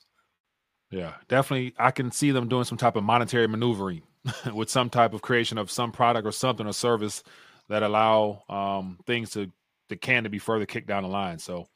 Yeah 0.90 1.14
definitely 1.28 1.74
I 1.78 1.90
can 1.90 2.10
see 2.10 2.30
them 2.30 2.48
doing 2.48 2.64
some 2.64 2.78
type 2.78 2.96
of 2.96 3.04
monetary 3.04 3.46
maneuvering 3.46 4.02
with 4.54 4.70
some 4.70 4.90
type 4.90 5.14
of 5.14 5.22
creation 5.22 5.58
of 5.58 5.70
some 5.70 5.92
product 5.92 6.26
or 6.26 6.32
something 6.32 6.66
or 6.66 6.72
service 6.72 7.22
that 7.68 7.84
allow 7.84 8.42
um, 8.48 8.98
things 9.06 9.30
to 9.30 9.50
the 9.90 9.96
can 9.96 10.24
to 10.24 10.30
be 10.30 10.38
further 10.38 10.64
kicked 10.64 10.88
down 10.88 11.02
the 11.02 11.08
line. 11.08 11.38
So 11.38 11.66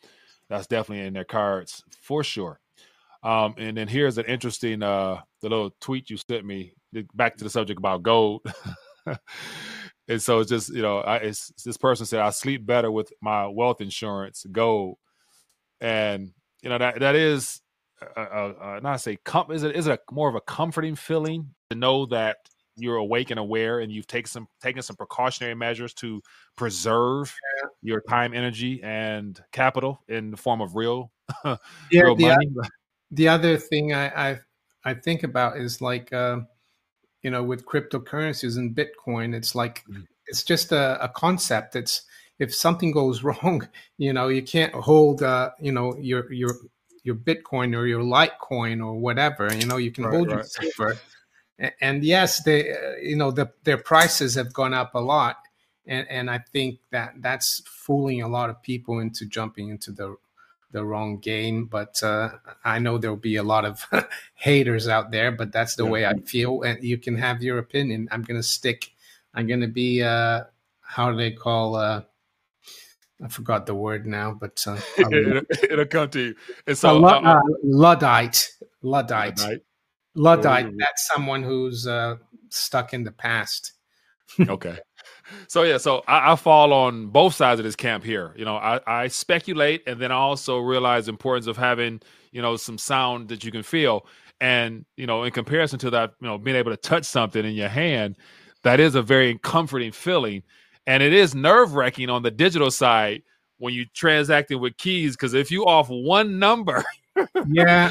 that's 0.48 0.66
definitely 0.66 1.06
in 1.06 1.12
their 1.12 1.24
cards 1.24 1.84
for 2.00 2.24
sure. 2.24 2.58
Um, 3.22 3.54
and 3.58 3.76
then 3.76 3.88
here's 3.88 4.18
an 4.18 4.26
interesting 4.26 4.82
uh 4.82 5.20
the 5.40 5.48
little 5.48 5.70
tweet 5.80 6.10
you 6.10 6.16
sent 6.16 6.44
me 6.44 6.74
back 7.14 7.36
to 7.36 7.44
the 7.44 7.50
subject 7.50 7.78
about 7.78 8.02
gold. 8.02 8.42
and 10.08 10.22
so 10.22 10.40
it's 10.40 10.50
just 10.50 10.70
you 10.74 10.82
know 10.82 10.98
I, 10.98 11.16
it's 11.16 11.52
this 11.64 11.76
person 11.76 12.06
said 12.06 12.20
I 12.20 12.30
sleep 12.30 12.66
better 12.66 12.90
with 12.90 13.12
my 13.22 13.46
wealth 13.46 13.80
insurance 13.80 14.44
gold, 14.50 14.98
and 15.80 16.32
you 16.62 16.68
know 16.68 16.78
that 16.78 17.00
that 17.00 17.14
is 17.14 17.60
uh, 18.16 18.20
uh, 18.20 18.52
uh 18.60 18.80
not 18.82 19.00
say 19.00 19.18
com- 19.24 19.50
is 19.50 19.62
it 19.62 19.76
is 19.76 19.86
it 19.86 19.92
a, 19.92 20.12
more 20.12 20.28
of 20.28 20.34
a 20.34 20.40
comforting 20.40 20.94
feeling 20.94 21.54
to 21.70 21.76
know 21.76 22.06
that 22.06 22.36
you're 22.76 22.96
awake 22.96 23.30
and 23.30 23.38
aware 23.38 23.80
and 23.80 23.92
you've 23.92 24.06
taken 24.06 24.28
some 24.28 24.48
taken 24.60 24.82
some 24.82 24.96
precautionary 24.96 25.54
measures 25.54 25.94
to 25.94 26.20
preserve 26.56 27.34
yeah. 27.62 27.68
your 27.82 28.00
time 28.08 28.34
energy 28.34 28.80
and 28.82 29.40
capital 29.52 30.02
in 30.08 30.30
the 30.30 30.36
form 30.36 30.60
of 30.60 30.74
real, 30.74 31.12
yeah, 31.44 31.56
real 31.92 32.16
the, 32.16 32.28
money 32.28 32.50
the 33.14 33.28
other 33.28 33.56
thing 33.56 33.94
I, 33.94 34.30
I, 34.30 34.40
I 34.84 34.94
think 34.94 35.22
about 35.22 35.56
is 35.56 35.80
like 35.80 36.12
uh, 36.12 36.40
you 37.22 37.30
know 37.30 37.42
with 37.42 37.64
cryptocurrencies 37.64 38.56
and 38.56 38.76
bitcoin 38.76 39.34
it's 39.34 39.54
like 39.54 39.84
mm-hmm. 39.84 40.02
it's 40.26 40.42
just 40.42 40.72
a, 40.72 41.02
a, 41.02 41.08
concept 41.08 41.76
it's 41.76 42.02
if 42.38 42.54
something 42.54 42.90
goes 42.90 43.22
wrong 43.24 43.66
you 43.98 44.12
know 44.12 44.28
you 44.28 44.42
can't 44.42 44.74
hold 44.74 45.22
uh, 45.22 45.50
you 45.60 45.72
know 45.72 45.96
your 45.96 46.30
your 46.32 46.50
your 47.02 47.14
bitcoin 47.14 47.76
or 47.76 47.86
your 47.86 48.02
litecoin 48.02 48.84
or 48.84 48.94
whatever 48.94 49.52
you 49.54 49.66
know 49.66 49.76
you 49.76 49.92
can 49.92 50.04
right, 50.04 50.14
hold 50.14 50.28
right. 50.28 50.36
your 50.36 50.44
silver 50.44 50.98
and 51.80 52.04
yes, 52.04 52.42
they 52.42 52.72
uh, 52.72 52.96
you 53.00 53.16
know 53.16 53.30
the, 53.30 53.50
their 53.64 53.78
prices 53.78 54.34
have 54.34 54.52
gone 54.52 54.74
up 54.74 54.94
a 54.94 55.00
lot, 55.00 55.36
and 55.86 56.06
and 56.08 56.30
I 56.30 56.38
think 56.52 56.80
that 56.90 57.14
that's 57.20 57.62
fooling 57.66 58.22
a 58.22 58.28
lot 58.28 58.50
of 58.50 58.62
people 58.62 59.00
into 59.00 59.26
jumping 59.26 59.68
into 59.68 59.92
the 59.92 60.16
the 60.72 60.84
wrong 60.84 61.18
game. 61.18 61.66
But 61.66 62.02
uh, 62.02 62.30
I 62.64 62.78
know 62.78 62.98
there'll 62.98 63.16
be 63.16 63.36
a 63.36 63.42
lot 63.42 63.64
of 63.64 63.86
haters 64.34 64.88
out 64.88 65.10
there, 65.10 65.30
but 65.30 65.52
that's 65.52 65.76
the 65.76 65.86
way 65.86 66.06
I 66.06 66.14
feel, 66.20 66.62
and 66.62 66.82
you 66.82 66.98
can 66.98 67.16
have 67.16 67.42
your 67.42 67.58
opinion. 67.58 68.08
I'm 68.10 68.22
gonna 68.22 68.42
stick. 68.42 68.90
I'm 69.34 69.46
gonna 69.46 69.68
be 69.68 70.02
uh, 70.02 70.44
how 70.80 71.10
do 71.10 71.16
they 71.16 71.30
call 71.30 71.76
uh, 71.76 72.02
I 73.22 73.28
forgot 73.28 73.66
the 73.66 73.74
word 73.74 74.06
now, 74.06 74.36
but 74.38 74.62
uh, 74.66 74.76
it'll, 74.98 75.42
it'll 75.62 75.86
come 75.86 76.10
to 76.10 76.20
you. 76.20 76.34
It's 76.66 76.80
so, 76.80 77.04
uh, 77.04 77.20
uh, 77.20 77.40
Luddite. 77.62 78.50
Luddite. 78.82 79.38
Luddite. 79.38 79.62
Luddite, 80.14 80.66
oh. 80.66 80.72
that's 80.76 81.06
someone 81.06 81.42
who's 81.42 81.86
uh, 81.86 82.16
stuck 82.48 82.94
in 82.94 83.04
the 83.04 83.12
past. 83.12 83.72
okay. 84.48 84.78
So 85.48 85.62
yeah, 85.62 85.78
so 85.78 86.02
I, 86.06 86.32
I, 86.32 86.36
fall 86.36 86.72
on 86.72 87.06
both 87.08 87.34
sides 87.34 87.58
of 87.58 87.64
this 87.64 87.76
camp 87.76 88.04
here. 88.04 88.34
You 88.36 88.44
know, 88.44 88.56
I, 88.56 88.80
I 88.86 89.08
speculate 89.08 89.82
and 89.86 90.00
then 90.00 90.12
I 90.12 90.16
also 90.16 90.58
realize 90.58 91.06
the 91.06 91.12
importance 91.12 91.46
of 91.46 91.56
having, 91.56 92.00
you 92.30 92.42
know, 92.42 92.56
some 92.56 92.78
sound 92.78 93.28
that 93.28 93.44
you 93.44 93.50
can 93.50 93.62
feel. 93.62 94.06
And, 94.40 94.84
you 94.96 95.06
know, 95.06 95.22
in 95.22 95.32
comparison 95.32 95.78
to 95.80 95.90
that, 95.90 96.14
you 96.20 96.26
know, 96.26 96.36
being 96.36 96.56
able 96.56 96.72
to 96.72 96.76
touch 96.76 97.04
something 97.04 97.44
in 97.44 97.54
your 97.54 97.68
hand, 97.68 98.16
that 98.62 98.80
is 98.80 98.94
a 98.94 99.02
very 99.02 99.38
comforting 99.38 99.92
feeling. 99.92 100.42
And 100.86 101.02
it 101.02 101.12
is 101.12 101.34
nerve 101.34 101.74
wracking 101.74 102.10
on 102.10 102.22
the 102.22 102.30
digital 102.30 102.70
side 102.70 103.22
when 103.58 103.72
you 103.72 103.86
transacting 103.94 104.60
with 104.60 104.76
keys, 104.76 105.16
because 105.16 105.32
if 105.32 105.50
you 105.50 105.64
off 105.64 105.88
one 105.88 106.38
number, 106.38 106.84
yeah, 107.48 107.90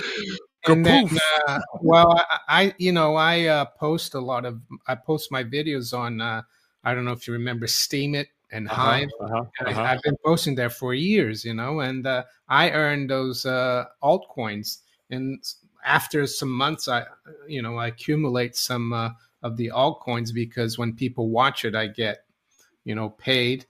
and 0.67 0.85
then, 0.85 1.09
uh, 1.47 1.59
well, 1.81 2.17
I, 2.17 2.39
I, 2.47 2.75
you 2.77 2.91
know, 2.91 3.15
I 3.15 3.45
uh, 3.45 3.65
post 3.65 4.13
a 4.13 4.19
lot 4.19 4.45
of, 4.45 4.61
I 4.87 4.95
post 4.95 5.31
my 5.31 5.43
videos 5.43 5.97
on, 5.97 6.21
uh, 6.21 6.41
I 6.83 6.93
don't 6.93 7.05
know 7.05 7.11
if 7.11 7.27
you 7.27 7.33
remember 7.33 7.65
Steemit 7.65 8.27
and 8.51 8.69
uh-huh, 8.69 8.81
Hive. 8.81 9.09
Uh-huh, 9.19 9.35
uh-huh. 9.35 9.81
I, 9.81 9.87
have 9.87 10.01
been 10.01 10.17
posting 10.23 10.55
there 10.55 10.69
for 10.69 10.93
years, 10.93 11.43
you 11.43 11.53
know, 11.53 11.81
and 11.81 12.05
uh, 12.05 12.23
I 12.47 12.71
earned 12.71 13.09
those 13.09 13.45
uh, 13.45 13.85
altcoins. 14.01 14.79
And 15.09 15.43
after 15.85 16.25
some 16.27 16.51
months, 16.51 16.87
I, 16.87 17.05
you 17.47 17.61
know, 17.61 17.77
I 17.77 17.87
accumulate 17.87 18.55
some 18.55 18.93
uh, 18.93 19.09
of 19.41 19.57
the 19.57 19.71
altcoins 19.73 20.33
because 20.33 20.77
when 20.77 20.93
people 20.93 21.29
watch 21.29 21.65
it, 21.65 21.75
I 21.75 21.87
get, 21.87 22.25
you 22.85 22.95
know, 22.95 23.09
paid. 23.09 23.65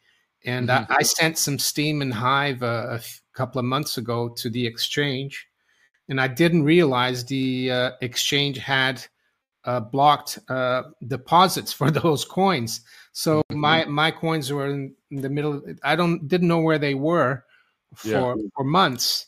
And 0.45 0.69
mm-hmm. 0.69 0.91
I, 0.91 0.97
I, 0.97 1.03
sent 1.03 1.37
some 1.37 1.57
Steam 1.57 2.01
and 2.01 2.13
Hive 2.13 2.61
a, 2.61 2.99
a 2.99 3.01
couple 3.33 3.59
of 3.59 3.65
months 3.65 3.97
ago 3.97 4.29
to 4.29 4.49
the 4.49 4.67
exchange 4.67 5.47
and 6.09 6.19
I 6.19 6.27
didn't 6.27 6.63
realize 6.63 7.25
the 7.25 7.71
uh, 7.71 7.91
exchange 8.01 8.57
had 8.57 9.05
uh, 9.65 9.79
blocked 9.79 10.39
uh, 10.49 10.83
deposits 11.07 11.71
for 11.71 11.91
those 12.01 12.25
coins. 12.25 12.81
So 13.11 13.39
mm-hmm. 13.39 13.59
my 13.59 13.85
my 13.85 14.11
coins 14.11 14.51
were 14.51 14.69
in 14.69 14.95
the 15.11 15.29
middle. 15.29 15.61
I 15.83 15.95
don't 15.95 16.27
didn't 16.27 16.47
know 16.47 16.59
where 16.59 16.79
they 16.79 16.95
were 16.95 17.43
for 17.95 18.37
yeah. 18.37 18.47
for 18.55 18.63
months, 18.63 19.27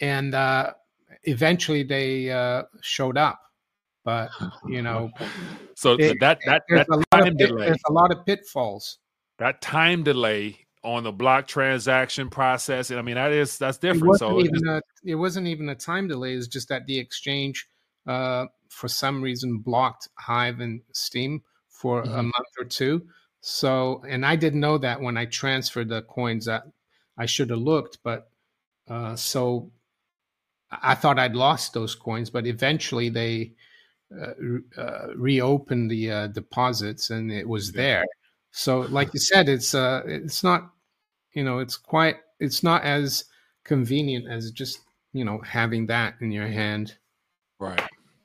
and 0.00 0.34
uh, 0.34 0.72
eventually 1.24 1.82
they 1.82 2.30
uh, 2.30 2.64
showed 2.80 3.16
up. 3.16 3.40
But 4.04 4.30
you 4.66 4.82
know, 4.82 5.10
so 5.74 5.92
it, 5.94 6.18
that 6.20 6.38
that 6.46 6.64
that 6.70 6.86
time 7.12 7.36
delay. 7.36 7.66
There's 7.66 7.82
a 7.88 7.92
lot 7.92 8.10
of 8.10 8.24
pitfalls. 8.24 8.98
That 9.38 9.60
time 9.60 10.02
delay 10.02 10.65
on 10.86 11.02
the 11.02 11.12
block 11.12 11.48
transaction 11.48 12.30
process. 12.30 12.90
And 12.90 12.98
I 12.98 13.02
mean, 13.02 13.16
that 13.16 13.32
is 13.32 13.58
that's 13.58 13.76
different. 13.76 14.14
It 14.14 14.18
so 14.18 14.34
wasn't, 14.34 14.56
even 14.56 14.68
a, 14.68 14.80
it 15.04 15.14
wasn't 15.16 15.46
even 15.48 15.68
a 15.68 15.74
time 15.74 16.06
delay. 16.06 16.34
It's 16.34 16.46
just 16.46 16.68
that 16.68 16.86
the 16.86 16.96
exchange, 16.98 17.68
uh, 18.06 18.46
for 18.68 18.88
some 18.88 19.20
reason, 19.20 19.58
blocked 19.58 20.08
Hive 20.14 20.60
and 20.60 20.80
Steem 20.92 21.42
for 21.68 22.02
mm-hmm. 22.02 22.12
a 22.12 22.22
month 22.22 22.52
or 22.58 22.64
two. 22.64 23.04
So, 23.40 24.02
and 24.08 24.24
I 24.24 24.36
didn't 24.36 24.60
know 24.60 24.78
that 24.78 25.00
when 25.00 25.16
I 25.16 25.26
transferred 25.26 25.88
the 25.88 26.02
coins. 26.02 26.46
That 26.46 26.62
I 27.18 27.26
should 27.26 27.50
have 27.50 27.58
looked, 27.58 27.98
but 28.04 28.30
uh, 28.88 29.16
so 29.16 29.72
I 30.70 30.94
thought 30.94 31.18
I'd 31.18 31.34
lost 31.34 31.74
those 31.74 31.94
coins. 31.96 32.30
But 32.30 32.46
eventually, 32.46 33.08
they 33.08 33.52
uh, 34.14 34.80
uh, 34.80 35.08
reopened 35.16 35.90
the 35.90 36.10
uh, 36.10 36.26
deposits, 36.28 37.10
and 37.10 37.32
it 37.32 37.48
was 37.48 37.72
there. 37.72 38.04
So, 38.52 38.80
like 38.80 39.12
you 39.12 39.20
said, 39.20 39.48
it's 39.48 39.74
uh, 39.74 40.02
it's 40.06 40.42
not, 40.42 40.70
you 41.36 41.44
know, 41.44 41.60
it's 41.60 41.76
quite, 41.76 42.16
it's 42.40 42.64
not 42.64 42.82
as 42.82 43.26
convenient 43.64 44.26
as 44.28 44.50
just 44.50 44.80
you 45.12 45.24
know 45.24 45.38
having 45.44 45.86
that 45.86 46.14
in 46.20 46.32
your 46.32 46.48
hand. 46.48 46.96
Right. 47.60 47.80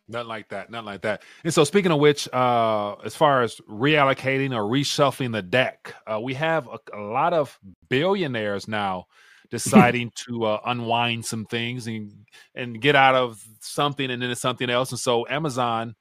not 0.08 0.28
like 0.28 0.50
that. 0.50 0.70
not 0.72 0.86
like 0.86 1.02
that. 1.02 1.24
And 1.44 1.54
so, 1.54 1.64
speaking 1.64 1.92
of 1.92 2.00
which, 2.00 2.28
uh, 2.34 2.96
as 3.06 3.16
far 3.16 3.44
as 3.44 3.58
reallocating 3.70 4.56
or 4.56 4.64
reshuffling 4.64 5.34
the 5.34 5.42
deck, 5.42 5.94
uh, 6.08 6.20
we 6.20 6.34
have 6.36 6.68
a, 6.68 6.98
a 6.98 7.02
lot 7.02 7.34
of 7.34 7.58
billionaires 7.90 8.68
now 8.68 9.06
deciding 9.52 10.12
to 10.28 10.46
uh, 10.46 10.62
unwind 10.66 11.26
some 11.26 11.46
things 11.46 11.88
and 11.88 12.14
and 12.56 12.82
get 12.82 12.96
out 12.96 13.16
of 13.16 13.44
something 13.60 14.10
and 14.10 14.24
into 14.24 14.36
something 14.36 14.70
else. 14.70 14.92
And 14.92 15.00
so, 15.00 15.28
Amazon, 15.30 15.96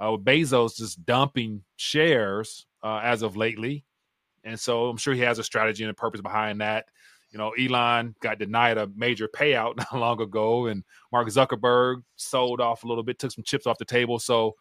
uh, 0.00 0.16
Bezos, 0.16 0.76
just 0.76 1.04
dumping 1.06 1.62
shares 1.76 2.66
uh, 2.82 3.00
as 3.02 3.22
of 3.22 3.36
lately. 3.36 3.84
And 4.46 4.58
so, 4.58 4.88
I'm 4.88 4.96
sure 4.96 5.12
he 5.12 5.20
has 5.20 5.38
a 5.38 5.44
strategy 5.44 5.84
and 5.84 5.90
a 5.90 5.94
purpose 5.94 6.22
behind 6.22 6.62
that. 6.62 6.86
You 7.32 7.38
know, 7.38 7.50
Elon 7.50 8.14
got 8.20 8.38
denied 8.38 8.78
a 8.78 8.88
major 8.96 9.28
payout 9.28 9.76
not 9.92 9.94
long 9.94 10.22
ago, 10.22 10.66
and 10.66 10.84
Mark 11.12 11.28
Zuckerberg 11.28 12.02
sold 12.16 12.60
off 12.60 12.84
a 12.84 12.86
little 12.86 13.02
bit, 13.02 13.18
took 13.18 13.32
some 13.32 13.44
chips 13.44 13.66
off 13.66 13.76
the 13.76 13.84
table. 13.84 14.18
So 14.18 14.54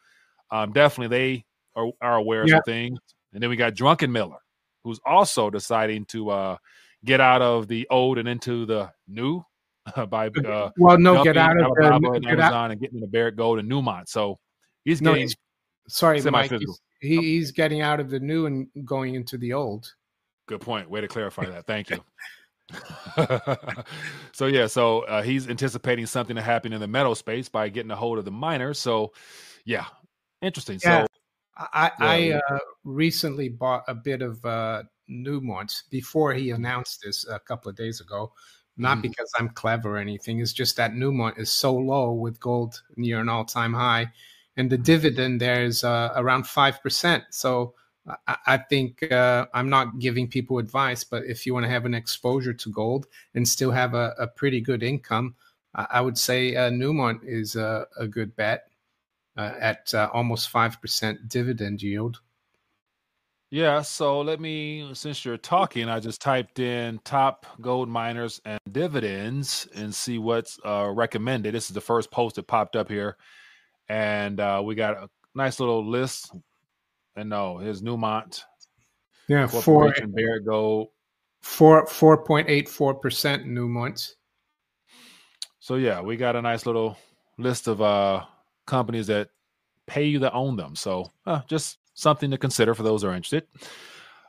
um, 0.52 0.74
definitely 0.74 1.15
they 1.15 1.45
are, 1.76 1.91
are 2.02 2.15
aware 2.17 2.41
of 2.41 2.50
yeah. 2.50 2.56
some 2.56 2.63
things. 2.63 3.00
And 3.34 3.41
then 3.41 3.50
we 3.50 3.56
got 3.56 3.76
Druckenmiller, 3.76 4.38
who's 4.84 5.00
also 5.06 5.50
deciding 5.50 6.06
to 6.06 6.30
uh, 6.30 6.58
get 7.04 7.21
out 7.21 7.41
of 7.41 7.67
the 7.67 7.88
old 7.89 8.17
and 8.17 8.28
into 8.28 8.65
the 8.65 8.91
new 9.08 9.43
by 10.10 10.28
uh, 10.28 10.69
well, 10.78 10.98
no, 10.98 11.24
get 11.24 11.38
out 11.38 11.52
of 11.60 11.71
the, 11.76 12.12
and 12.15 12.26
Amazon 12.26 12.54
out. 12.54 12.71
and 12.71 12.82
getting 12.82 12.98
into 12.98 13.08
Barrick 13.08 13.36
Gold 13.36 13.60
and 13.60 13.69
Newmont. 13.69 14.08
So 14.08 14.39
he's 14.84 15.00
getting. 15.00 15.13
No, 15.13 15.21
he's, 15.21 15.36
sorry, 15.88 16.19
Mike. 16.21 16.52
He, 16.99 17.17
he's 17.17 17.51
getting 17.51 17.81
out 17.81 17.99
of 17.99 18.10
the 18.10 18.19
new 18.19 18.45
and 18.45 18.67
going 18.84 19.15
into 19.15 19.38
the 19.38 19.53
old. 19.53 19.93
Good 20.47 20.62
point. 20.62 20.89
Way 20.89 21.01
to 21.01 21.08
clarify 21.08 21.45
that. 21.45 21.65
Thank 21.65 21.89
you. 21.89 22.03
so 24.34 24.47
yeah, 24.47 24.67
so 24.67 25.01
uh, 25.01 25.21
he's 25.21 25.47
anticipating 25.47 26.05
something 26.05 26.36
to 26.36 26.41
happen 26.41 26.73
in 26.73 26.81
the 26.81 26.88
metal 26.88 27.15
space 27.15 27.47
by 27.47 27.69
getting 27.69 27.91
a 27.91 27.95
hold 27.95 28.17
of 28.17 28.25
the 28.25 28.31
miners. 28.31 28.79
So 28.79 29.13
yeah, 29.65 29.86
interesting. 30.41 30.79
Yeah, 30.84 31.03
so 31.03 31.08
I, 31.58 31.91
I 31.99 32.31
uh, 32.31 32.60
recently 32.84 33.49
bought 33.49 33.84
a 33.88 33.95
bit 33.95 34.21
of 34.21 34.43
uh, 34.45 34.84
Newmont 35.10 35.84
before 35.89 36.34
he 36.34 36.47
mm-hmm. 36.47 36.55
announced 36.55 37.01
this 37.03 37.25
a 37.27 37.39
couple 37.39 37.69
of 37.69 37.75
days 37.75 38.01
ago. 38.01 38.34
Not 38.77 38.97
mm. 38.97 39.03
because 39.03 39.31
I'm 39.38 39.49
clever 39.49 39.95
or 39.95 39.99
anything. 39.99 40.39
It's 40.39 40.51
just 40.51 40.75
that 40.77 40.91
Newmont 40.91 41.39
is 41.39 41.49
so 41.49 41.73
low 41.73 42.12
with 42.12 42.39
gold 42.41 42.81
near 42.97 43.21
an 43.21 43.29
all-time 43.29 43.73
high, 43.73 44.12
and 44.57 44.69
the 44.69 44.77
dividend 44.77 45.41
there 45.41 45.63
is 45.63 45.83
uh, 45.83 46.13
around 46.15 46.47
five 46.47 46.81
percent. 46.81 47.23
So 47.29 47.73
I, 48.27 48.37
I 48.45 48.57
think 48.57 49.11
uh, 49.11 49.47
I'm 49.53 49.69
not 49.69 49.99
giving 49.99 50.27
people 50.27 50.59
advice, 50.59 51.03
but 51.03 51.25
if 51.25 51.45
you 51.45 51.53
want 51.53 51.65
to 51.65 51.69
have 51.69 51.85
an 51.85 51.93
exposure 51.93 52.53
to 52.53 52.71
gold 52.71 53.07
and 53.33 53.47
still 53.47 53.71
have 53.71 53.93
a, 53.93 54.13
a 54.19 54.27
pretty 54.27 54.61
good 54.61 54.83
income, 54.83 55.35
I, 55.73 55.87
I 55.91 56.01
would 56.01 56.17
say 56.17 56.55
uh, 56.55 56.69
Newmont 56.69 57.21
is 57.23 57.55
a, 57.55 57.87
a 57.97 58.07
good 58.07 58.35
bet 58.35 58.67
uh, 59.37 59.53
at 59.59 59.93
uh, 59.93 60.09
almost 60.13 60.51
5% 60.51 61.27
dividend 61.27 61.81
yield. 61.81 62.21
Yeah, 63.51 63.83
so 63.83 64.21
let 64.21 64.39
me, 64.39 64.89
since 64.93 65.23
you're 65.23 65.37
talking, 65.37 65.87
I 65.87 65.99
just 65.99 66.19
typed 66.19 66.59
in 66.59 66.99
top 67.03 67.45
gold 67.61 67.87
miners 67.87 68.41
and 68.43 68.59
dividends 68.71 69.67
and 69.75 69.93
see 69.93 70.17
what's 70.17 70.59
uh, 70.65 70.91
recommended. 70.93 71.53
This 71.53 71.69
is 71.69 71.73
the 71.73 71.81
first 71.81 72.11
post 72.11 72.35
that 72.35 72.47
popped 72.47 72.75
up 72.75 72.89
here. 72.89 73.17
And 73.88 74.39
uh, 74.39 74.62
we 74.63 74.76
got 74.76 74.98
a 74.98 75.10
nice 75.36 75.60
little 75.60 75.86
list 75.86 76.32
and 77.15 77.30
no, 77.30 77.58
his 77.58 77.82
Newmont. 77.82 78.43
Yeah, 79.28 79.48
four 79.48 79.93
Barrick 80.08 80.45
Gold. 80.45 80.89
Four 81.41 81.86
four 81.86 82.24
point 82.24 82.50
eight 82.50 82.67
four 82.67 82.95
percent 82.95 83.45
Newmont. 83.45 84.13
So 85.60 85.76
yeah, 85.76 86.02
we 86.02 86.17
got 86.17 86.36
a 86.36 86.41
nice 86.41 86.65
little 86.65 86.98
list 87.38 87.67
of 87.67 87.82
uh 87.82 88.24
companies 88.65 89.08
that 89.08 89.30
pay 89.88 90.06
you 90.06 90.19
to 90.19 90.32
own 90.32 90.56
them. 90.56 90.76
So 90.76 91.12
uh, 91.26 91.41
just 91.48 91.78
something 91.93 92.32
to 92.32 92.38
consider 92.38 92.74
for 92.74 92.84
those 92.84 93.04
who 93.04 93.10
are 93.10 93.15
interested. 93.15 93.48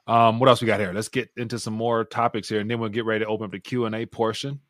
Um, 0.07 0.39
what 0.39 0.49
else 0.49 0.61
we 0.61 0.67
got 0.67 0.79
here? 0.79 0.93
Let's 0.93 1.09
get 1.09 1.31
into 1.37 1.59
some 1.59 1.75
more 1.75 2.05
topics 2.05 2.49
here, 2.49 2.61
and 2.61 2.71
then 2.71 2.79
we'll 2.79 2.91
get 2.91 3.05
ready 3.05 3.25
to 3.25 3.31
open 3.31 3.47
up 3.47 3.53
the 3.53 3.59
Q 3.59 3.87
and 3.87 3.95
A 3.95 4.07
portion. 4.07 4.61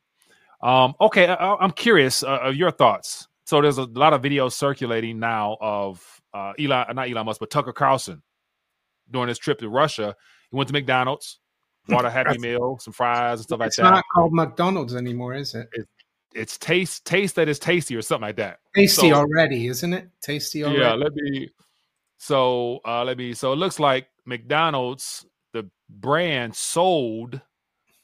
Um, 0.62 0.94
okay, 1.00 1.28
I, 1.28 1.62
am 1.62 1.72
curious 1.72 2.22
uh, 2.22 2.38
of 2.42 2.56
your 2.56 2.70
thoughts. 2.70 3.25
So 3.46 3.62
there's 3.62 3.78
a 3.78 3.84
lot 3.84 4.12
of 4.12 4.22
videos 4.22 4.52
circulating 4.52 5.20
now 5.20 5.56
of 5.60 6.04
uh, 6.34 6.52
Elon, 6.58 6.96
not 6.96 7.08
Elon 7.08 7.26
Musk, 7.26 7.38
but 7.38 7.48
Tucker 7.48 7.72
Carlson 7.72 8.20
during 9.08 9.28
his 9.28 9.38
trip 9.38 9.60
to 9.60 9.68
Russia. 9.68 10.16
He 10.50 10.56
went 10.56 10.66
to 10.66 10.72
McDonald's, 10.72 11.38
bought 11.86 12.04
a 12.04 12.10
Happy 12.10 12.38
Meal, 12.38 12.78
some 12.80 12.92
fries 12.92 13.38
and 13.38 13.44
stuff 13.44 13.60
like 13.60 13.70
that. 13.70 13.82
It's 13.82 13.90
not 13.90 14.04
called 14.12 14.32
McDonald's 14.32 14.96
anymore, 14.96 15.34
is 15.34 15.54
it? 15.54 15.68
it? 15.74 15.86
It's 16.34 16.58
taste 16.58 17.06
taste 17.06 17.36
that 17.36 17.48
is 17.48 17.60
tasty 17.60 17.94
or 17.94 18.02
something 18.02 18.26
like 18.26 18.36
that. 18.36 18.58
Tasty 18.74 19.10
so, 19.10 19.14
already, 19.14 19.68
isn't 19.68 19.92
it? 19.92 20.10
Tasty 20.20 20.64
already. 20.64 20.80
Yeah, 20.80 20.94
let 20.94 21.14
me. 21.14 21.48
So 22.18 22.80
uh, 22.84 23.04
let 23.04 23.16
me. 23.16 23.32
So 23.32 23.52
it 23.52 23.56
looks 23.56 23.78
like 23.78 24.08
McDonald's, 24.24 25.24
the 25.52 25.70
brand, 25.88 26.56
sold 26.56 27.40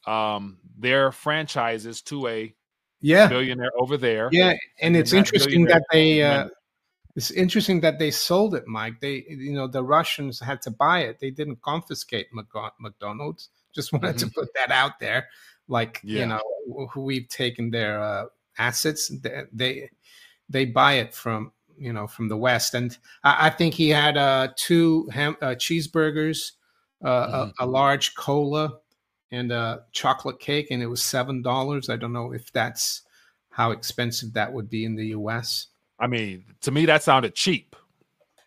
um, 0.07 0.59
their 0.79 1.11
franchises 1.11 2.01
to 2.03 2.29
a 2.29 2.55
yeah 3.03 3.29
billionaire 3.29 3.73
over 3.79 3.97
there. 3.97 4.31
Yeah, 4.33 4.51
and, 4.51 4.59
and 4.81 4.97
it's 4.97 5.13
interesting 5.13 5.67
that 5.67 5.83
they 5.93 6.23
uh, 6.23 6.49
it's 7.15 7.31
interesting 7.31 7.81
that 7.81 7.99
they 7.99 8.11
sold 8.11 8.55
it, 8.55 8.67
Mike. 8.67 9.01
They, 9.01 9.25
you 9.29 9.53
know, 9.53 9.67
the 9.67 9.85
Russians 9.85 10.41
had 10.41 10.63
to 10.63 10.71
buy 10.71 11.01
it. 11.01 11.21
They 11.21 11.31
didn't 11.31 11.61
confiscate 11.61 12.29
McDonald's. 12.79 13.51
Just 13.75 13.93
wanted 13.93 14.17
mm-hmm. 14.17 14.29
to 14.29 14.35
put 14.35 14.49
that 14.55 14.71
out 14.71 14.99
there. 14.99 15.29
Like, 15.69 16.01
yeah. 16.03 16.21
you 16.21 16.27
know, 16.27 16.89
who 16.91 17.03
we've 17.03 17.29
taken 17.29 17.71
their 17.71 18.01
uh, 18.03 18.25
assets. 18.59 19.09
They, 19.09 19.43
they, 19.53 19.91
they 20.49 20.65
buy 20.65 20.95
it 20.95 21.15
from 21.15 21.53
you 21.79 21.93
know 21.93 22.07
from 22.07 22.29
the 22.29 22.37
West, 22.37 22.75
and 22.75 22.97
I, 23.25 23.47
I 23.47 23.51
think 23.51 23.75
he 23.75 23.89
had 23.89 24.17
uh, 24.17 24.49
two 24.57 25.09
ham, 25.13 25.37
uh, 25.41 25.55
cheeseburgers, 25.55 26.53
uh, 27.05 27.27
mm-hmm. 27.27 27.63
a, 27.63 27.65
a 27.65 27.67
large 27.67 28.15
cola, 28.15 28.79
and 29.33 29.51
a 29.51 29.83
chocolate 29.93 30.39
cake, 30.39 30.69
and 30.71 30.83
it 30.83 30.87
was 30.87 31.03
seven 31.03 31.43
dollars. 31.43 31.89
I 31.89 31.97
don't 31.97 32.13
know 32.13 32.33
if 32.33 32.53
that's 32.53 33.03
how 33.51 33.73
expensive 33.73 34.35
that 34.35 34.53
would 34.53 34.71
be 34.71 34.85
in 34.85 34.95
the 34.95 35.07
U.S. 35.09 35.69
I 35.99 36.07
mean, 36.07 36.45
to 36.61 36.71
me, 36.71 36.87
that 36.87 37.03
sounded 37.03 37.35
cheap 37.35 37.75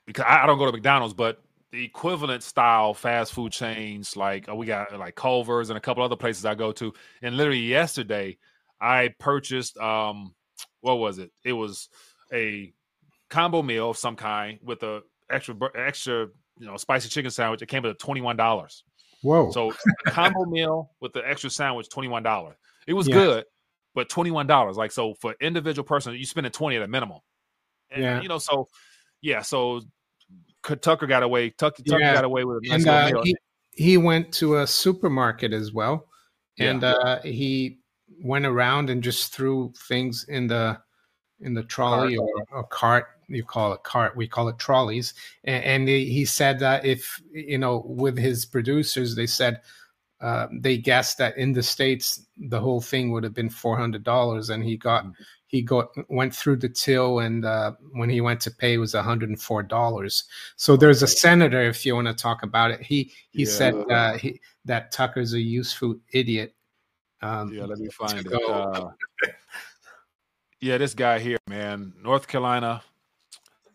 because 0.05 0.25
I, 0.27 0.45
don't 0.45 0.57
go 0.57 0.65
to 0.65 0.71
McDonald's, 0.71 1.13
but 1.13 1.41
the 1.71 1.83
equivalent 1.83 2.43
style 2.43 2.93
fast 2.93 3.33
food 3.33 3.51
chains 3.51 4.15
like 4.15 4.47
uh, 4.47 4.55
we 4.55 4.65
got 4.65 4.97
like 4.97 5.15
Culver's 5.15 5.69
and 5.69 5.77
a 5.77 5.81
couple 5.81 6.03
other 6.03 6.15
places 6.15 6.45
I 6.45 6.55
go 6.55 6.71
to. 6.73 6.93
And 7.21 7.35
literally 7.35 7.59
yesterday, 7.59 8.37
I 8.79 9.13
purchased 9.19 9.77
um, 9.77 10.33
what 10.81 10.99
was 10.99 11.17
it? 11.17 11.31
It 11.43 11.53
was 11.53 11.89
a 12.31 12.73
combo 13.29 13.61
meal 13.61 13.89
of 13.89 13.97
some 13.97 14.15
kind 14.15 14.59
with 14.63 14.83
a 14.83 15.01
extra 15.31 15.55
extra 15.75 16.27
you 16.59 16.67
know 16.67 16.77
spicy 16.77 17.09
chicken 17.09 17.31
sandwich. 17.31 17.61
It 17.61 17.67
came 17.67 17.83
with 17.83 17.97
twenty 17.97 18.21
one 18.21 18.37
dollars. 18.37 18.83
Whoa! 19.25 19.51
So 19.51 19.73
a 20.05 20.11
combo 20.11 20.45
meal 20.45 20.91
with 21.01 21.13
the 21.13 21.27
extra 21.27 21.49
sandwich, 21.49 21.89
twenty 21.89 22.07
one 22.07 22.21
dollars. 22.21 22.55
It 22.87 22.93
was 22.93 23.07
yeah. 23.07 23.15
good, 23.15 23.45
but 23.95 24.07
twenty 24.07 24.29
one 24.29 24.45
dollars. 24.45 24.77
Like 24.77 24.91
so 24.91 25.15
for 25.15 25.35
individual 25.41 25.83
person, 25.83 26.13
you 26.13 26.25
spend 26.25 26.45
a 26.45 26.51
twenty 26.51 26.75
at 26.75 26.83
a 26.83 26.87
minimum. 26.87 27.19
And, 27.89 28.03
yeah. 28.03 28.21
You 28.21 28.27
know, 28.27 28.37
so 28.37 28.67
yeah, 29.21 29.41
so 29.41 29.81
Tucker 30.61 31.07
got 31.07 31.23
away. 31.23 31.49
Tucker, 31.49 31.81
Tucker 31.81 31.99
yeah. 31.99 32.13
got 32.13 32.23
away 32.23 32.43
with 32.43 32.57
a 32.63 32.67
nice 32.67 32.85
and, 32.85 33.15
uh, 33.15 33.21
he, 33.23 33.35
he 33.71 33.97
went 33.97 34.31
to 34.33 34.57
a 34.57 34.67
supermarket 34.67 35.53
as 35.53 35.73
well, 35.73 36.05
and 36.59 36.83
yeah. 36.83 36.91
uh, 36.91 37.21
he 37.23 37.79
went 38.23 38.45
around 38.45 38.91
and 38.91 39.03
just 39.03 39.33
threw 39.33 39.73
things 39.87 40.25
in 40.29 40.47
the 40.47 40.77
in 41.41 41.53
the 41.53 41.63
trolley 41.63 42.17
cart. 42.17 42.47
or 42.51 42.59
a 42.59 42.63
cart. 42.65 43.05
You 43.27 43.43
call 43.43 43.73
it 43.73 43.83
cart. 43.83 44.15
We 44.15 44.27
call 44.27 44.47
it 44.49 44.59
trolleys. 44.59 45.13
And, 45.43 45.63
and 45.63 45.87
he 45.87 46.25
said 46.25 46.59
that 46.59 46.85
if 46.85 47.21
you 47.31 47.57
know, 47.57 47.83
with 47.85 48.17
his 48.17 48.45
producers, 48.45 49.15
they 49.15 49.27
said 49.27 49.61
uh, 50.21 50.47
they 50.51 50.77
guessed 50.77 51.17
that 51.17 51.37
in 51.37 51.51
the 51.51 51.61
states 51.61 52.25
the 52.37 52.59
whole 52.59 52.79
thing 52.81 53.11
would 53.11 53.23
have 53.23 53.33
been 53.33 53.49
four 53.49 53.77
hundred 53.77 54.03
dollars, 54.03 54.49
and 54.49 54.63
he 54.63 54.77
got 54.77 55.03
mm-hmm. 55.03 55.23
he 55.47 55.61
got 55.61 55.89
went 56.09 56.33
through 56.33 56.55
the 56.55 56.69
till, 56.69 57.19
and 57.19 57.45
uh, 57.45 57.73
when 57.91 58.09
he 58.09 58.21
went 58.21 58.39
to 58.39 58.51
pay, 58.51 58.75
it 58.75 58.77
was 58.77 58.93
one 58.93 59.03
hundred 59.03 59.29
and 59.29 59.41
four 59.41 59.61
dollars. 59.61 60.23
So 60.55 60.77
there's 60.77 61.03
a 61.03 61.07
senator, 61.07 61.61
if 61.61 61.85
you 61.85 61.95
want 61.95 62.07
to 62.07 62.13
talk 62.13 62.43
about 62.43 62.71
it, 62.71 62.81
he 62.81 63.11
he 63.31 63.43
yeah. 63.43 63.49
said 63.49 63.75
uh, 63.91 64.17
he, 64.17 64.39
that 64.63 64.91
Tucker's 64.91 65.33
a 65.33 65.39
useful 65.39 65.95
idiot. 66.13 66.55
Um, 67.21 67.53
yeah, 67.53 67.65
let 67.65 67.79
me 67.79 67.89
find 67.89 68.25
it. 68.25 68.33
Uh, 68.33 68.89
yeah, 70.61 70.77
this 70.77 70.93
guy 70.93 71.19
here, 71.19 71.37
man, 71.47 71.93
North 72.01 72.27
Carolina. 72.27 72.81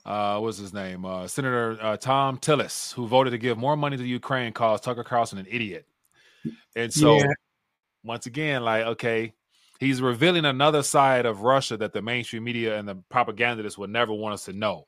Uh, 0.04 0.38
what's 0.38 0.58
his 0.58 0.72
name? 0.72 1.04
Uh, 1.04 1.26
Senator 1.26 1.78
uh, 1.80 1.96
Thom 1.96 2.38
Tillis, 2.38 2.92
who 2.94 3.06
voted 3.06 3.32
to 3.32 3.38
give 3.38 3.58
more 3.58 3.76
money 3.76 3.96
to 3.96 4.04
Ukraine, 4.04 4.52
calls 4.52 4.80
Tucker 4.80 5.04
Carlson 5.04 5.38
an 5.38 5.46
idiot. 5.48 5.86
And 6.74 6.92
so, 6.92 7.18
yeah. 7.18 7.32
once 8.02 8.26
again, 8.26 8.62
like, 8.64 8.84
okay, 8.84 9.34
he's 9.78 10.00
revealing 10.00 10.44
another 10.44 10.82
side 10.82 11.26
of 11.26 11.42
Russia 11.42 11.76
that 11.78 11.92
the 11.92 12.00
mainstream 12.00 12.44
media 12.44 12.78
and 12.78 12.88
the 12.88 12.96
propagandists 13.10 13.76
would 13.78 13.90
never 13.90 14.12
want 14.12 14.34
us 14.34 14.44
to 14.46 14.52
know. 14.52 14.86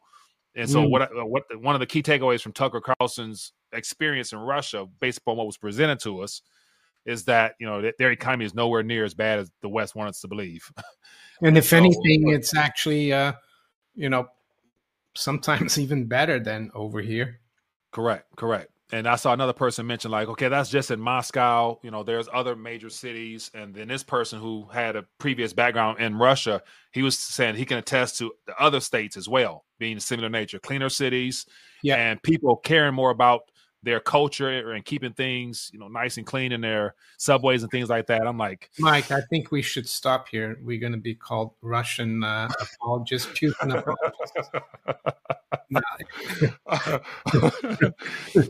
And 0.54 0.68
so, 0.68 0.82
mm. 0.82 0.90
what 0.90 1.28
what 1.28 1.44
the, 1.50 1.58
one 1.58 1.74
of 1.74 1.80
the 1.80 1.86
key 1.86 2.02
takeaways 2.02 2.42
from 2.42 2.52
Tucker 2.52 2.80
Carlson's 2.80 3.52
experience 3.72 4.32
in 4.32 4.38
Russia, 4.38 4.86
based 5.00 5.18
upon 5.18 5.38
what 5.38 5.46
was 5.46 5.56
presented 5.56 5.98
to 6.00 6.20
us, 6.20 6.42
is 7.06 7.24
that 7.24 7.54
you 7.58 7.66
know 7.66 7.90
their 7.98 8.10
economy 8.10 8.44
is 8.44 8.54
nowhere 8.54 8.82
near 8.82 9.04
as 9.04 9.14
bad 9.14 9.38
as 9.38 9.50
the 9.62 9.68
West 9.68 9.94
wants 9.94 10.18
us 10.18 10.20
to 10.22 10.28
believe. 10.28 10.70
and 11.40 11.56
if 11.58 11.66
so, 11.66 11.78
anything, 11.78 12.28
it's 12.28 12.54
actually, 12.54 13.14
uh, 13.14 13.32
you 13.94 14.10
know, 14.10 14.28
sometimes 15.14 15.78
even 15.78 16.06
better 16.06 16.38
than 16.38 16.70
over 16.74 17.00
here. 17.00 17.40
Correct, 17.92 18.26
correct 18.36 18.72
and 18.92 19.08
I 19.08 19.16
saw 19.16 19.32
another 19.32 19.54
person 19.54 19.86
mention 19.86 20.10
like, 20.10 20.28
okay, 20.28 20.48
that's 20.48 20.68
just 20.68 20.90
in 20.90 21.00
Moscow. 21.00 21.78
You 21.82 21.90
know, 21.90 22.02
there's 22.02 22.28
other 22.32 22.54
major 22.54 22.90
cities, 22.90 23.50
and 23.54 23.74
then 23.74 23.88
this 23.88 24.02
person 24.02 24.38
who 24.38 24.68
had 24.70 24.96
a 24.96 25.04
previous 25.18 25.54
background 25.54 25.98
in 25.98 26.18
Russia, 26.18 26.62
he 26.92 27.02
was 27.02 27.18
saying 27.18 27.54
he 27.54 27.64
can 27.64 27.78
attest 27.78 28.18
to 28.18 28.32
the 28.46 28.54
other 28.60 28.80
states 28.80 29.16
as 29.16 29.28
well, 29.28 29.64
being 29.78 29.98
similar 29.98 30.28
nature, 30.28 30.58
cleaner 30.58 30.90
cities, 30.90 31.46
yeah, 31.82 31.96
and 31.96 32.22
people 32.22 32.56
caring 32.56 32.94
more 32.94 33.10
about 33.10 33.50
their 33.82 34.00
culture 34.00 34.72
and 34.72 34.84
keeping 34.84 35.12
things, 35.12 35.70
you 35.72 35.78
know, 35.78 35.88
nice 35.88 36.16
and 36.16 36.26
clean 36.26 36.52
in 36.52 36.60
their 36.60 36.94
subways 37.18 37.62
and 37.62 37.70
things 37.70 37.88
like 37.88 38.06
that. 38.06 38.26
I'm 38.26 38.38
like, 38.38 38.70
Mike, 38.78 39.10
I 39.10 39.20
think 39.22 39.50
we 39.50 39.62
should 39.62 39.88
stop 39.88 40.28
here. 40.28 40.58
We're 40.62 40.78
going 40.78 40.92
to 40.92 40.98
be 40.98 41.14
called 41.14 41.52
Russian 41.62 42.22
uh, 42.22 42.48
apologists, 42.60 43.28
Putin 43.32 43.76
apologists. 43.78 44.50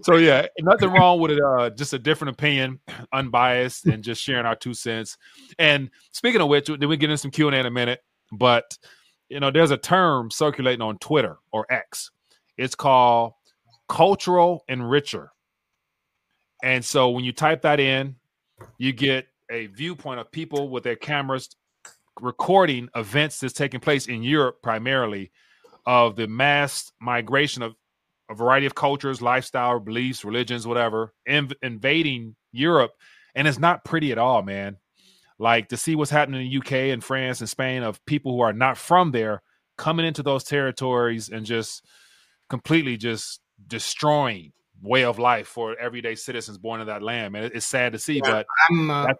so 0.06 0.16
yeah, 0.16 0.46
nothing 0.60 0.90
wrong 0.90 1.20
with 1.20 1.30
it. 1.30 1.40
Uh, 1.40 1.70
just 1.70 1.94
a 1.94 1.98
different 1.98 2.34
opinion, 2.34 2.80
unbiased, 3.12 3.86
and 3.86 4.04
just 4.04 4.22
sharing 4.22 4.44
our 4.44 4.56
two 4.56 4.74
cents. 4.74 5.16
And 5.58 5.90
speaking 6.12 6.40
of 6.40 6.48
which, 6.48 6.66
then 6.66 6.88
we 6.88 6.96
get 6.96 7.10
into 7.10 7.18
some 7.18 7.30
Q 7.30 7.48
and 7.48 7.56
A 7.56 7.60
in 7.60 7.66
a 7.66 7.70
minute. 7.70 8.00
But 8.32 8.76
you 9.28 9.40
know, 9.40 9.50
there's 9.50 9.70
a 9.70 9.78
term 9.78 10.30
circulating 10.30 10.82
on 10.82 10.98
Twitter 10.98 11.38
or 11.52 11.66
X. 11.70 12.10
It's 12.58 12.74
called 12.74 13.32
cultural 13.92 14.64
enricher. 14.70 15.28
And 16.62 16.82
so 16.82 17.10
when 17.10 17.24
you 17.24 17.32
type 17.32 17.60
that 17.60 17.78
in, 17.78 18.16
you 18.78 18.94
get 18.94 19.26
a 19.50 19.66
viewpoint 19.66 20.18
of 20.18 20.32
people 20.32 20.70
with 20.70 20.82
their 20.82 20.96
cameras 20.96 21.50
recording 22.18 22.88
events 22.96 23.38
that's 23.38 23.52
taking 23.52 23.80
place 23.80 24.06
in 24.06 24.22
Europe 24.22 24.62
primarily 24.62 25.30
of 25.84 26.16
the 26.16 26.26
mass 26.26 26.90
migration 27.02 27.62
of 27.62 27.74
a 28.30 28.34
variety 28.34 28.64
of 28.64 28.74
cultures, 28.74 29.20
lifestyle, 29.20 29.78
beliefs, 29.78 30.24
religions, 30.24 30.66
whatever, 30.66 31.12
inv- 31.28 31.52
invading 31.60 32.34
Europe. 32.50 32.92
And 33.34 33.46
it's 33.46 33.58
not 33.58 33.84
pretty 33.84 34.10
at 34.10 34.16
all, 34.16 34.40
man. 34.40 34.78
Like 35.38 35.68
to 35.68 35.76
see 35.76 35.96
what's 35.96 36.10
happening 36.10 36.40
in 36.40 36.50
the 36.50 36.58
UK 36.58 36.94
and 36.94 37.04
France 37.04 37.40
and 37.40 37.48
Spain 37.48 37.82
of 37.82 38.02
people 38.06 38.32
who 38.32 38.40
are 38.40 38.54
not 38.54 38.78
from 38.78 39.10
there 39.10 39.42
coming 39.76 40.06
into 40.06 40.22
those 40.22 40.44
territories 40.44 41.28
and 41.28 41.44
just 41.44 41.84
completely 42.48 42.96
just 42.96 43.41
destroying 43.68 44.52
way 44.82 45.04
of 45.04 45.18
life 45.18 45.46
for 45.46 45.78
everyday 45.78 46.14
citizens 46.14 46.58
born 46.58 46.80
in 46.80 46.86
that 46.88 47.02
land. 47.02 47.32
Man, 47.32 47.50
it's 47.54 47.66
sad 47.66 47.92
to 47.92 47.98
see, 47.98 48.20
yeah, 48.24 48.42
but 48.70 48.90
uh, 48.90 49.14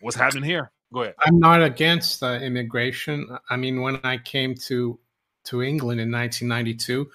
what's 0.00 0.16
happening 0.16 0.44
here. 0.44 0.70
Go 0.92 1.02
ahead. 1.02 1.14
I'm 1.20 1.38
not 1.38 1.62
against 1.62 2.22
uh, 2.22 2.32
immigration. 2.42 3.28
I 3.48 3.56
mean, 3.56 3.80
when 3.80 4.00
I 4.02 4.18
came 4.18 4.54
to 4.66 4.98
to 5.44 5.62
England 5.62 6.00
in 6.00 6.10
1992. 6.10 7.10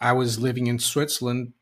I 0.00 0.12
was 0.12 0.38
living 0.38 0.66
in 0.66 0.78
Switzerland. 0.78 1.52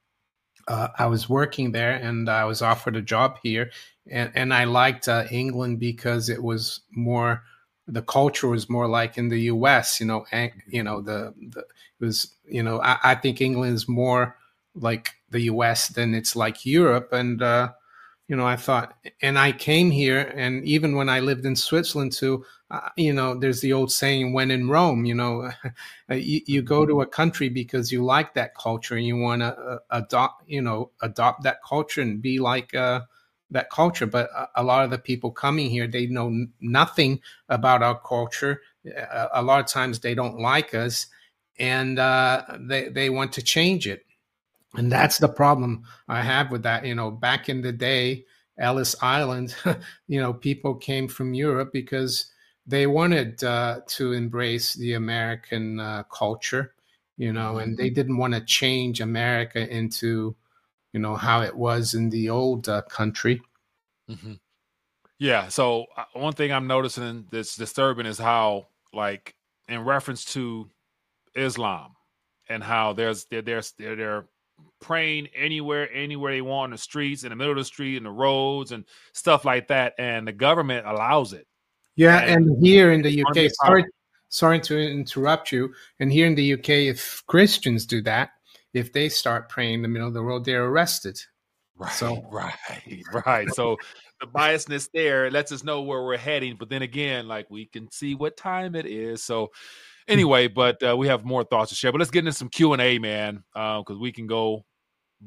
Uh, 0.68 0.88
I 0.98 1.06
was 1.06 1.28
working 1.28 1.72
there, 1.72 1.92
and 1.92 2.28
I 2.28 2.44
was 2.44 2.60
offered 2.62 2.96
a 2.96 3.02
job 3.02 3.38
here, 3.42 3.70
and 4.10 4.30
and 4.34 4.52
I 4.52 4.64
liked 4.64 5.08
uh, 5.08 5.24
England 5.30 5.78
because 5.80 6.28
it 6.28 6.42
was 6.42 6.80
more. 6.90 7.42
The 7.88 8.02
culture 8.02 8.48
was 8.48 8.68
more 8.68 8.88
like 8.88 9.16
in 9.16 9.28
the 9.28 9.42
U.S. 9.42 10.00
You 10.00 10.06
know, 10.06 10.26
and, 10.32 10.50
you 10.66 10.82
know 10.82 11.00
the, 11.00 11.34
the 11.38 11.60
it 11.60 12.04
was 12.04 12.34
you 12.44 12.62
know 12.62 12.80
I, 12.82 12.98
I 13.04 13.14
think 13.14 13.40
England 13.40 13.74
is 13.74 13.88
more 13.88 14.36
like 14.76 15.10
the 15.30 15.40
U.S. 15.42 15.88
than 15.88 16.14
it's 16.14 16.36
like 16.36 16.64
Europe, 16.66 17.12
and 17.12 17.42
uh, 17.42 17.72
you 18.28 18.36
know 18.36 18.46
I 18.46 18.56
thought, 18.56 18.94
and 19.22 19.38
I 19.38 19.52
came 19.52 19.90
here, 19.90 20.32
and 20.34 20.64
even 20.64 20.96
when 20.96 21.08
I 21.08 21.20
lived 21.20 21.46
in 21.46 21.56
Switzerland 21.56 22.12
too, 22.12 22.44
uh, 22.70 22.88
you 22.96 23.12
know, 23.12 23.38
there's 23.38 23.60
the 23.60 23.72
old 23.72 23.92
saying, 23.92 24.32
when 24.32 24.50
in 24.50 24.68
Rome, 24.68 25.04
you 25.04 25.14
know, 25.14 25.50
you, 26.10 26.40
you, 26.46 26.62
go 26.62 26.84
to 26.84 27.00
a 27.00 27.06
country 27.06 27.48
because 27.48 27.92
you 27.92 28.04
like 28.04 28.34
that 28.34 28.56
culture 28.56 28.96
and 28.96 29.06
you 29.06 29.16
want 29.16 29.42
to 29.42 29.56
uh, 29.56 29.78
adopt, 29.90 30.48
you 30.48 30.60
know, 30.60 30.90
adopt 31.00 31.44
that 31.44 31.62
culture 31.62 32.00
and 32.00 32.20
be 32.20 32.40
like 32.40 32.74
uh, 32.74 33.02
that 33.52 33.70
culture. 33.70 34.06
But 34.06 34.30
a, 34.56 34.64
lot 34.64 34.84
of 34.84 34.90
the 34.90 34.98
people 34.98 35.30
coming 35.30 35.70
here, 35.70 35.86
they 35.86 36.06
know 36.06 36.46
nothing 36.60 37.20
about 37.48 37.84
our 37.84 38.00
culture. 38.00 38.62
A, 39.32 39.42
lot 39.42 39.60
of 39.60 39.66
times 39.66 40.00
they 40.00 40.14
don't 40.14 40.40
like 40.40 40.74
us 40.74 41.06
and 41.60 42.00
uh, 42.00 42.42
they, 42.58 42.88
they 42.88 43.10
want 43.10 43.32
to 43.34 43.42
change 43.42 43.86
it. 43.86 44.04
And 44.76 44.90
that's 44.90 45.18
the 45.18 45.28
problem 45.28 45.84
I 46.08 46.22
have 46.22 46.50
with 46.50 46.62
that. 46.64 46.84
You 46.84 46.94
know, 46.94 47.10
back 47.10 47.48
in 47.48 47.62
the 47.62 47.72
day, 47.72 48.24
Ellis 48.58 48.94
Island, 49.02 49.54
you 50.08 50.20
know, 50.20 50.32
people 50.32 50.74
came 50.74 51.08
from 51.08 51.34
Europe 51.34 51.70
because 51.72 52.30
they 52.66 52.86
wanted 52.86 53.42
uh, 53.44 53.80
to 53.86 54.12
embrace 54.12 54.74
the 54.74 54.94
American 54.94 55.80
uh, 55.80 56.02
culture, 56.04 56.74
you 57.16 57.32
know, 57.32 57.58
and 57.58 57.76
they 57.76 57.86
mm-hmm. 57.86 57.94
didn't 57.94 58.16
want 58.16 58.34
to 58.34 58.40
change 58.40 59.00
America 59.00 59.68
into, 59.68 60.34
you 60.92 61.00
know, 61.00 61.14
how 61.14 61.42
it 61.42 61.54
was 61.54 61.94
in 61.94 62.10
the 62.10 62.28
old 62.28 62.68
uh, 62.68 62.82
country. 62.82 63.40
Mm-hmm. 64.10 64.34
Yeah. 65.18 65.48
So 65.48 65.86
uh, 65.96 66.04
one 66.14 66.32
thing 66.32 66.52
I'm 66.52 66.66
noticing 66.66 67.26
that's 67.30 67.56
disturbing 67.56 68.06
is 68.06 68.18
how, 68.18 68.68
like, 68.92 69.34
in 69.68 69.80
reference 69.84 70.24
to 70.34 70.68
Islam, 71.34 71.92
and 72.48 72.62
how 72.62 72.92
there's 72.92 73.24
they're 73.24 73.42
they're 73.42 73.62
they're, 73.78 73.96
they're 73.96 74.24
praying 74.80 75.28
anywhere, 75.34 75.92
anywhere 75.92 76.32
they 76.32 76.42
want 76.42 76.70
in 76.70 76.72
the 76.72 76.78
streets, 76.78 77.24
in 77.24 77.30
the 77.30 77.36
middle 77.36 77.52
of 77.52 77.58
the 77.58 77.64
street, 77.64 77.96
in 77.96 78.04
the 78.04 78.10
roads, 78.10 78.72
and 78.72 78.84
stuff 79.12 79.44
like 79.44 79.68
that, 79.68 79.94
and 79.98 80.26
the 80.26 80.32
government 80.32 80.86
allows 80.86 81.32
it 81.32 81.46
yeah, 81.96 82.18
and, 82.18 82.46
and 82.46 82.64
here 82.64 82.92
in 82.92 83.02
the 83.02 83.24
UK, 83.24 83.50
sorry, 83.64 83.84
sorry 84.28 84.60
to 84.60 84.78
interrupt 84.78 85.50
you. 85.50 85.72
And 85.98 86.12
here 86.12 86.26
in 86.26 86.34
the 86.34 86.52
UK, 86.52 86.68
if 86.68 87.24
Christians 87.26 87.86
do 87.86 88.02
that, 88.02 88.30
if 88.74 88.92
they 88.92 89.08
start 89.08 89.48
praying 89.48 89.74
in 89.74 89.82
the 89.82 89.88
middle 89.88 90.08
of 90.08 90.14
the 90.14 90.22
road, 90.22 90.44
they're 90.44 90.66
arrested. 90.66 91.18
Right, 91.74 91.92
so, 91.92 92.22
right, 92.30 92.54
right. 93.26 93.48
So 93.54 93.78
the 94.20 94.26
biasness 94.26 94.90
there 94.92 95.30
lets 95.30 95.52
us 95.52 95.64
know 95.64 95.80
where 95.80 96.04
we're 96.04 96.18
heading. 96.18 96.56
But 96.58 96.68
then 96.68 96.82
again, 96.82 97.26
like 97.26 97.50
we 97.50 97.64
can 97.66 97.90
see 97.90 98.14
what 98.14 98.36
time 98.36 98.74
it 98.74 98.84
is. 98.84 99.22
So 99.22 99.48
anyway, 100.08 100.48
but 100.48 100.82
uh, 100.82 100.96
we 100.96 101.08
have 101.08 101.24
more 101.24 101.44
thoughts 101.44 101.70
to 101.70 101.76
share. 101.76 101.92
But 101.92 101.98
let's 101.98 102.10
get 102.10 102.20
into 102.20 102.32
some 102.32 102.48
Q 102.48 102.72
and 102.72 102.82
A, 102.82 102.98
man, 102.98 103.44
because 103.52 103.84
uh, 103.90 103.98
we 103.98 104.12
can 104.12 104.26
go 104.26 104.64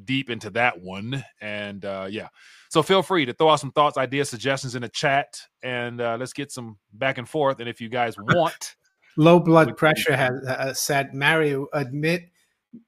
deep 0.05 0.29
into 0.29 0.49
that 0.51 0.81
one. 0.81 1.23
And 1.41 1.83
uh, 1.85 2.07
yeah, 2.09 2.27
so 2.69 2.83
feel 2.83 3.01
free 3.01 3.25
to 3.25 3.33
throw 3.33 3.49
out 3.49 3.59
some 3.59 3.71
thoughts, 3.71 3.97
ideas, 3.97 4.29
suggestions 4.29 4.75
in 4.75 4.81
the 4.81 4.89
chat, 4.89 5.41
and 5.63 5.99
uh, 6.01 6.17
let's 6.19 6.33
get 6.33 6.51
some 6.51 6.77
back 6.93 7.17
and 7.17 7.27
forth. 7.27 7.59
And 7.59 7.69
if 7.69 7.81
you 7.81 7.89
guys 7.89 8.15
want, 8.19 8.75
low 9.17 9.39
blood 9.39 9.77
pressure 9.77 10.15
has 10.15 10.31
uh, 10.47 10.73
said, 10.73 11.13
Mario, 11.13 11.67
admit 11.73 12.29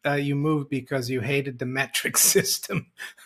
uh, 0.05 0.13
you 0.13 0.35
moved 0.35 0.69
because 0.69 1.09
you 1.09 1.21
hated 1.21 1.59
the 1.59 1.65
metric 1.65 2.17
system. 2.35 2.87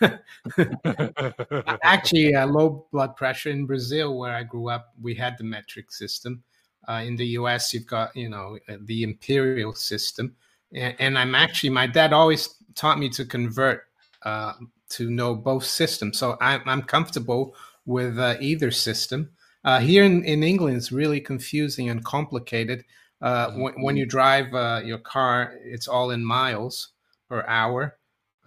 Actually, 1.82 2.34
uh, 2.34 2.46
low 2.46 2.86
blood 2.92 3.16
pressure 3.16 3.50
in 3.50 3.66
Brazil, 3.66 4.16
where 4.18 4.34
I 4.34 4.42
grew 4.42 4.68
up, 4.68 4.94
we 5.00 5.14
had 5.14 5.36
the 5.38 5.44
metric 5.44 5.92
system. 5.92 6.42
Uh, 6.88 7.02
in 7.04 7.16
the 7.16 7.26
U.S., 7.40 7.74
you've 7.74 7.86
got 7.86 8.14
you 8.16 8.28
know 8.28 8.58
uh, 8.68 8.76
the 8.82 9.02
imperial 9.02 9.74
system, 9.74 10.36
and, 10.72 10.94
and 10.98 11.18
I'm 11.18 11.34
actually 11.34 11.70
my 11.70 11.86
dad 11.86 12.12
always 12.12 12.56
taught 12.74 12.98
me 12.98 13.08
to 13.10 13.24
convert 13.24 13.84
uh, 14.22 14.52
to 14.90 15.10
know 15.10 15.34
both 15.34 15.64
systems. 15.64 16.18
So 16.18 16.36
I'm, 16.40 16.62
I'm 16.66 16.82
comfortable 16.82 17.54
with 17.84 18.18
uh, 18.18 18.36
either 18.40 18.70
system. 18.70 19.30
Uh, 19.64 19.80
here 19.80 20.04
in, 20.04 20.24
in 20.24 20.42
England, 20.42 20.76
it's 20.76 20.92
really 20.92 21.20
confusing 21.20 21.90
and 21.90 22.04
complicated. 22.04 22.84
Uh, 23.20 23.48
mm-hmm. 23.48 23.60
when, 23.60 23.82
when, 23.82 23.96
you 23.96 24.06
drive 24.06 24.54
uh, 24.54 24.80
your 24.84 24.98
car, 24.98 25.54
it's 25.64 25.88
all 25.88 26.10
in 26.10 26.24
miles 26.24 26.90
per 27.28 27.44
hour, 27.48 27.96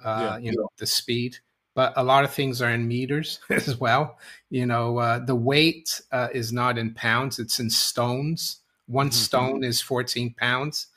uh, 0.06 0.38
yeah. 0.38 0.38
you 0.38 0.56
know, 0.56 0.70
the 0.78 0.86
speed. 0.86 1.38
But 1.80 1.94
a 1.96 2.04
lot 2.04 2.26
of 2.26 2.34
things 2.34 2.62
are 2.62 2.72
in 2.72 2.90
meters 2.90 3.40
as 3.50 3.80
well. 3.80 4.18
You 4.50 4.66
know, 4.66 4.98
uh, 4.98 5.20
the 5.20 5.34
weight 5.34 6.02
uh, 6.12 6.28
is 6.34 6.52
not 6.52 6.78
in 6.78 6.94
pounds; 6.94 7.40
it's 7.40 7.58
in 7.58 7.70
stones. 7.70 8.58
One 8.88 9.08
mm-hmm. 9.08 9.14
stone 9.14 9.64
is 9.64 9.80
14 9.80 10.36
pounds. 10.38 10.88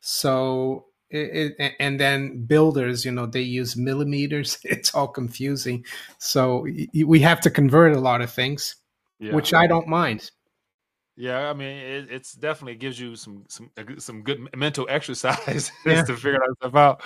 So, 0.00 0.88
it, 1.08 1.54
it, 1.58 1.72
and 1.80 1.98
then 1.98 2.44
builders, 2.44 3.02
you 3.02 3.12
know, 3.12 3.24
they 3.24 3.40
use 3.40 3.78
millimeters. 3.78 4.58
It's 4.64 4.94
all 4.94 5.08
confusing. 5.08 5.86
So 6.18 6.66
we 6.92 7.20
have 7.20 7.40
to 7.40 7.50
convert 7.50 7.96
a 7.96 8.00
lot 8.00 8.20
of 8.20 8.30
things, 8.30 8.76
yeah. 9.18 9.34
which 9.34 9.54
I 9.54 9.66
don't 9.66 9.88
mind. 9.88 10.32
Yeah, 11.16 11.48
I 11.48 11.54
mean, 11.54 11.78
it, 11.78 12.08
it's 12.10 12.34
definitely 12.34 12.74
gives 12.74 13.00
you 13.00 13.16
some 13.16 13.46
some 13.48 13.70
some 13.96 14.20
good 14.20 14.54
mental 14.54 14.86
exercise 14.90 15.72
yeah. 15.86 16.04
to 16.04 16.14
figure 16.14 16.40
that 16.40 16.56
stuff 16.58 16.74
out. 16.74 17.00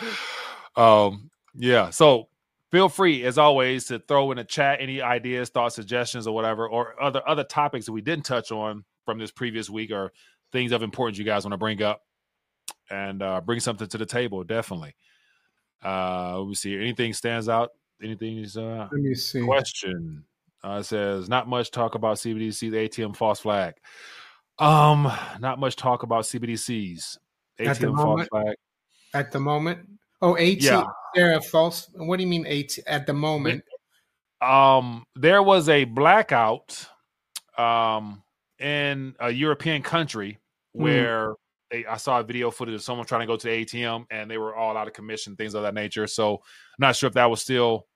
Um, 0.75 1.31
yeah. 1.55 1.91
So 1.91 2.30
feel 2.71 2.89
free, 2.89 3.25
as 3.25 3.39
always, 3.39 3.87
to 3.87 3.99
throw 3.99 4.33
in 4.33 4.39
a 4.39 4.45
chat 4.45 4.79
any 4.81 5.01
ideas, 5.01 5.49
thoughts, 5.49 5.75
suggestions, 5.75 6.27
or 6.27 6.35
whatever, 6.35 6.69
or 6.69 7.01
other 7.01 7.23
other 7.29 7.45
topics 7.45 7.87
that 7.87 7.93
we 7.93 8.01
didn't 8.01 8.25
touch 8.25 8.53
on 8.53 8.85
from 9.05 9.19
this 9.19 9.31
previous 9.31 9.69
week, 9.69 9.91
or 9.91 10.13
things 10.53 10.73
of 10.73 10.83
importance 10.83 11.19
you 11.19 11.25
guys 11.25 11.45
want 11.45 11.53
to 11.53 11.59
bring 11.59 11.83
up, 11.83 12.03
and 12.91 13.23
uh, 13.23 13.41
bring 13.41 13.61
something 13.61 13.89
to 13.89 13.99
the 13.99 14.07
table. 14.07 14.45
Definitely. 14.45 14.95
Uh, 15.85 16.39
let 16.39 16.49
me 16.49 16.55
see. 16.55 16.77
Anything 16.77 17.13
stands 17.13 17.49
out? 17.49 17.71
Anything 18.03 18.39
is 18.39 18.57
uh, 18.57 18.89
let 18.93 19.01
me 19.01 19.15
see. 19.15 19.43
Question. 19.43 20.25
Uh, 20.63 20.79
it 20.81 20.85
says 20.85 21.29
not 21.29 21.49
much 21.49 21.71
talk 21.71 21.95
about 21.95 22.17
CBDC, 22.19 22.71
the 22.71 22.77
ATM 22.89 23.17
false 23.17 23.41
flag. 23.41 23.75
Um, 24.59 25.11
not 25.39 25.59
much 25.59 25.77
talk 25.77 26.03
about 26.03 26.25
CBDCs. 26.25 27.17
ATM 27.59 27.97
false 27.97 28.29
flag. 28.29 28.57
At 29.15 29.33
the 29.33 29.41
moment, 29.41 29.89
oh, 30.23 30.35
ATM. 30.35 30.63
Yeah. 30.63 30.85
There 31.15 31.37
a 31.37 31.41
false. 31.41 31.91
What 31.95 32.19
do 32.19 32.23
you 32.23 32.29
mean 32.29 32.47
AT 32.47 32.79
at 32.87 33.07
the 33.07 33.13
moment? 33.13 33.65
Um, 34.41 35.05
there 35.17 35.43
was 35.43 35.69
a 35.69 35.85
blackout, 35.85 36.87
um, 37.59 38.23
in 38.59 39.15
a 39.19 39.31
European 39.31 39.83
country 39.83 40.39
hmm. 40.75 40.83
where 40.83 41.31
mm. 41.31 41.35
they, 41.71 41.87
I 41.87 41.97
saw 41.97 42.21
a 42.21 42.23
video 42.23 42.51
footage 42.51 42.75
of 42.75 42.83
someone 42.83 43.07
trying 43.07 43.23
to 43.23 43.27
go 43.27 43.37
to 43.37 43.47
the 43.47 43.65
ATM 43.65 44.07
and 44.11 44.31
they 44.31 44.39
were 44.39 44.55
all 44.55 44.77
out 44.77 44.87
of 44.87 44.93
commission, 44.93 45.35
things 45.35 45.55
of 45.55 45.63
that 45.63 45.75
nature. 45.75 46.07
So, 46.07 46.35
I'm 46.35 46.41
not 46.79 46.97
sure 46.97 47.09
if 47.09 47.15
that 47.15 47.29
was 47.29 47.43
still 47.43 47.87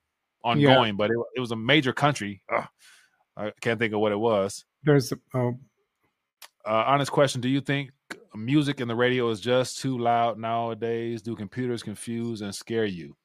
ongoing, 0.43 0.95
yeah. 0.95 0.97
but 0.97 1.11
it, 1.11 1.17
it, 1.37 1.41
was 1.41 1.51
a 1.51 1.57
major 1.57 1.93
country. 1.93 2.43
Ugh, 2.55 2.67
I 3.37 3.53
can't 3.61 3.79
think 3.79 3.95
of 3.95 4.01
what 4.01 4.13
it 4.13 4.19
was. 4.19 4.65
There's 4.83 5.13
a 5.13 5.19
oh. 5.35 5.59
uh, 6.67 6.85
honest 6.87 7.11
question: 7.11 7.41
Do 7.41 7.49
you 7.49 7.61
think 7.61 7.91
music 8.35 8.81
and 8.81 8.91
the 8.91 8.95
radio 8.95 9.29
is 9.31 9.41
just 9.41 9.79
too 9.79 9.99
loud 9.99 10.39
nowadays? 10.39 11.23
Do 11.23 11.37
computers 11.37 11.83
confuse 11.83 12.41
and 12.41 12.55
scare 12.55 12.85
you? 12.85 13.17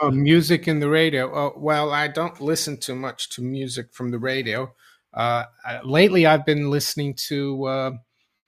oh, 0.00 0.10
music 0.12 0.68
in 0.68 0.80
the 0.80 0.88
radio. 0.88 1.32
Oh, 1.34 1.52
well, 1.56 1.92
I 1.92 2.08
don't 2.08 2.40
listen 2.40 2.78
too 2.78 2.94
much 2.94 3.30
to 3.30 3.42
music 3.42 3.92
from 3.92 4.10
the 4.10 4.18
radio. 4.18 4.72
Uh, 5.14 5.44
lately, 5.84 6.26
I've 6.26 6.46
been 6.46 6.70
listening 6.70 7.14
to 7.28 7.64
uh, 7.64 7.90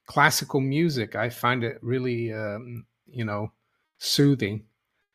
classical 0.06 0.60
music. 0.60 1.14
I 1.14 1.28
find 1.28 1.62
it 1.62 1.78
really, 1.82 2.32
um, 2.32 2.86
you 3.06 3.24
know, 3.24 3.52
soothing. 3.98 4.64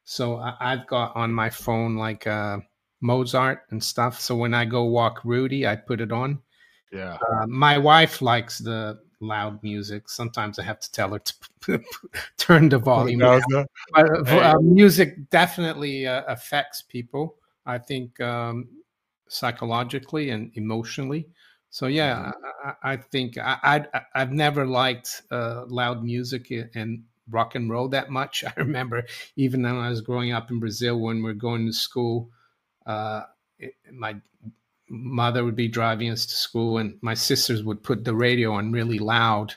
So 0.04 0.38
I, 0.38 0.56
have 0.60 0.88
got 0.88 1.16
on 1.16 1.34
my 1.34 1.50
phone 1.50 1.96
like 1.96 2.26
uh, 2.26 2.60
Mozart 3.02 3.62
and 3.72 3.84
stuff. 3.84 4.20
So 4.20 4.36
when 4.36 4.54
I 4.54 4.66
go 4.66 4.86
walk 4.86 5.22
Rudy, 5.24 5.68
I 5.68 5.76
put 5.76 6.02
it 6.02 6.12
on. 6.12 6.42
Yeah. 6.92 7.18
Uh, 7.32 7.46
my 7.48 7.78
wife 7.78 8.22
likes 8.22 8.58
the 8.58 9.00
loud 9.20 9.62
music. 9.64 10.10
Sometimes 10.10 10.60
I 10.60 10.64
have 10.64 10.80
to 10.80 10.92
tell 10.92 11.12
her 11.12 11.20
to 11.62 11.84
turn 12.38 12.70
the 12.70 12.78
volume 12.78 13.20
down. 13.20 13.42
But 13.94 14.30
uh, 14.30 14.60
music 14.62 15.30
definitely 15.30 16.08
uh, 16.08 16.24
affects 16.28 16.82
people. 16.82 17.36
I 17.66 17.78
think 17.78 18.20
um, 18.20 18.68
psychologically 19.28 20.30
and 20.32 20.52
emotionally. 20.56 21.28
So 21.70 21.88
yeah, 21.88 22.32
mm-hmm. 22.34 22.70
I, 22.84 22.94
I, 22.94 22.98
think 22.98 23.38
I, 23.38 23.86
I 24.14 24.20
have 24.20 24.32
never 24.32 24.66
liked 24.66 25.22
uh, 25.32 25.66
loud 25.68 26.04
music 26.04 26.52
and 26.74 27.04
rock 27.30 27.56
and 27.56 27.70
roll 27.70 27.88
that 27.90 28.10
much. 28.10 28.44
I 28.48 28.54
remember 28.58 29.06
even 29.36 29.64
when 29.64 29.76
I 29.76 29.90
was 29.90 30.02
growing 30.02 30.32
up 30.32 30.50
in 30.50 30.60
Brazil 30.60 31.00
when 31.00 31.24
we 31.24 31.30
are 31.32 31.36
going 31.36 31.68
to 31.68 31.74
school 31.74 32.30
uh, 32.86 33.22
my 33.92 34.16
mother 34.90 35.44
would 35.44 35.56
be 35.56 35.68
driving 35.68 36.10
us 36.10 36.26
to 36.26 36.36
school, 36.36 36.78
and 36.78 36.98
my 37.02 37.14
sisters 37.14 37.64
would 37.64 37.84
put 37.84 38.04
the 38.04 38.16
radio 38.16 38.54
on 38.54 38.72
really 38.72 39.00
loud. 39.00 39.56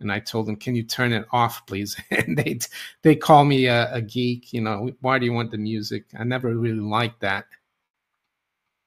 And 0.00 0.10
I 0.12 0.20
told 0.20 0.46
them, 0.46 0.56
"Can 0.56 0.74
you 0.74 0.82
turn 0.82 1.12
it 1.12 1.26
off, 1.32 1.66
please?" 1.66 1.96
And 2.10 2.36
they 2.36 2.58
they 3.02 3.16
call 3.16 3.44
me 3.44 3.66
a, 3.66 3.92
a 3.94 4.02
geek. 4.02 4.52
You 4.52 4.60
know, 4.60 4.90
why 5.00 5.18
do 5.18 5.26
you 5.26 5.32
want 5.32 5.50
the 5.50 5.58
music? 5.58 6.04
I 6.18 6.24
never 6.24 6.54
really 6.54 6.80
liked 6.80 7.20
that. 7.20 7.46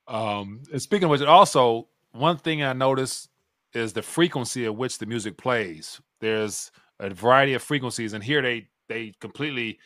Um, 0.08 0.64
and 0.72 0.82
speaking 0.82 1.06
of 1.06 1.12
which, 1.12 1.22
also 1.22 1.88
one 2.12 2.38
thing 2.38 2.64
I 2.64 2.74
noticed 2.74 3.30
is 3.74 3.94
the 3.94 4.02
frequency 4.02 4.66
at 4.66 4.76
which 4.76 4.98
the 4.98 5.06
music 5.06 5.38
plays. 5.38 6.02
There's 6.20 6.72
a 7.00 7.10
variety 7.10 7.54
of 7.54 7.64
frequencies, 7.64 8.14
and 8.14 8.24
here 8.24 8.42
they 8.42 8.68
they 8.88 9.14
completely 9.20 9.80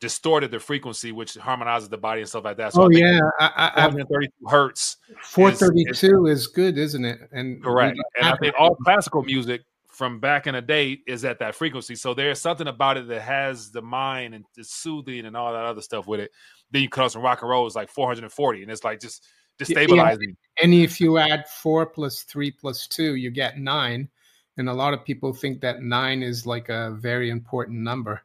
distorted 0.00 0.50
the 0.50 0.58
frequency, 0.58 1.12
which 1.12 1.34
harmonizes 1.34 1.88
the 1.88 1.98
body 1.98 2.22
and 2.22 2.28
stuff 2.28 2.44
like 2.44 2.56
that. 2.56 2.72
So 2.72 2.84
oh 2.84 2.88
yeah, 2.90 3.20
I, 3.38 3.72
I, 3.76 3.86
132 3.86 4.48
hertz. 4.48 4.96
432 5.22 5.90
is, 5.90 6.02
is, 6.02 6.40
is, 6.40 6.46
good, 6.46 6.78
isn't 6.78 7.04
it? 7.04 7.20
And 7.32 7.62
correct. 7.62 7.98
And 8.16 8.26
I 8.28 8.36
think 8.38 8.54
all 8.58 8.74
classical 8.76 9.22
music 9.22 9.62
from 9.88 10.18
back 10.18 10.46
in 10.46 10.54
the 10.54 10.62
day 10.62 10.98
is 11.06 11.26
at 11.26 11.38
that 11.40 11.54
frequency. 11.54 11.94
So 11.94 12.14
there's 12.14 12.40
something 12.40 12.68
about 12.68 12.96
it 12.96 13.06
that 13.08 13.20
has 13.20 13.70
the 13.70 13.82
mind 13.82 14.34
and 14.34 14.46
the 14.56 14.64
soothing 14.64 15.26
and 15.26 15.36
all 15.36 15.52
that 15.52 15.64
other 15.64 15.82
stuff 15.82 16.06
with 16.06 16.20
it. 16.20 16.30
Then 16.70 16.82
you 16.82 16.88
cut 16.88 17.12
some 17.12 17.20
rock 17.20 17.42
and 17.42 17.50
roll 17.50 17.66
is 17.66 17.74
like 17.74 17.90
440, 17.90 18.62
and 18.62 18.70
it's 18.70 18.82
like 18.82 19.00
just 19.00 19.28
destabilizing. 19.58 20.28
Yeah. 20.28 20.64
And 20.64 20.72
if 20.72 21.00
you 21.00 21.18
add 21.18 21.46
four 21.48 21.84
plus 21.84 22.22
three 22.22 22.50
plus 22.50 22.86
two, 22.86 23.16
you 23.16 23.30
get 23.30 23.58
nine. 23.58 24.08
And 24.56 24.68
a 24.68 24.74
lot 24.74 24.94
of 24.94 25.04
people 25.04 25.32
think 25.32 25.60
that 25.60 25.82
nine 25.82 26.22
is 26.22 26.46
like 26.46 26.70
a 26.70 26.96
very 26.98 27.28
important 27.28 27.80
number. 27.80 28.22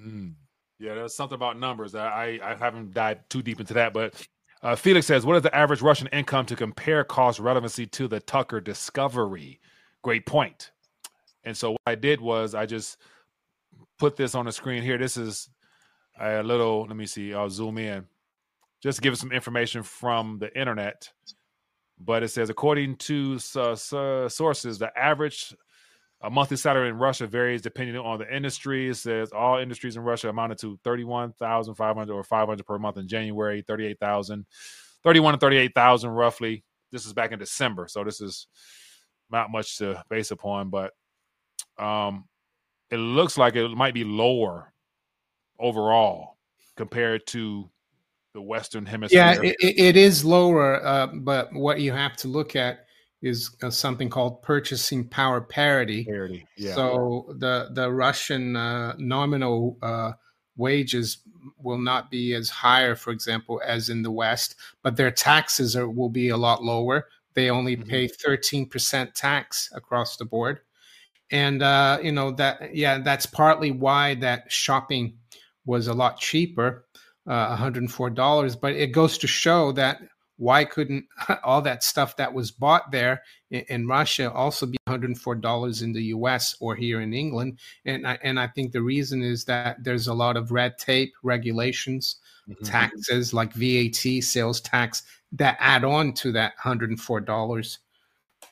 Mm. 0.00 0.34
Yeah, 0.78 0.94
there's 0.94 1.14
something 1.14 1.34
about 1.34 1.58
numbers. 1.58 1.94
I 1.94 2.38
I 2.42 2.54
haven't 2.54 2.94
dived 2.94 3.28
too 3.30 3.42
deep 3.42 3.58
into 3.60 3.74
that, 3.74 3.92
but 3.92 4.14
uh, 4.62 4.76
Felix 4.76 5.06
says, 5.06 5.26
"What 5.26 5.36
is 5.36 5.42
the 5.42 5.54
average 5.54 5.82
Russian 5.82 6.06
income 6.08 6.46
to 6.46 6.56
compare 6.56 7.02
cost 7.04 7.40
relevancy 7.40 7.86
to 7.86 8.06
the 8.08 8.20
Tucker 8.20 8.60
discovery?" 8.60 9.60
Great 10.02 10.24
point. 10.26 10.70
And 11.44 11.56
so 11.56 11.72
what 11.72 11.80
I 11.86 11.94
did 11.96 12.20
was 12.20 12.54
I 12.54 12.66
just 12.66 12.98
put 13.98 14.16
this 14.16 14.34
on 14.34 14.44
the 14.44 14.52
screen 14.52 14.82
here. 14.82 14.98
This 14.98 15.16
is 15.16 15.48
a 16.20 16.42
little. 16.42 16.82
Let 16.82 16.96
me 16.96 17.06
see. 17.06 17.34
I'll 17.34 17.50
zoom 17.50 17.78
in, 17.78 18.06
just 18.80 18.98
to 18.98 19.02
give 19.02 19.12
us 19.12 19.20
some 19.20 19.32
information 19.32 19.82
from 19.82 20.38
the 20.38 20.56
internet. 20.58 21.10
But 22.00 22.22
it 22.22 22.28
says, 22.28 22.50
according 22.50 22.96
to 22.96 23.40
uh, 23.56 23.74
sources, 24.28 24.78
the 24.78 24.92
average 24.96 25.52
a 26.20 26.30
monthly 26.30 26.56
salary 26.56 26.88
in 26.88 26.96
Russia 26.96 27.26
varies 27.26 27.62
depending 27.62 27.96
on 27.96 28.18
the 28.18 28.34
industry. 28.34 28.88
It 28.88 28.96
says 28.96 29.30
all 29.30 29.58
industries 29.58 29.96
in 29.96 30.02
Russia 30.02 30.28
amounted 30.28 30.58
to 30.58 30.78
31,500 30.82 32.12
or 32.12 32.24
500 32.24 32.66
per 32.66 32.78
month 32.78 32.96
in 32.96 33.06
January, 33.06 33.62
38,000, 33.62 34.44
31 35.04 35.34
to 35.34 35.40
38,000 35.40 36.10
roughly. 36.10 36.64
This 36.90 37.06
is 37.06 37.12
back 37.12 37.32
in 37.32 37.38
December. 37.38 37.86
So 37.88 38.02
this 38.02 38.20
is 38.20 38.48
not 39.30 39.50
much 39.50 39.78
to 39.78 40.02
base 40.08 40.32
upon, 40.32 40.70
but 40.70 40.92
um, 41.78 42.24
it 42.90 42.96
looks 42.96 43.38
like 43.38 43.54
it 43.54 43.68
might 43.68 43.94
be 43.94 44.04
lower 44.04 44.72
overall 45.60 46.36
compared 46.76 47.26
to 47.28 47.70
the 48.34 48.42
Western 48.42 48.86
Hemisphere. 48.86 49.18
Yeah, 49.18 49.40
it, 49.40 49.56
it 49.60 49.96
is 49.96 50.24
lower, 50.24 50.84
uh, 50.84 51.08
but 51.08 51.52
what 51.52 51.80
you 51.80 51.92
have 51.92 52.16
to 52.18 52.28
look 52.28 52.56
at 52.56 52.87
is 53.20 53.50
uh, 53.62 53.70
something 53.70 54.08
called 54.08 54.42
purchasing 54.42 55.08
power 55.08 55.40
parity. 55.40 56.04
Parity, 56.04 56.46
yeah. 56.56 56.74
So 56.74 57.34
the 57.38 57.68
the 57.72 57.90
Russian 57.90 58.56
uh, 58.56 58.94
nominal 58.98 59.76
uh, 59.82 60.12
wages 60.56 61.18
will 61.56 61.78
not 61.78 62.10
be 62.10 62.34
as 62.34 62.50
higher, 62.50 62.94
for 62.94 63.10
example, 63.10 63.60
as 63.64 63.88
in 63.88 64.02
the 64.02 64.10
West, 64.10 64.56
but 64.82 64.96
their 64.96 65.10
taxes 65.10 65.74
are, 65.76 65.88
will 65.88 66.10
be 66.10 66.28
a 66.28 66.36
lot 66.36 66.62
lower. 66.62 67.08
They 67.34 67.50
only 67.50 67.76
mm-hmm. 67.76 67.88
pay 67.88 68.08
thirteen 68.08 68.66
percent 68.66 69.14
tax 69.14 69.70
across 69.74 70.16
the 70.16 70.24
board, 70.24 70.60
and 71.30 71.62
uh, 71.62 71.98
you 72.02 72.12
know 72.12 72.32
that 72.32 72.74
yeah, 72.74 72.98
that's 72.98 73.26
partly 73.26 73.70
why 73.70 74.14
that 74.16 74.50
shopping 74.50 75.18
was 75.64 75.86
a 75.86 75.94
lot 75.94 76.18
cheaper, 76.18 76.86
uh, 77.26 77.46
one 77.46 77.58
hundred 77.58 77.82
and 77.82 77.92
four 77.92 78.10
dollars. 78.10 78.56
But 78.56 78.74
it 78.74 78.92
goes 78.92 79.18
to 79.18 79.26
show 79.26 79.72
that 79.72 80.00
why 80.38 80.64
couldn't 80.64 81.04
all 81.44 81.60
that 81.62 81.82
stuff 81.82 82.16
that 82.16 82.32
was 82.32 82.50
bought 82.50 82.90
there 82.90 83.22
in, 83.50 83.64
in 83.68 83.86
Russia 83.86 84.32
also 84.32 84.66
be 84.66 84.78
$104 84.88 85.82
in 85.82 85.92
the 85.92 86.04
US 86.04 86.56
or 86.60 86.74
here 86.74 87.00
in 87.00 87.12
England? 87.12 87.58
And 87.84 88.06
I, 88.06 88.18
and 88.22 88.40
I 88.40 88.46
think 88.46 88.72
the 88.72 88.82
reason 88.82 89.22
is 89.22 89.44
that 89.44 89.82
there's 89.82 90.06
a 90.06 90.14
lot 90.14 90.36
of 90.36 90.52
red 90.52 90.78
tape, 90.78 91.12
regulations, 91.22 92.16
mm-hmm. 92.48 92.64
taxes 92.64 93.34
like 93.34 93.52
VAT, 93.52 94.22
sales 94.22 94.60
tax 94.60 95.02
that 95.32 95.58
add 95.60 95.84
on 95.84 96.12
to 96.14 96.32
that 96.32 96.52
$104. 96.64 97.78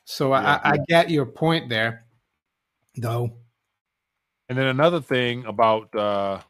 So 0.04 0.30
yeah, 0.30 0.60
I, 0.62 0.72
I 0.72 0.78
get 0.88 1.10
your 1.10 1.26
point 1.26 1.68
there, 1.68 2.04
though. 2.96 3.32
And 4.48 4.58
then 4.58 4.66
another 4.66 5.00
thing 5.00 5.44
about 5.46 5.94
uh, 5.94 6.40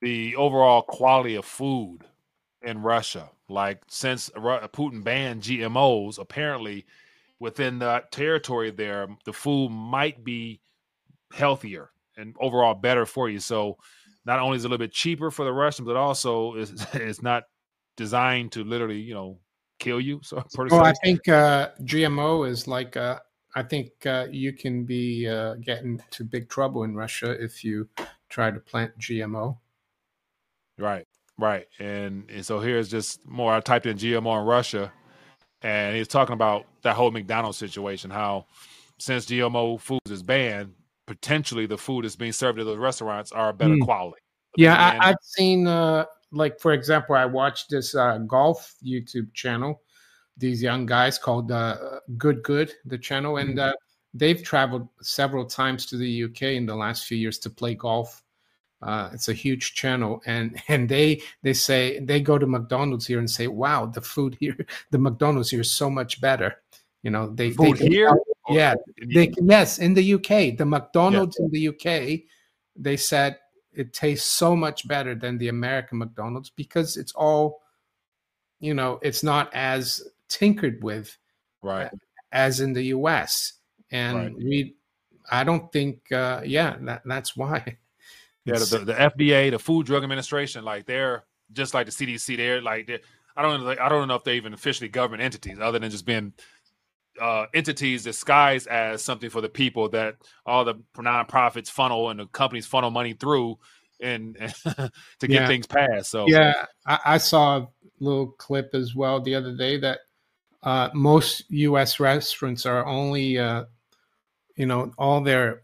the 0.00 0.36
overall 0.36 0.82
quality 0.82 1.36
of 1.36 1.44
food 1.44 2.00
in 2.62 2.82
Russia. 2.82 3.30
Like 3.52 3.82
since 3.88 4.30
Putin 4.30 5.04
banned 5.04 5.42
GMOs, 5.42 6.18
apparently 6.18 6.86
within 7.38 7.78
that 7.80 8.12
territory 8.12 8.70
there, 8.70 9.08
the 9.24 9.32
food 9.32 9.70
might 9.70 10.24
be 10.24 10.60
healthier 11.32 11.90
and 12.16 12.34
overall 12.40 12.74
better 12.74 13.06
for 13.06 13.28
you. 13.28 13.38
So 13.38 13.78
not 14.24 14.38
only 14.38 14.56
is 14.56 14.64
it 14.64 14.68
a 14.68 14.70
little 14.70 14.84
bit 14.84 14.92
cheaper 14.92 15.30
for 15.30 15.44
the 15.44 15.52
Russians, 15.52 15.86
but 15.86 15.96
also 15.96 16.54
is 16.54 16.86
it's 16.92 17.22
not 17.22 17.44
designed 17.96 18.52
to 18.52 18.64
literally, 18.64 19.00
you 19.00 19.14
know, 19.14 19.38
kill 19.78 20.00
you. 20.00 20.20
So, 20.22 20.42
well, 20.56 20.84
I 20.84 20.92
think 21.02 21.28
uh, 21.28 21.70
GMO 21.82 22.48
is 22.48 22.66
like 22.68 22.96
uh, 22.96 23.18
I 23.54 23.62
think 23.62 23.90
uh, 24.06 24.26
you 24.30 24.52
can 24.52 24.84
be 24.84 25.28
uh, 25.28 25.54
getting 25.56 26.00
to 26.12 26.24
big 26.24 26.48
trouble 26.48 26.84
in 26.84 26.94
Russia 26.94 27.30
if 27.32 27.64
you 27.64 27.88
try 28.28 28.50
to 28.50 28.60
plant 28.60 28.96
GMO. 28.98 29.58
Right, 30.78 31.06
right, 31.42 31.66
and, 31.78 32.30
and 32.30 32.46
so 32.46 32.60
here's 32.60 32.88
just 32.88 33.26
more. 33.26 33.52
I 33.52 33.60
typed 33.60 33.86
in 33.86 33.96
GMO 33.96 34.40
in 34.40 34.46
Russia, 34.46 34.92
and 35.62 35.96
he's 35.96 36.08
talking 36.08 36.34
about 36.34 36.66
that 36.82 36.96
whole 36.96 37.10
McDonald's 37.10 37.58
situation. 37.58 38.10
How 38.10 38.46
since 38.98 39.26
GMO 39.26 39.80
foods 39.80 40.10
is 40.10 40.22
banned, 40.22 40.72
potentially 41.06 41.66
the 41.66 41.76
food 41.76 42.04
that's 42.04 42.16
being 42.16 42.32
served 42.32 42.58
at 42.58 42.66
those 42.66 42.78
restaurants 42.78 43.32
are 43.32 43.52
better 43.52 43.74
mm. 43.74 43.84
quality. 43.84 44.20
Yeah, 44.56 44.98
I, 45.00 45.08
have 45.08 45.16
seen, 45.22 45.66
uh, 45.66 46.04
like 46.30 46.60
for 46.60 46.72
example, 46.72 47.14
I 47.14 47.24
watched 47.24 47.70
this 47.70 47.94
uh, 47.94 48.18
golf 48.18 48.74
YouTube 48.84 49.32
channel. 49.34 49.80
These 50.36 50.62
young 50.62 50.86
guys 50.86 51.18
called 51.18 51.50
uh, 51.50 51.76
Good 52.16 52.42
Good, 52.42 52.72
the 52.84 52.98
channel, 52.98 53.38
and 53.38 53.50
mm-hmm. 53.50 53.70
uh, 53.70 53.72
they've 54.14 54.42
traveled 54.42 54.88
several 55.00 55.46
times 55.46 55.86
to 55.86 55.96
the 55.96 56.24
UK 56.24 56.42
in 56.42 56.66
the 56.66 56.76
last 56.76 57.06
few 57.06 57.18
years 57.18 57.38
to 57.40 57.50
play 57.50 57.74
golf. 57.74 58.22
Uh, 58.82 59.10
it's 59.12 59.28
a 59.28 59.32
huge 59.32 59.74
channel, 59.74 60.20
and 60.26 60.60
and 60.68 60.88
they 60.88 61.22
they 61.42 61.52
say 61.52 62.00
they 62.00 62.20
go 62.20 62.38
to 62.38 62.46
McDonald's 62.46 63.06
here 63.06 63.18
and 63.18 63.30
say, 63.30 63.46
"Wow, 63.46 63.86
the 63.86 64.00
food 64.00 64.36
here, 64.40 64.56
the 64.90 64.98
McDonald's 64.98 65.50
here 65.50 65.60
is 65.60 65.70
so 65.70 65.88
much 65.88 66.20
better." 66.20 66.56
You 67.02 67.10
know, 67.10 67.30
they 67.30 67.50
food 67.50 67.78
they, 67.78 67.88
here, 67.88 68.16
yeah, 68.48 68.74
they, 69.12 69.32
yes, 69.40 69.78
in 69.78 69.94
the 69.94 70.14
UK, 70.14 70.56
the 70.56 70.66
McDonald's 70.66 71.36
yeah. 71.38 71.46
in 71.46 71.50
the 71.50 71.68
UK, 71.68 72.20
they 72.76 72.96
said 72.96 73.38
it 73.72 73.92
tastes 73.92 74.28
so 74.28 74.54
much 74.54 74.86
better 74.86 75.14
than 75.14 75.38
the 75.38 75.48
American 75.48 75.98
McDonald's 75.98 76.50
because 76.50 76.96
it's 76.96 77.12
all, 77.12 77.60
you 78.60 78.74
know, 78.74 79.00
it's 79.02 79.24
not 79.24 79.52
as 79.52 80.02
tinkered 80.28 80.82
with, 80.84 81.16
right, 81.62 81.90
as 82.30 82.60
in 82.60 82.72
the 82.72 82.84
US, 82.84 83.54
and 83.90 84.16
right. 84.16 84.36
we, 84.36 84.76
I 85.30 85.42
don't 85.42 85.72
think, 85.72 86.12
uh, 86.12 86.42
yeah, 86.44 86.76
that, 86.82 87.02
that's 87.04 87.36
why. 87.36 87.78
Yeah, 88.44 88.58
the, 88.58 88.78
the 88.84 88.94
FDA, 88.94 89.50
the 89.50 89.58
Food 89.58 89.86
Drug 89.86 90.02
Administration, 90.02 90.64
like 90.64 90.86
they're 90.86 91.24
just 91.52 91.74
like 91.74 91.86
the 91.86 91.92
CDC. 91.92 92.36
They're 92.36 92.60
like 92.60 92.86
they're, 92.86 93.00
I 93.36 93.42
don't 93.42 93.62
know. 93.62 93.76
I 93.80 93.88
don't 93.88 94.08
know 94.08 94.16
if 94.16 94.24
they're 94.24 94.34
even 94.34 94.52
officially 94.52 94.88
government 94.88 95.22
entities, 95.22 95.58
other 95.60 95.78
than 95.78 95.90
just 95.90 96.04
being 96.04 96.32
uh, 97.20 97.46
entities 97.54 98.04
disguised 98.04 98.66
as 98.68 99.02
something 99.02 99.30
for 99.30 99.40
the 99.40 99.48
people 99.48 99.88
that 99.90 100.16
all 100.46 100.64
the 100.64 100.74
nonprofits 100.96 101.70
funnel 101.70 102.10
and 102.10 102.20
the 102.20 102.26
companies 102.26 102.66
funnel 102.66 102.90
money 102.90 103.12
through 103.12 103.58
and, 104.00 104.36
to 104.64 104.90
get 105.20 105.30
yeah. 105.30 105.46
things 105.46 105.66
passed. 105.66 106.10
So 106.10 106.26
yeah, 106.26 106.66
I, 106.86 106.98
I, 107.04 107.18
saw 107.18 107.58
a 107.58 107.68
little 108.00 108.28
clip 108.28 108.70
as 108.74 108.94
well 108.94 109.20
the 109.20 109.34
other 109.34 109.54
day 109.54 109.78
that 109.78 110.00
uh, 110.62 110.88
most 110.94 111.44
U.S. 111.50 112.00
restaurants 112.00 112.66
are 112.66 112.86
only, 112.86 113.38
uh, 113.38 113.64
you 114.56 114.66
know, 114.66 114.92
all 114.98 115.20
their 115.20 115.62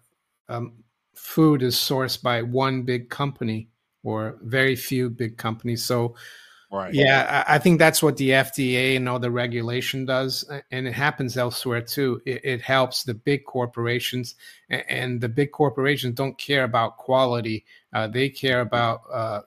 um, 0.48 0.84
food 1.18 1.62
is 1.62 1.76
sourced 1.76 2.22
by 2.22 2.42
one 2.42 2.82
big 2.82 3.10
company 3.10 3.68
or 4.02 4.38
very 4.42 4.76
few 4.76 5.10
big 5.10 5.36
companies. 5.36 5.84
So 5.84 6.14
Right. 6.70 6.92
Yeah, 6.92 7.44
I 7.48 7.58
think 7.58 7.78
that's 7.78 8.02
what 8.02 8.18
the 8.18 8.30
FDA 8.30 8.96
and 8.96 9.08
all 9.08 9.18
the 9.18 9.30
regulation 9.30 10.04
does, 10.04 10.44
and 10.70 10.86
it 10.86 10.92
happens 10.92 11.38
elsewhere 11.38 11.80
too. 11.80 12.20
It, 12.26 12.44
it 12.44 12.60
helps 12.60 13.04
the 13.04 13.14
big 13.14 13.46
corporations, 13.46 14.34
and 14.68 15.18
the 15.18 15.30
big 15.30 15.50
corporations 15.50 16.14
don't 16.14 16.36
care 16.36 16.64
about 16.64 16.98
quality; 16.98 17.64
uh, 17.94 18.08
they 18.08 18.28
care 18.28 18.60
about 18.60 19.00
uh, 19.10 19.40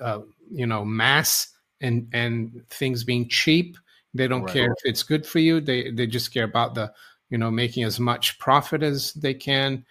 uh, 0.00 0.20
you 0.50 0.66
know 0.66 0.86
mass 0.86 1.48
and 1.82 2.08
and 2.14 2.62
things 2.70 3.04
being 3.04 3.28
cheap. 3.28 3.76
They 4.14 4.26
don't 4.26 4.44
right. 4.44 4.52
care 4.52 4.70
if 4.72 4.78
it's 4.84 5.02
good 5.02 5.26
for 5.26 5.40
you. 5.40 5.60
They 5.60 5.90
they 5.90 6.06
just 6.06 6.32
care 6.32 6.44
about 6.44 6.74
the 6.74 6.94
you 7.28 7.36
know 7.36 7.50
making 7.50 7.84
as 7.84 8.00
much 8.00 8.38
profit 8.38 8.82
as 8.82 9.12
they 9.12 9.34
can, 9.34 9.84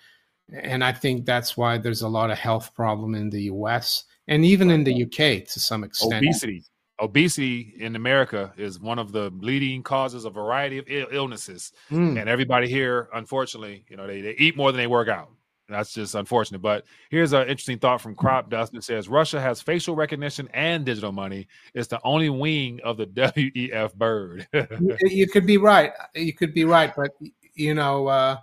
and 0.51 0.83
I 0.83 0.91
think 0.91 1.25
that's 1.25 1.55
why 1.55 1.77
there's 1.77 2.01
a 2.01 2.09
lot 2.09 2.31
of 2.31 2.37
health 2.37 2.73
problem 2.73 3.15
in 3.15 3.29
the 3.29 3.43
U.S 3.43 4.05
and 4.27 4.45
even 4.45 4.71
in 4.71 4.83
the 4.83 5.03
UK 5.03 5.45
to 5.47 5.59
some 5.59 5.83
extent. 5.83 6.23
Obesity. 6.23 6.63
Obesity 6.99 7.73
in 7.79 7.95
America 7.95 8.53
is 8.55 8.79
one 8.79 8.99
of 8.99 9.11
the 9.11 9.31
leading 9.39 9.83
causes 9.83 10.25
of 10.25 10.37
a 10.37 10.41
variety 10.41 10.77
of 10.77 10.85
Ill- 10.87 11.07
illnesses, 11.11 11.73
mm. 11.91 12.19
and 12.19 12.29
everybody 12.29 12.69
here, 12.69 13.09
unfortunately, 13.13 13.83
you 13.89 13.97
know, 13.97 14.07
they, 14.07 14.21
they 14.21 14.35
eat 14.37 14.55
more 14.55 14.71
than 14.71 14.79
they 14.79 14.87
work 14.87 15.09
out. 15.09 15.29
That's 15.67 15.93
just 15.93 16.13
unfortunate. 16.13 16.61
But 16.61 16.85
here's 17.09 17.33
an 17.33 17.47
interesting 17.47 17.79
thought 17.79 17.99
from 17.99 18.15
Crop 18.15 18.49
Dust. 18.49 18.75
It 18.75 18.83
says 18.83 19.09
Russia 19.09 19.41
has 19.41 19.61
facial 19.61 19.95
recognition 19.95 20.49
and 20.53 20.85
digital 20.85 21.11
money. 21.11 21.47
It's 21.73 21.87
the 21.87 21.99
only 22.03 22.29
wing 22.29 22.79
of 22.83 22.97
the 22.97 23.07
WEF 23.07 23.95
bird. 23.95 24.47
you 25.01 25.27
could 25.27 25.47
be 25.47 25.57
right. 25.57 25.93
You 26.13 26.33
could 26.33 26.53
be 26.53 26.63
right. 26.63 26.93
But, 26.95 27.11
you 27.55 27.73
know, 27.73 28.07
uh, 28.07 28.37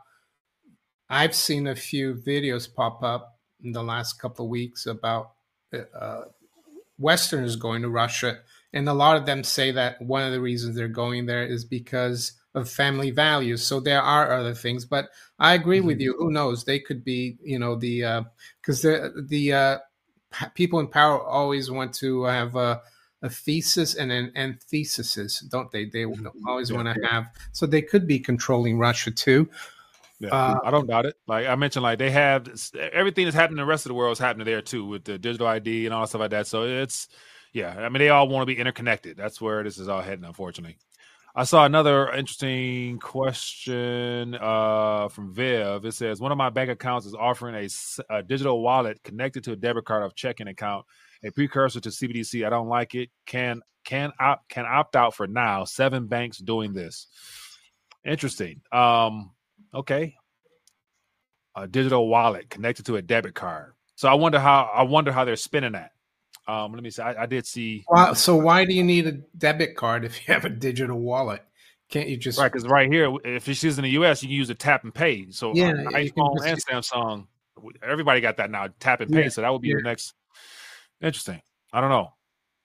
I've 1.10 1.34
seen 1.34 1.66
a 1.66 1.74
few 1.74 2.14
videos 2.14 2.72
pop 2.72 3.02
up 3.02 3.36
in 3.62 3.72
the 3.72 3.82
last 3.82 4.20
couple 4.20 4.44
of 4.44 4.50
weeks 4.50 4.86
about 4.86 5.32
uh, 5.74 6.22
Westerners 6.98 7.56
going 7.56 7.82
to 7.82 7.88
Russia, 7.88 8.38
and 8.72 8.88
a 8.88 8.94
lot 8.94 9.16
of 9.16 9.26
them 9.26 9.42
say 9.42 9.72
that 9.72 10.00
one 10.00 10.22
of 10.22 10.32
the 10.32 10.40
reasons 10.40 10.76
they're 10.76 10.88
going 10.88 11.26
there 11.26 11.44
is 11.44 11.64
because 11.64 12.32
of 12.54 12.68
family 12.68 13.10
values. 13.10 13.66
So 13.66 13.80
there 13.80 14.00
are 14.00 14.32
other 14.32 14.54
things, 14.54 14.84
but 14.84 15.08
I 15.38 15.54
agree 15.54 15.78
mm-hmm. 15.78 15.88
with 15.88 16.00
you. 16.00 16.14
Who 16.16 16.30
knows? 16.30 16.64
They 16.64 16.78
could 16.78 17.04
be, 17.04 17.38
you 17.42 17.58
know, 17.58 17.74
the 17.74 18.24
because 18.60 18.84
uh, 18.84 19.10
the 19.16 19.22
the 19.26 19.52
uh, 19.52 19.78
people 20.54 20.78
in 20.78 20.86
power 20.86 21.20
always 21.20 21.70
want 21.70 21.92
to 21.94 22.24
have 22.24 22.54
a, 22.54 22.80
a 23.22 23.28
thesis 23.28 23.94
and 23.94 24.12
an 24.12 24.32
antithesis, 24.36 25.40
don't 25.40 25.70
they? 25.72 25.86
They 25.86 26.04
mm-hmm. 26.04 26.48
always 26.48 26.70
yeah, 26.70 26.76
want 26.76 26.94
to 26.94 27.06
have. 27.06 27.26
So 27.52 27.66
they 27.66 27.82
could 27.82 28.06
be 28.06 28.20
controlling 28.20 28.78
Russia 28.78 29.10
too. 29.10 29.48
Yeah, 30.20 30.28
uh, 30.30 30.58
I 30.62 30.70
don't 30.70 30.86
doubt 30.86 31.06
it. 31.06 31.16
Like 31.26 31.46
I 31.46 31.54
mentioned, 31.54 31.82
like 31.82 31.98
they 31.98 32.10
have 32.10 32.46
everything 32.92 33.24
that's 33.24 33.34
happening 33.34 33.58
in 33.58 33.64
the 33.64 33.70
rest 33.70 33.86
of 33.86 33.90
the 33.90 33.94
world 33.94 34.12
is 34.12 34.18
happening 34.18 34.44
there 34.44 34.60
too 34.60 34.84
with 34.84 35.04
the 35.04 35.18
digital 35.18 35.46
ID 35.46 35.86
and 35.86 35.94
all 35.94 36.06
stuff 36.06 36.20
like 36.20 36.30
that. 36.30 36.46
So 36.46 36.64
it's 36.64 37.08
yeah, 37.54 37.74
I 37.78 37.88
mean 37.88 38.00
they 38.00 38.10
all 38.10 38.28
want 38.28 38.42
to 38.42 38.54
be 38.54 38.60
interconnected. 38.60 39.16
That's 39.16 39.40
where 39.40 39.64
this 39.64 39.78
is 39.78 39.88
all 39.88 40.02
heading, 40.02 40.26
unfortunately. 40.26 40.76
I 41.34 41.44
saw 41.44 41.64
another 41.64 42.10
interesting 42.10 42.98
question 42.98 44.34
uh, 44.34 45.08
from 45.08 45.32
Viv. 45.32 45.84
It 45.84 45.94
says 45.94 46.20
one 46.20 46.32
of 46.32 46.38
my 46.38 46.50
bank 46.50 46.70
accounts 46.70 47.06
is 47.06 47.14
offering 47.14 47.54
a, 47.54 48.14
a 48.14 48.22
digital 48.22 48.60
wallet 48.60 49.02
connected 49.04 49.44
to 49.44 49.52
a 49.52 49.56
debit 49.56 49.84
card 49.84 50.02
of 50.02 50.14
checking 50.14 50.48
account, 50.48 50.84
a 51.24 51.30
precursor 51.30 51.80
to 51.80 51.88
CBDC. 51.88 52.44
I 52.44 52.50
don't 52.50 52.68
like 52.68 52.94
it. 52.94 53.10
Can 53.26 53.62
can 53.84 54.12
opt 54.20 54.48
can 54.48 54.66
opt 54.66 54.96
out 54.96 55.14
for 55.14 55.26
now. 55.26 55.64
Seven 55.64 56.08
banks 56.08 56.38
doing 56.38 56.72
this. 56.72 57.06
Interesting. 58.04 58.60
Um, 58.72 59.30
Okay. 59.74 60.16
A 61.56 61.66
digital 61.66 62.08
wallet 62.08 62.50
connected 62.50 62.86
to 62.86 62.96
a 62.96 63.02
debit 63.02 63.34
card. 63.34 63.72
So 63.96 64.08
I 64.08 64.14
wonder 64.14 64.38
how 64.38 64.70
I 64.72 64.82
wonder 64.82 65.12
how 65.12 65.24
they're 65.24 65.36
spinning 65.36 65.72
that. 65.72 65.92
Um, 66.46 66.72
let 66.72 66.82
me 66.82 66.90
see. 66.90 67.02
I, 67.02 67.22
I 67.22 67.26
did 67.26 67.46
see. 67.46 67.84
Wow, 67.88 68.14
so 68.14 68.34
why 68.36 68.64
do 68.64 68.72
you 68.72 68.82
need 68.82 69.06
a 69.06 69.12
debit 69.36 69.76
card 69.76 70.04
if 70.04 70.26
you 70.26 70.34
have 70.34 70.44
a 70.44 70.48
digital 70.48 70.98
wallet? 70.98 71.42
Can't 71.90 72.08
you 72.08 72.16
just 72.16 72.38
right? 72.38 72.50
Because 72.50 72.66
right 72.66 72.90
here, 72.90 73.12
if 73.24 73.44
she's 73.44 73.78
in 73.78 73.82
the 73.82 73.90
U.S., 73.90 74.22
you 74.22 74.28
can 74.28 74.36
use 74.36 74.48
a 74.48 74.54
tap 74.54 74.84
and 74.84 74.94
pay. 74.94 75.30
So 75.30 75.52
yeah, 75.54 75.72
iPhone 75.72 76.36
just... 76.38 76.68
and 76.70 76.84
Samsung, 76.84 77.26
everybody 77.82 78.20
got 78.20 78.36
that 78.38 78.50
now. 78.50 78.68
Tap 78.78 79.00
and 79.00 79.12
pay. 79.12 79.24
Yeah, 79.24 79.28
so 79.28 79.42
that 79.42 79.52
would 79.52 79.62
be 79.62 79.68
yeah. 79.68 79.76
the 79.78 79.82
next. 79.82 80.14
Interesting. 81.00 81.42
I 81.72 81.80
don't 81.80 81.90
know. 81.90 82.12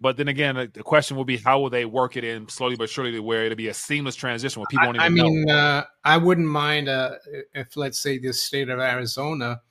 But 0.02 0.18
then 0.18 0.28
again, 0.28 0.56
the 0.74 0.84
question 0.84 1.16
will 1.16 1.26
be 1.26 1.38
how 1.38 1.60
will 1.60 1.70
they 1.70 1.86
work 1.86 2.18
it 2.18 2.24
in 2.24 2.50
slowly 2.50 2.76
but 2.76 2.90
surely 2.90 3.12
to 3.14 3.22
where 3.22 3.46
it'll 3.46 3.56
be 3.56 3.70
a 3.70 3.74
seamless 3.74 4.16
transition 4.16 4.60
where 4.60 4.68
people 4.70 4.88
won't 4.88 4.98
even 4.98 5.06
I 5.06 5.10
mean, 5.10 5.50
uh, 5.50 5.86
I 6.04 6.18
wouldn't 6.18 6.48
mind 6.48 6.90
uh, 6.90 7.12
if, 7.54 7.78
let's 7.78 8.00
say, 8.00 8.20
the 8.20 8.34
state 8.34 8.70
of 8.70 8.80
Arizona 8.80 9.62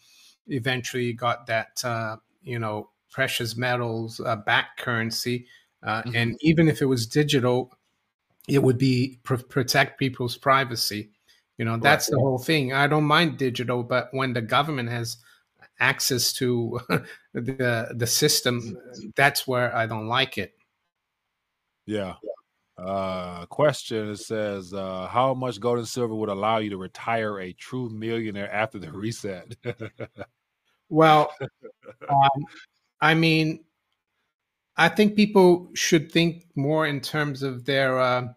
eventually 0.46 1.12
got 1.12 1.46
that, 1.46 1.84
uh, 1.84 2.16
you 2.42 2.58
know, 2.58 2.90
precious 3.10 3.56
metals 3.56 4.20
uh, 4.24 4.36
back 4.36 4.78
currency. 4.78 5.46
Uh, 5.82 6.02
mm-hmm. 6.02 6.16
And 6.16 6.38
even 6.40 6.68
if 6.68 6.80
it 6.80 6.86
was 6.86 7.06
digital, 7.06 7.70
it 8.48 8.62
would 8.62 8.78
be 8.78 9.20
pr- 9.22 9.36
protect 9.36 9.98
people's 9.98 10.36
privacy. 10.36 11.10
You 11.58 11.64
know, 11.64 11.76
that's 11.76 12.08
right. 12.08 12.16
the 12.16 12.20
whole 12.20 12.38
thing. 12.38 12.72
I 12.72 12.86
don't 12.86 13.04
mind 13.04 13.38
digital, 13.38 13.82
but 13.82 14.08
when 14.12 14.32
the 14.32 14.42
government 14.42 14.88
has 14.88 15.18
access 15.80 16.32
to 16.34 16.80
the 17.34 17.88
the 17.94 18.06
system, 18.06 18.76
that's 19.16 19.46
where 19.46 19.74
I 19.74 19.86
don't 19.86 20.08
like 20.08 20.38
it. 20.38 20.54
Yeah. 21.86 22.14
Uh, 22.76 23.46
question 23.46 24.10
it 24.10 24.16
says, 24.16 24.74
uh, 24.74 25.06
how 25.06 25.32
much 25.32 25.60
gold 25.60 25.78
and 25.78 25.86
silver 25.86 26.14
would 26.14 26.28
allow 26.28 26.58
you 26.58 26.70
to 26.70 26.76
retire 26.76 27.38
a 27.38 27.52
true 27.52 27.88
millionaire 27.88 28.52
after 28.52 28.78
the 28.80 28.90
reset? 28.92 29.54
well, 30.88 31.32
um, 32.08 32.44
I 33.00 33.14
mean, 33.14 33.64
I 34.76 34.88
think 34.88 35.14
people 35.14 35.70
should 35.74 36.10
think 36.10 36.46
more 36.56 36.86
in 36.86 37.00
terms 37.00 37.42
of 37.42 37.64
their 37.64 37.98
uh, 37.98 38.28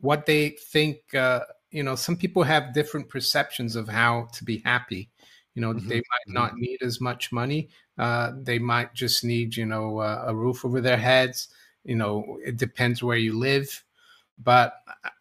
what 0.00 0.26
they 0.26 0.50
think. 0.50 1.14
Uh, 1.14 1.40
you 1.70 1.84
know, 1.84 1.94
some 1.94 2.16
people 2.16 2.42
have 2.42 2.74
different 2.74 3.08
perceptions 3.08 3.76
of 3.76 3.88
how 3.88 4.26
to 4.32 4.44
be 4.44 4.58
happy. 4.64 5.08
You 5.60 5.66
know, 5.66 5.74
mm-hmm. 5.74 5.88
they 5.88 5.96
might 5.96 6.26
mm-hmm. 6.26 6.32
not 6.32 6.56
need 6.56 6.78
as 6.82 7.02
much 7.02 7.32
money. 7.32 7.68
Uh, 7.98 8.32
they 8.40 8.58
might 8.58 8.94
just 8.94 9.24
need, 9.24 9.56
you 9.56 9.66
know, 9.66 9.98
uh, 9.98 10.24
a 10.26 10.34
roof 10.34 10.64
over 10.64 10.80
their 10.80 10.96
heads. 10.96 11.48
You 11.84 11.96
know, 11.96 12.38
it 12.42 12.56
depends 12.56 13.02
where 13.02 13.18
you 13.18 13.38
live. 13.38 13.84
But 14.42 14.72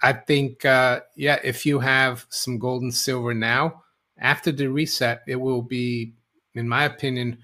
I 0.01 0.13
think, 0.13 0.63
uh, 0.63 1.01
yeah, 1.17 1.39
if 1.43 1.65
you 1.65 1.79
have 1.79 2.25
some 2.29 2.57
gold 2.57 2.83
and 2.83 2.95
silver 2.95 3.33
now, 3.33 3.83
after 4.17 4.53
the 4.53 4.67
reset, 4.67 5.23
it 5.27 5.35
will 5.35 5.61
be, 5.61 6.13
in 6.53 6.69
my 6.69 6.85
opinion, 6.85 7.39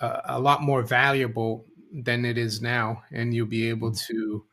uh, 0.00 0.22
a 0.24 0.40
lot 0.40 0.60
more 0.60 0.82
valuable 0.82 1.66
than 1.92 2.24
it 2.24 2.36
is 2.36 2.60
now, 2.60 3.04
and 3.12 3.32
you'll 3.32 3.46
be 3.46 3.68
able 3.68 3.92
mm. 3.92 4.06
to 4.08 4.44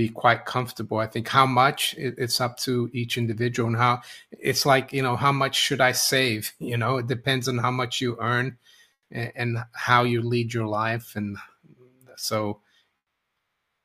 be 0.00 0.08
quite 0.08 0.46
comfortable. 0.46 0.96
I 0.98 1.06
think 1.06 1.28
how 1.28 1.44
much 1.44 1.94
it, 1.98 2.14
it's 2.16 2.40
up 2.40 2.56
to 2.58 2.88
each 2.92 3.18
individual, 3.18 3.68
and 3.68 3.76
how 3.76 4.00
it's 4.30 4.64
like 4.64 4.92
you 4.92 5.02
know 5.02 5.14
how 5.14 5.32
much 5.32 5.56
should 5.56 5.80
I 5.80 5.92
save? 5.92 6.52
You 6.70 6.76
know, 6.76 6.98
it 6.98 7.06
depends 7.08 7.48
on 7.48 7.58
how 7.58 7.72
much 7.72 8.00
you 8.00 8.16
earn 8.20 8.56
and, 9.10 9.32
and 9.34 9.58
how 9.72 10.04
you 10.04 10.22
lead 10.22 10.54
your 10.54 10.66
life, 10.66 11.16
and 11.16 11.36
so 12.16 12.60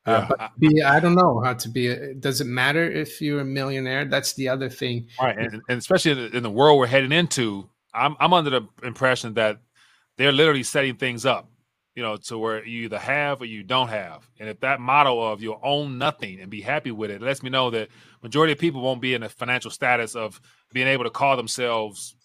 uh, 0.05 0.27
but 0.29 0.51
be, 0.59 0.83
I 0.83 0.99
don't 0.99 1.15
know 1.15 1.41
how 1.43 1.53
to 1.53 1.69
be. 1.69 1.87
A, 1.87 2.13
does 2.13 2.39
it 2.39 2.47
matter 2.47 2.89
if 2.89 3.21
you're 3.21 3.41
a 3.41 3.45
millionaire? 3.45 4.05
That's 4.05 4.33
the 4.33 4.49
other 4.49 4.69
thing. 4.69 5.07
Right, 5.19 5.37
and, 5.37 5.61
and 5.67 5.77
especially 5.79 6.11
in 6.11 6.17
the, 6.17 6.37
in 6.37 6.43
the, 6.43 6.51
world 6.51 6.79
we're 6.79 6.87
heading 6.87 7.11
into, 7.11 7.67
I'm 7.93 8.15
I'm 8.19 8.33
under 8.33 8.51
the 8.51 8.61
impression 8.83 9.33
that 9.33 9.59
they're 10.17 10.31
literally 10.31 10.63
setting 10.63 10.95
things 10.95 11.25
up, 11.25 11.49
you 11.95 12.03
know, 12.03 12.17
to 12.17 12.37
where 12.37 12.65
you 12.65 12.83
either 12.83 12.99
have 12.99 13.41
or 13.41 13.45
you 13.45 13.63
don't 13.63 13.87
have. 13.87 14.29
And 14.39 14.49
if 14.49 14.59
that 14.59 14.81
model 14.81 15.25
of 15.25 15.41
you 15.41 15.57
own 15.63 15.97
nothing 15.97 16.41
and 16.41 16.51
be 16.51 16.61
happy 16.61 16.91
with 16.91 17.09
it, 17.09 17.21
it 17.21 17.25
lets 17.25 17.41
me 17.41 17.49
know 17.49 17.69
that 17.71 17.87
majority 18.21 18.51
of 18.51 18.59
people 18.59 18.81
won't 18.81 19.01
be 19.01 19.13
in 19.13 19.23
a 19.23 19.29
financial 19.29 19.71
status 19.71 20.13
of 20.15 20.41
being 20.73 20.87
able 20.87 21.05
to 21.05 21.09
call 21.09 21.37
themselves 21.37 22.15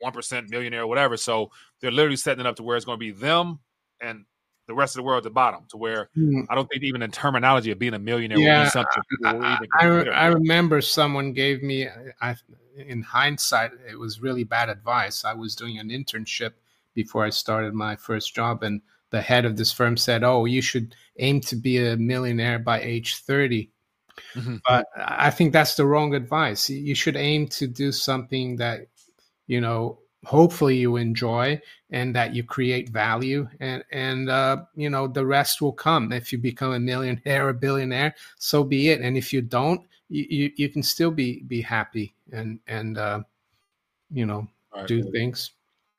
one 0.00 0.12
percent 0.12 0.50
millionaire 0.50 0.82
or 0.82 0.86
whatever. 0.88 1.16
So 1.16 1.50
they're 1.80 1.92
literally 1.92 2.16
setting 2.16 2.40
it 2.40 2.46
up 2.46 2.56
to 2.56 2.64
where 2.64 2.76
it's 2.76 2.84
going 2.84 2.98
to 2.98 3.00
be 3.00 3.12
them 3.12 3.60
and 4.00 4.24
the 4.66 4.74
rest 4.74 4.94
of 4.94 5.00
the 5.00 5.02
world 5.02 5.18
at 5.18 5.24
the 5.24 5.30
bottom 5.30 5.64
to 5.68 5.76
where 5.76 6.10
mm. 6.16 6.46
I 6.48 6.54
don't 6.54 6.68
think 6.68 6.84
even 6.84 7.02
in 7.02 7.10
terminology 7.10 7.72
of 7.72 7.78
being 7.78 7.94
a 7.94 7.98
millionaire 7.98 8.38
yeah, 8.38 8.68
something 8.68 9.02
I, 9.24 9.58
I, 9.80 10.04
I, 10.04 10.26
remember 10.26 10.80
someone 10.80 11.32
gave 11.32 11.60
me 11.60 11.88
I, 12.20 12.36
in 12.76 13.02
hindsight 13.02 13.72
it 13.90 13.98
was 13.98 14.22
really 14.22 14.44
bad 14.44 14.68
advice. 14.68 15.24
I 15.24 15.34
was 15.34 15.56
doing 15.56 15.78
an 15.78 15.88
internship 15.88 16.52
before 16.94 17.24
I 17.24 17.30
started 17.30 17.74
my 17.74 17.96
first 17.96 18.32
job 18.32 18.62
and 18.62 18.80
the 19.10 19.20
head 19.20 19.44
of 19.44 19.56
this 19.56 19.72
firm 19.72 19.96
said, 19.96 20.24
"Oh, 20.24 20.44
you 20.44 20.62
should 20.62 20.94
aim 21.18 21.40
to 21.42 21.56
be 21.56 21.78
a 21.78 21.96
millionaire 21.96 22.58
by 22.58 22.80
age 22.80 23.16
30." 23.16 23.70
Mm-hmm. 24.34 24.56
But 24.66 24.86
I 24.96 25.30
think 25.30 25.52
that's 25.52 25.76
the 25.76 25.86
wrong 25.86 26.14
advice. 26.14 26.68
You 26.68 26.94
should 26.94 27.16
aim 27.16 27.48
to 27.48 27.66
do 27.66 27.92
something 27.92 28.56
that 28.56 28.86
you 29.46 29.60
know 29.60 29.98
hopefully 30.24 30.76
you 30.76 30.96
enjoy 30.96 31.60
and 31.90 32.14
that 32.14 32.34
you 32.34 32.44
create 32.44 32.90
value 32.90 33.48
and 33.58 33.82
and 33.90 34.28
uh, 34.28 34.58
you 34.74 34.90
know 34.90 35.06
the 35.06 35.24
rest 35.24 35.62
will 35.62 35.72
come 35.72 36.12
if 36.12 36.32
you 36.32 36.38
become 36.38 36.72
a 36.72 36.80
millionaire 36.80 37.48
or 37.48 37.52
billionaire 37.52 38.14
so 38.38 38.62
be 38.62 38.90
it 38.90 39.00
and 39.00 39.16
if 39.16 39.32
you 39.32 39.40
don't 39.40 39.80
you, 40.08 40.26
you, 40.28 40.52
you 40.56 40.68
can 40.68 40.82
still 40.82 41.10
be 41.10 41.42
be 41.44 41.62
happy 41.62 42.14
and 42.32 42.60
and 42.66 42.98
uh, 42.98 43.20
you 44.12 44.26
know 44.26 44.46
right. 44.74 44.86
do 44.86 45.02
things 45.10 45.52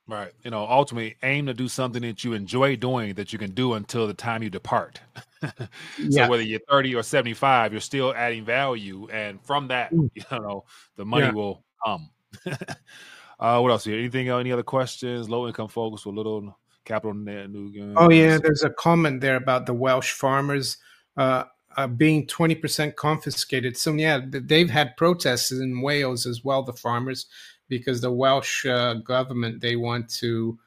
right 0.08 0.32
you 0.44 0.52
know 0.52 0.66
ultimately 0.68 1.16
aim 1.24 1.46
to 1.46 1.54
do 1.54 1.68
something 1.68 2.02
that 2.02 2.24
you 2.24 2.34
enjoy 2.34 2.76
doing 2.76 3.14
that 3.14 3.32
you 3.32 3.40
can 3.40 3.52
do 3.52 3.74
until 3.74 4.08
the 4.08 4.14
time 4.14 4.42
you 4.44 4.50
depart 4.50 5.00
so 5.42 5.68
yeah. 5.98 6.28
whether 6.28 6.44
you're 6.44 6.60
30 6.70 6.96
or 6.96 7.04
75 7.04 7.72
you're 7.72 7.80
still 7.80 8.14
adding 8.16 8.44
value 8.44 9.08
and 9.12 9.42
from 9.46 9.68
that 9.68 9.92
mm. 9.94 10.10
you 10.16 10.24
know 10.32 10.66
the 10.96 11.06
money 11.06 11.28
yeah. 11.28 11.32
will 11.32 11.64
come 11.86 12.10
uh, 13.40 13.60
what 13.60 13.72
else 13.72 13.84
here? 13.84 13.98
Anything? 13.98 14.30
Any 14.30 14.52
other 14.52 14.64
questions? 14.64 15.30
Low 15.30 15.48
income 15.48 15.68
folks 15.68 16.06
with 16.06 16.16
little 16.16 16.58
capital 16.86 17.14
net 17.14 17.50
new. 17.50 17.94
Oh 17.98 18.10
yeah, 18.10 18.38
there's 18.42 18.64
a 18.64 18.70
comment 18.70 19.22
there 19.22 19.36
about 19.36 19.66
the 19.66 19.74
Welsh 19.74 20.12
farmers 20.12 20.78
uh, 21.18 21.46
uh, 21.78 21.88
being 21.88 22.28
20% 22.28 22.96
confiscated. 22.96 23.78
So 23.78 23.94
yeah, 23.94 24.22
they've 24.28 24.70
had 24.70 24.98
protests 24.98 25.52
in 25.52 25.82
Wales 25.82 26.26
as 26.26 26.44
well. 26.44 26.64
The 26.64 26.74
farmers, 26.74 27.28
because 27.72 28.02
the 28.02 28.12
Welsh 28.12 28.66
uh, 28.66 28.96
government 28.96 29.62
they 29.62 29.78
want 29.78 30.10
to 30.10 30.60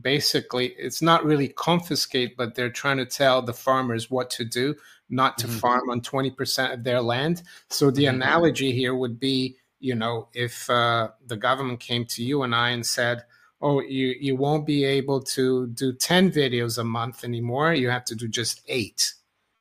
basically 0.00 0.68
it's 0.78 1.02
not 1.02 1.24
really 1.24 1.48
confiscate, 1.48 2.36
but 2.36 2.54
they're 2.54 2.70
trying 2.70 2.98
to 2.98 3.04
tell 3.04 3.42
the 3.42 3.52
farmers 3.52 4.10
what 4.10 4.30
to 4.30 4.44
do, 4.44 4.74
not 5.10 5.36
to 5.38 5.48
mm-hmm. 5.48 5.58
farm 5.58 5.90
on 5.90 6.00
20% 6.00 6.72
of 6.72 6.84
their 6.84 7.00
land. 7.00 7.42
So 7.68 7.90
the 7.90 8.04
mm-hmm. 8.04 8.14
analogy 8.14 8.70
here 8.70 8.94
would 8.94 9.18
be 9.18 9.56
you 9.82 9.96
know, 9.96 10.28
if 10.32 10.70
uh, 10.70 11.08
the 11.26 11.36
government 11.36 11.80
came 11.80 12.04
to 12.06 12.22
you 12.22 12.44
and 12.44 12.54
I 12.54 12.70
and 12.70 12.86
said, 12.86 13.24
"Oh, 13.60 13.80
you 13.80 14.14
you 14.20 14.36
won't 14.36 14.64
be 14.64 14.84
able 14.84 15.20
to 15.34 15.66
do 15.66 15.92
ten 15.92 16.30
videos 16.30 16.78
a 16.78 16.84
month 16.84 17.24
anymore. 17.24 17.74
You 17.74 17.90
have 17.90 18.04
to 18.04 18.14
do 18.14 18.28
just 18.28 18.62
eight. 18.68 19.12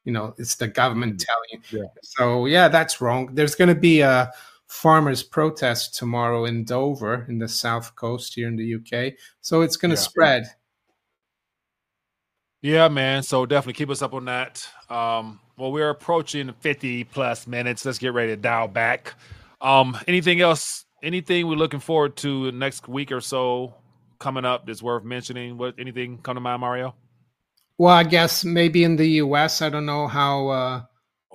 You 0.05 0.13
know, 0.13 0.35
it's 0.37 0.55
the 0.55 0.67
government 0.67 1.15
mm, 1.15 1.25
telling 1.25 1.49
you. 1.51 1.79
Yeah. 1.79 1.89
So 2.03 2.45
yeah, 2.45 2.67
that's 2.67 3.01
wrong. 3.01 3.33
There's 3.33 3.55
going 3.55 3.73
to 3.73 3.81
be 3.89 4.01
a 4.01 4.31
farmers' 4.71 5.21
protest 5.21 5.95
tomorrow 5.95 6.45
in 6.45 6.63
Dover, 6.63 7.25
in 7.27 7.39
the 7.39 7.49
south 7.49 7.93
coast 7.95 8.35
here 8.35 8.47
in 8.47 8.55
the 8.55 8.75
UK. 8.75 9.13
So 9.41 9.61
it's 9.61 9.75
going 9.75 9.89
to 9.89 9.97
yeah. 9.97 10.01
spread. 10.01 10.43
Yeah, 12.61 12.87
man. 12.87 13.21
So 13.23 13.45
definitely 13.45 13.73
keep 13.73 13.89
us 13.89 14.01
up 14.01 14.13
on 14.13 14.25
that. 14.25 14.65
Um, 14.89 15.41
well, 15.57 15.73
we're 15.73 15.89
approaching 15.89 16.53
50 16.61 17.03
plus 17.03 17.47
minutes. 17.47 17.83
Let's 17.85 17.97
get 17.97 18.13
ready 18.13 18.31
to 18.31 18.37
dial 18.37 18.69
back. 18.69 19.13
Um, 19.59 19.97
anything 20.07 20.39
else? 20.39 20.85
Anything 21.03 21.47
we're 21.47 21.55
looking 21.55 21.81
forward 21.81 22.15
to 22.17 22.51
next 22.53 22.87
week 22.87 23.11
or 23.11 23.19
so 23.19 23.73
coming 24.19 24.45
up 24.45 24.65
that's 24.65 24.81
worth 24.81 25.03
mentioning? 25.03 25.57
What 25.57 25.75
anything 25.79 26.17
come 26.19 26.35
to 26.35 26.41
mind, 26.41 26.61
Mario? 26.61 26.95
Well, 27.77 27.93
I 27.93 28.03
guess 28.03 28.45
maybe 28.45 28.85
in 28.85 28.95
the 28.95 29.07
U.S. 29.07 29.61
I 29.61 29.67
don't 29.67 29.85
know 29.85 30.07
how 30.07 30.47
uh, 30.47 30.81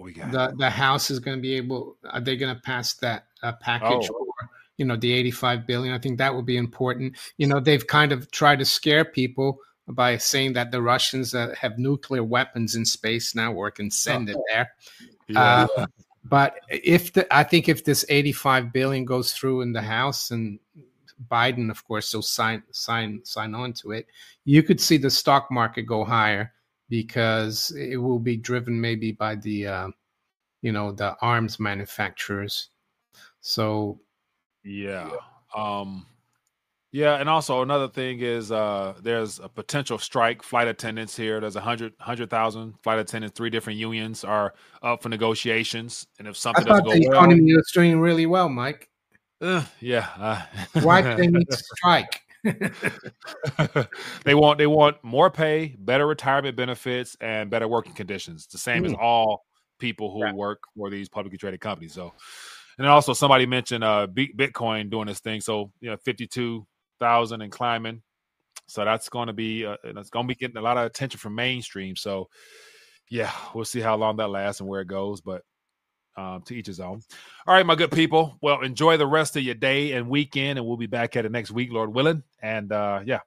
the 0.04 0.54
the 0.56 0.70
House 0.70 1.10
is 1.10 1.18
going 1.18 1.36
to 1.36 1.42
be 1.42 1.54
able. 1.54 1.96
Are 2.10 2.20
they 2.20 2.36
going 2.36 2.54
to 2.54 2.60
pass 2.60 2.94
that 2.94 3.26
uh, 3.42 3.52
package 3.60 4.08
oh. 4.10 4.18
for 4.18 4.26
you 4.76 4.84
know 4.84 4.96
the 4.96 5.12
85 5.12 5.66
billion? 5.66 5.94
I 5.94 5.98
think 5.98 6.18
that 6.18 6.34
would 6.34 6.46
be 6.46 6.56
important. 6.56 7.16
You 7.38 7.46
know, 7.46 7.60
they've 7.60 7.86
kind 7.86 8.12
of 8.12 8.30
tried 8.30 8.58
to 8.58 8.64
scare 8.64 9.04
people 9.04 9.58
by 9.88 10.16
saying 10.16 10.54
that 10.54 10.72
the 10.72 10.82
Russians 10.82 11.34
uh, 11.34 11.54
have 11.58 11.78
nuclear 11.78 12.24
weapons 12.24 12.74
in 12.74 12.84
space 12.84 13.34
now, 13.34 13.52
or 13.52 13.70
can 13.70 13.90
send 13.90 14.28
oh. 14.28 14.32
it 14.32 14.38
there. 14.50 14.70
Yeah. 15.28 15.66
Uh, 15.76 15.86
but 16.24 16.60
if 16.68 17.12
the, 17.12 17.26
I 17.34 17.44
think 17.44 17.68
if 17.68 17.84
this 17.84 18.04
85 18.08 18.72
billion 18.72 19.04
goes 19.04 19.32
through 19.32 19.60
in 19.60 19.72
the 19.72 19.82
House 19.82 20.30
and 20.30 20.58
Biden, 21.30 21.70
of 21.70 21.84
course, 21.86 22.12
will 22.12 22.22
sign 22.22 22.62
sign 22.70 23.20
sign 23.24 23.54
on 23.54 23.72
to 23.74 23.92
it, 23.92 24.06
you 24.44 24.62
could 24.62 24.80
see 24.80 24.96
the 24.96 25.10
stock 25.10 25.50
market 25.50 25.82
go 25.82 26.04
higher 26.04 26.52
because 26.88 27.72
it 27.72 27.96
will 27.96 28.18
be 28.18 28.36
driven 28.36 28.80
maybe 28.80 29.12
by 29.12 29.34
the 29.36 29.66
uh, 29.66 29.88
you 30.62 30.72
know 30.72 30.92
the 30.92 31.16
arms 31.20 31.58
manufacturers. 31.60 32.70
So 33.40 34.00
yeah. 34.64 35.10
Um 35.56 36.06
yeah, 36.92 37.16
and 37.16 37.28
also 37.28 37.60
another 37.60 37.88
thing 37.88 38.20
is 38.20 38.50
uh, 38.50 38.94
there's 39.02 39.38
a 39.38 39.50
potential 39.50 39.98
strike 39.98 40.42
flight 40.42 40.66
attendants 40.66 41.14
here. 41.14 41.40
There's 41.40 41.56
a 41.56 41.60
hundred 41.60 41.92
hundred 42.00 42.30
thousand 42.30 42.72
flight 42.82 42.98
attendants. 42.98 43.36
Three 43.36 43.50
different 43.50 43.78
unions 43.78 44.24
are 44.24 44.54
up 44.82 45.02
for 45.02 45.10
negotiations, 45.10 46.06
and 46.18 46.26
if 46.26 46.38
something 46.38 46.64
I 46.64 46.78
thought 46.78 46.84
the 46.84 47.06
well, 47.08 47.18
economy 47.18 47.54
was 47.54 47.70
doing 47.74 48.00
really 48.00 48.24
well, 48.24 48.48
Mike. 48.48 48.88
Uh, 49.42 49.64
yeah. 49.80 50.08
Uh, 50.16 50.42
Why 50.80 51.02
do 51.02 51.14
they 51.16 51.26
need 51.26 51.46
to 51.50 51.56
strike? 51.56 52.22
they 54.24 54.34
want 54.34 54.58
they 54.58 54.66
want 54.66 54.96
more 55.02 55.30
pay, 55.30 55.74
better 55.78 56.06
retirement 56.06 56.56
benefits, 56.56 57.16
and 57.20 57.50
better 57.50 57.68
working 57.68 57.94
conditions. 57.94 58.46
The 58.46 58.58
same 58.58 58.82
mm. 58.82 58.86
as 58.86 58.92
hmm. 58.92 59.00
all 59.00 59.44
people 59.78 60.12
who 60.12 60.34
work 60.34 60.60
for 60.76 60.90
these 60.90 61.08
publicly 61.08 61.38
traded 61.38 61.60
companies. 61.60 61.92
So, 61.92 62.12
and 62.78 62.84
then 62.84 62.90
also 62.90 63.12
somebody 63.12 63.46
mentioned 63.46 63.84
uh 63.84 64.06
Bitcoin 64.06 64.90
doing 64.90 65.06
this 65.06 65.20
thing. 65.20 65.40
So 65.40 65.72
you 65.80 65.90
know, 65.90 65.96
fifty 65.96 66.26
two 66.26 66.66
thousand 67.00 67.42
and 67.42 67.52
climbing. 67.52 68.02
So 68.68 68.84
that's 68.84 69.08
going 69.08 69.28
to 69.28 69.32
be 69.32 69.64
uh, 69.64 69.76
it's 69.84 70.10
going 70.10 70.26
to 70.26 70.28
be 70.28 70.38
getting 70.38 70.56
a 70.56 70.62
lot 70.62 70.76
of 70.76 70.86
attention 70.86 71.18
from 71.18 71.34
mainstream. 71.34 71.96
So 71.96 72.28
yeah, 73.10 73.30
we'll 73.54 73.64
see 73.64 73.80
how 73.80 73.96
long 73.96 74.16
that 74.16 74.28
lasts 74.28 74.60
and 74.60 74.68
where 74.68 74.80
it 74.80 74.88
goes. 74.88 75.20
But 75.20 75.42
um, 76.16 76.42
to 76.42 76.54
each 76.54 76.66
his 76.66 76.80
own. 76.80 77.02
All 77.46 77.54
right, 77.54 77.66
my 77.66 77.74
good 77.74 77.90
people. 77.90 78.36
Well, 78.40 78.60
enjoy 78.62 78.96
the 78.96 79.06
rest 79.06 79.36
of 79.36 79.42
your 79.42 79.54
day 79.54 79.92
and 79.92 80.08
weekend, 80.08 80.58
and 80.58 80.66
we'll 80.66 80.76
be 80.76 80.86
back 80.86 81.16
at 81.16 81.24
it 81.24 81.32
next 81.32 81.50
week, 81.50 81.72
Lord 81.72 81.94
willing. 81.94 82.22
And 82.42 82.72
uh, 82.72 83.00
yeah, 83.04 83.20